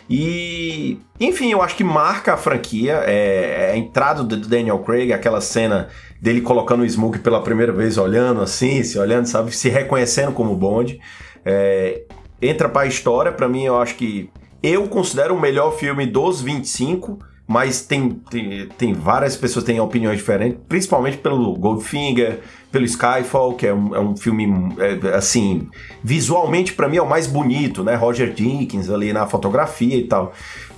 [0.08, 3.02] E, enfim, eu acho que marca a franquia.
[3.06, 5.88] É, é a entrada do Daniel Craig, aquela cena
[6.20, 10.54] dele colocando o Smoke pela primeira vez, olhando assim, se olhando, sabe, se reconhecendo como
[10.54, 11.00] Bond.
[11.44, 12.02] É,
[12.40, 14.30] entra pra história, pra mim, eu acho que
[14.62, 17.18] eu considero o melhor filme dos 25.
[17.46, 22.40] Mas tem, tem, tem várias pessoas que têm opiniões diferentes, principalmente pelo Goldfinger,
[22.72, 25.68] pelo Skyfall, que é um, é um filme, é, assim,
[26.02, 27.94] visualmente pra mim é o mais bonito, né?
[27.96, 30.32] Roger Dickens ali na fotografia e tal.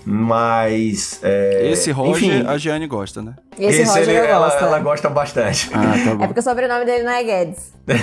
[0.05, 1.19] Mas.
[1.23, 3.35] é, Esse Roger, enfim, a Gianni gosta, né?
[3.59, 4.63] Esse, Roger ele- ela, gosto.
[4.65, 5.71] ela gosta bastante.
[5.73, 6.27] Ah, tá É bom.
[6.27, 7.73] porque o sobrenome dele não é Guedes.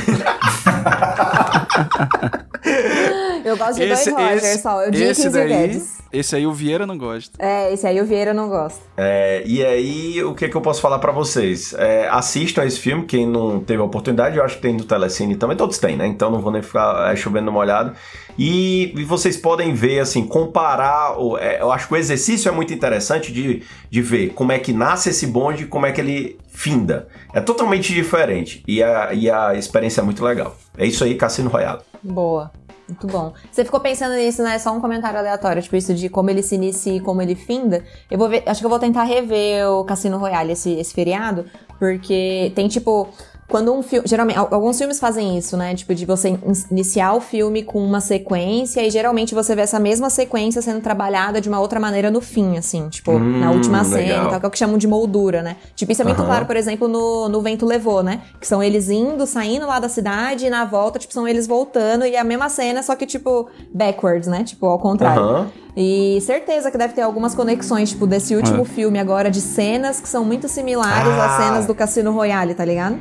[3.53, 5.97] eu gosto de dois Rogers só, o Dickens esse e o daí, Guedes.
[6.11, 7.31] esse aí o Vieira não gosta.
[7.43, 8.81] É, esse aí o Vieira eu não gosto.
[8.97, 11.73] É, e aí, o que, que eu posso falar pra vocês?
[11.77, 15.35] É, assistam esse filme, quem não teve a oportunidade, eu acho que tem no Telecine
[15.35, 16.05] também, todos têm, né?
[16.07, 17.93] Então não vou nem ficar é, chovendo molhado.
[18.38, 21.19] E, e vocês podem ver, assim, comparar.
[21.19, 24.57] o- é, eu acho que o exercício é muito interessante de, de ver como é
[24.59, 27.07] que nasce esse bonde e como é que ele finda.
[27.34, 28.63] É totalmente diferente.
[28.67, 30.55] E a, e a experiência é muito legal.
[30.77, 31.81] É isso aí, Cassino Royale.
[32.01, 32.51] Boa.
[32.88, 33.34] Muito bom.
[33.49, 34.60] Você ficou pensando nisso, né?
[34.60, 37.84] Só um comentário aleatório, tipo isso de como ele se inicia e como ele finda.
[38.11, 41.45] Eu vou ver, acho que eu vou tentar rever o Cassino Royale esse, esse feriado,
[41.80, 43.07] porque tem tipo
[43.53, 45.75] quando um filme, geralmente al- alguns filmes fazem isso, né?
[45.75, 46.39] Tipo de você in-
[46.71, 51.39] iniciar o filme com uma sequência e geralmente você vê essa mesma sequência sendo trabalhada
[51.39, 54.25] de uma outra maneira no fim, assim, tipo Hum, na última cena, legal.
[54.25, 55.57] e tal, que é o que chamam de moldura, né?
[55.75, 56.25] Tipo isso é muito Aham.
[56.27, 58.21] claro, por exemplo, no, no Vento Levou, né?
[58.41, 62.07] Que são eles indo, saindo lá da cidade e na volta, tipo, são eles voltando
[62.07, 64.43] e é a mesma cena, só que, tipo, backwards, né?
[64.43, 65.21] Tipo, ao contrário.
[65.21, 65.47] Aham.
[65.77, 68.65] E certeza que deve ter algumas conexões, tipo, desse último É.
[68.65, 71.25] filme agora, de cenas que são muito similares Ah.
[71.38, 72.99] às cenas do Cassino Royale, tá ligado?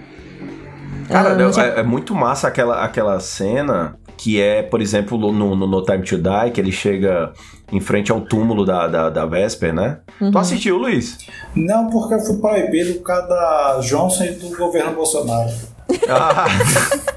[1.08, 5.66] Cara, Ah, é- é, muito massa aquela, aquela cena que é, por exemplo, no, no
[5.66, 7.32] No Time to Die, que ele chega
[7.72, 9.98] em frente ao túmulo da, da, da Vesper, né?
[10.20, 10.30] Uhum.
[10.30, 11.18] Tu assistiu, Luiz?
[11.56, 15.50] Não, porque eu fui proibido por causa da Johnson e do governo Bolsonaro.
[16.08, 16.44] Ah,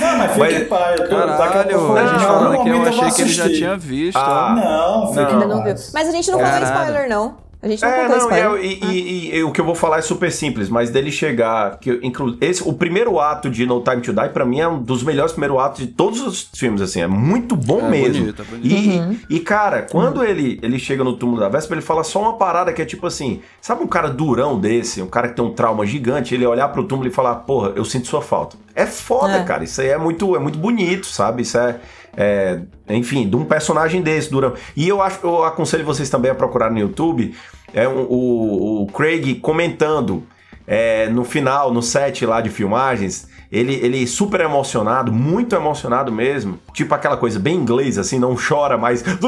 [0.00, 1.00] Não, mas fique Mas- em paz.
[1.00, 4.16] eu tô- Caralho, pouco- a gente falando aqui, eu achei que ele já tinha visto.
[4.18, 4.54] Ah.
[4.56, 5.72] Não, fique não viu.
[5.72, 5.90] paz.
[5.94, 6.64] Mas a gente não Caralho.
[6.64, 7.36] spoiler, não.
[7.62, 8.90] A gente não é, contou não, e, spoiler.
[8.92, 11.78] e- e- e o que eu vou falar é super simples, mas dele chegar.
[11.78, 14.82] Que, inclu, esse, o primeiro ato de No Time to Die, pra mim, é um
[14.82, 17.00] dos melhores primeiros atos de todos os filmes, assim.
[17.02, 18.20] É muito bom É mesmo.
[18.22, 18.66] bonito, é bonito.
[18.66, 19.16] E, Uhum.
[19.30, 22.72] e, cara, quando ele, ele chega no túmulo da Vespa, ele fala só uma parada
[22.72, 25.86] que é tipo assim: sabe um cara durão desse, um cara que tem um trauma
[25.86, 28.56] gigante, ele olhar pro túmulo e falar, porra, eu sinto sua falta.
[28.74, 29.44] É foda, É.
[29.44, 29.62] cara.
[29.62, 31.42] Isso aí é muito, é muito bonito, sabe?
[31.42, 31.76] Isso é.
[32.16, 34.54] É, enfim, de um personagem desse, durão.
[34.76, 37.34] E eu acho, eu aconselho vocês também a procurar no YouTube
[37.74, 40.22] é um- o, o Craig comentando
[40.66, 46.58] é, no final, no set lá de filmagens, ele, ele super emocionado, muito emocionado mesmo,
[46.72, 49.02] tipo aquela coisa bem inglês, assim, não chora, mas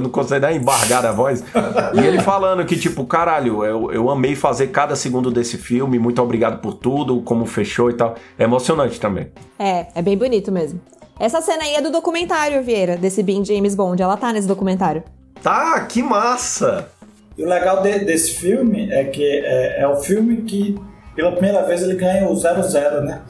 [0.00, 1.44] não consegue dar embargar a voz.
[1.94, 6.22] E ele falando que, tipo, caralho, eu, eu amei fazer cada segundo desse filme, muito
[6.22, 8.14] obrigado por tudo, como fechou e tal.
[8.38, 9.28] É emocionante também.
[9.58, 10.80] É, é bem bonito mesmo.
[11.20, 14.02] Essa cena aí é do documentário, Vieira, desse Being James Bond.
[14.02, 15.02] Ela tá nesse documentário.
[15.42, 16.88] Tá, que massa!
[17.36, 20.78] E o legal de- desse filme é que é, é o filme que,
[21.14, 23.20] pela primeira vez, ele ganha o 00, né?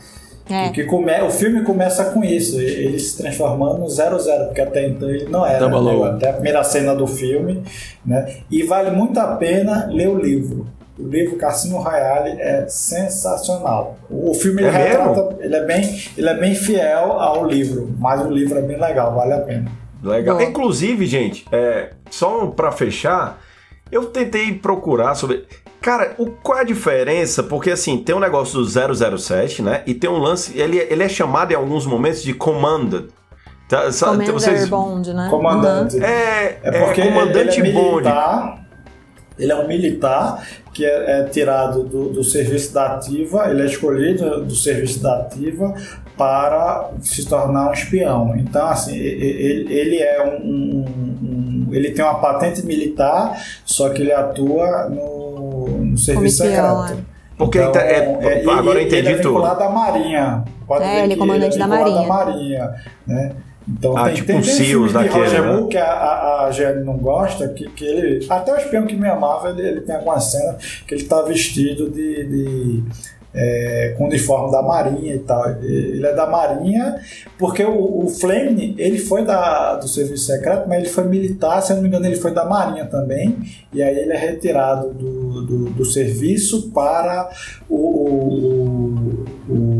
[0.48, 0.66] É.
[0.66, 4.86] E que come, o filme começa com isso, ele se transformando no 00, porque até
[4.88, 5.66] então ele não era.
[5.66, 6.04] O.
[6.04, 6.10] Né?
[6.16, 7.62] Até a primeira cena do filme,
[8.06, 8.36] né?
[8.50, 10.66] E vale muito a pena ler o livro.
[11.00, 13.98] O livro Cassino Royale é sensacional.
[14.10, 18.20] O filme ele É retrata, ele é bem, ele é bem fiel ao livro, mas
[18.24, 19.70] o livro é bem legal, vale a pena.
[20.02, 20.36] Legal.
[20.36, 20.48] Boa.
[20.48, 23.38] Inclusive, gente, é, só pra fechar,
[23.90, 25.44] eu tentei procurar sobre.
[25.80, 27.42] Cara, o, qual é a diferença?
[27.42, 29.82] Porque assim, tem um negócio do 007, né?
[29.86, 30.58] E tem um lance.
[30.58, 33.08] Ele, ele é chamado em alguns momentos de Commanded.
[33.68, 35.28] Tá, Commander vocês- Bond, né?
[35.30, 36.02] Comandante.
[36.02, 38.08] É, É porque é comandante ele é Bond.
[39.40, 43.66] Ele é um militar que é, é tirado do, do serviço da ativa, ele é
[43.66, 45.74] escolhido do serviço da ativa
[46.16, 48.36] para se tornar um espião.
[48.36, 50.84] Então, assim, ele, ele é um, um-
[51.22, 57.04] um- Ele tem uma patente militar, só que ele atua no, no serviço espião, secreto.
[57.38, 59.28] Porque Então, tá- é- e- agora eu e- entendi ele é tudo.
[59.34, 60.44] vinculado à Marinha.
[60.66, 62.04] Pode É, ver ele é comandante da vinculado Marinha.
[62.04, 62.74] à Marinha,
[63.06, 63.32] né?
[63.78, 65.52] Então Ah, tem, tipo tem, um tem SEALs filmes de daquele, Roger né?
[65.52, 68.26] Moore que a, a, a não gosta, que, que ele.
[68.28, 71.88] Até o espião que me amava, ele, ele tem algumas cenas que ele tá vestido
[71.90, 72.24] de.
[72.24, 72.82] de,
[73.32, 75.48] é, com o uniforme da Marinha e tal.
[75.62, 76.96] Ele é da Marinha,
[77.38, 81.70] porque o, o Flame, ele foi da, do serviço secreto, mas ele foi militar, se
[81.70, 83.36] eu não me engano, ele foi da Marinha também,
[83.72, 87.30] e aí ele é retirado do, do, do serviço para
[87.68, 89.79] o- o, o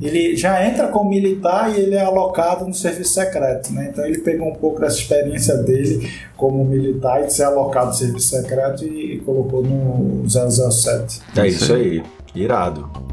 [0.00, 3.88] ele já entra como militar e ele é alocado no serviço secreto, né?
[3.90, 7.94] Então ele pegou um pouco dessa experiência dele como militar e de ser alocado no
[7.94, 11.20] serviço secreto e, colocou no 007.
[11.36, 12.02] É isso aí.
[12.34, 13.07] Irado.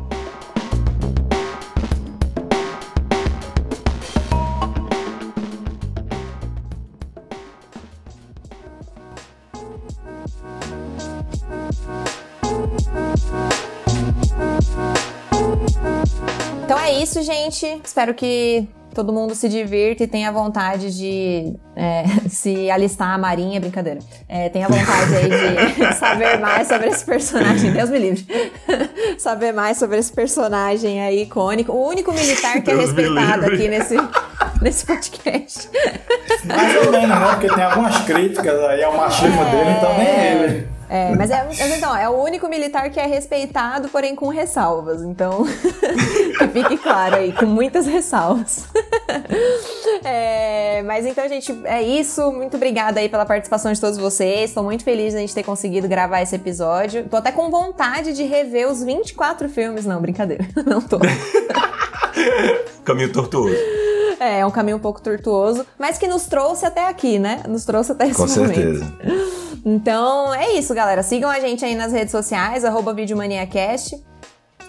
[17.26, 17.81] Gente.
[17.84, 23.60] Espero que todo mundo se divirta e tenha vontade de é, se alistar à marinha,
[23.60, 23.99] brincadeira.
[24.30, 27.73] É, tenha vontade aí de saber mais sobre esse personagem.
[27.73, 28.26] Deus me livre.
[29.19, 31.73] saber mais sobre esse personagem aí icônico.
[31.73, 33.97] O único militar que é Deus me respeitado aqui nesse,
[34.61, 35.69] nesse podcast.
[36.45, 37.27] Mais ou menos, né?
[37.31, 40.74] Porque tem algumas críticas aí ao machismo dele, então nem ele.
[40.90, 45.02] É, mas, é, mas então, é o único militar que é respeitado, porém com ressalvas.
[45.02, 45.45] Então,
[46.38, 48.66] que fique claro aí, com muitas ressalvas.
[50.03, 52.32] É, mas então, gente, é isso.
[52.32, 54.49] Muito obrigada aí pela participação de todos vocês.
[54.52, 57.07] Estou muito feliz de a gente ter conseguido gravar esse episódio.
[57.10, 59.86] Tô até com vontade de rever os 24 filmes.
[59.86, 60.45] Não, brincadeira.
[60.66, 60.99] Não tô.
[62.84, 63.56] Caminho tortuoso.
[64.20, 67.41] É, é um caminho um pouco tortuoso, mas que nos trouxe até aqui, né?
[67.48, 68.56] Nos trouxe até esse Com momento.
[68.56, 68.94] certeza.
[69.65, 71.01] Então é isso, galera.
[71.01, 73.99] Sigam a gente aí nas redes sociais, arroba VideoManiaCast.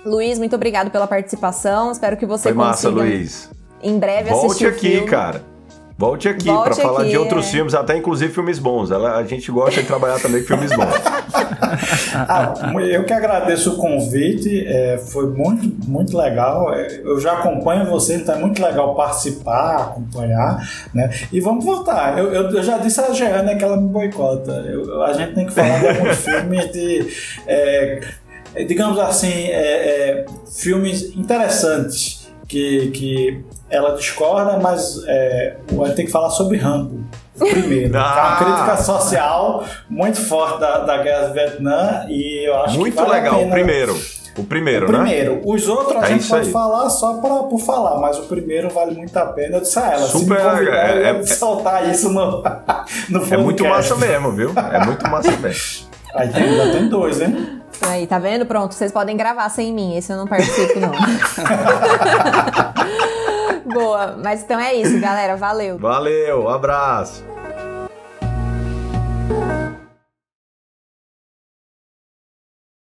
[0.04, 1.90] Luiz, muito obrigado pela participação.
[1.92, 3.50] Espero que você Foi massa, Luiz.
[3.82, 5.06] em breve Volte assistir o aqui, filme.
[5.06, 5.44] cara.
[5.98, 7.50] Volte aqui Volte pra falar de outros é.
[7.52, 8.90] filmes, até inclusive filmes bons.
[8.90, 10.86] Ela- a gente gosta de trabalhar também com filmes bons.
[12.14, 16.72] Ah, eu que agradeço o convite, é, foi muito, muito legal.
[16.74, 21.10] É, Eu já acompanho você, então é muito legal participar, acompanhar, né?
[21.32, 22.18] E vamos voltar.
[22.18, 24.52] Eu, eu- eu já disse a Jeane que ela me boicota.
[24.66, 27.06] Eu- a gente tem que falar de alguns filmes de.
[27.46, 28.00] é,
[28.54, 35.96] é, digamos assim, é, é, filmes interessantes que, que ela discorda, mas é, a gente
[35.96, 37.04] tem que falar sobre Rambo.
[37.38, 38.36] Primeiro, é uma Ah!
[38.38, 43.12] crítica social muito forte da, da guerra do Vietnã e eu acho Muito que vale
[43.12, 43.42] a legal.
[43.42, 44.00] O primeiro.
[44.38, 44.98] O primeiro, o né?
[44.98, 45.40] primeiro.
[45.46, 46.52] Os outros a É gente pode aí.
[46.52, 49.56] falar só pra, por falar, mas o primeiro vale muito a pena.
[49.56, 52.42] Eu disse a ela, se me Super, convidar, eu é- é- soltar isso no,
[53.08, 54.52] no É muito massa mesmo, viu?
[54.72, 55.86] É muito massa mesmo.
[56.14, 57.60] Aí tem, já tem dois, hein?
[57.82, 58.46] Aí, tá vendo?
[58.46, 59.96] Pronto, vocês podem gravar sem mim.
[59.96, 60.92] Esse eu não participo, não.
[63.78, 65.36] Boa, mas então é isso, galera.
[65.36, 65.78] Valeu.
[65.78, 67.24] Valeu, abraço.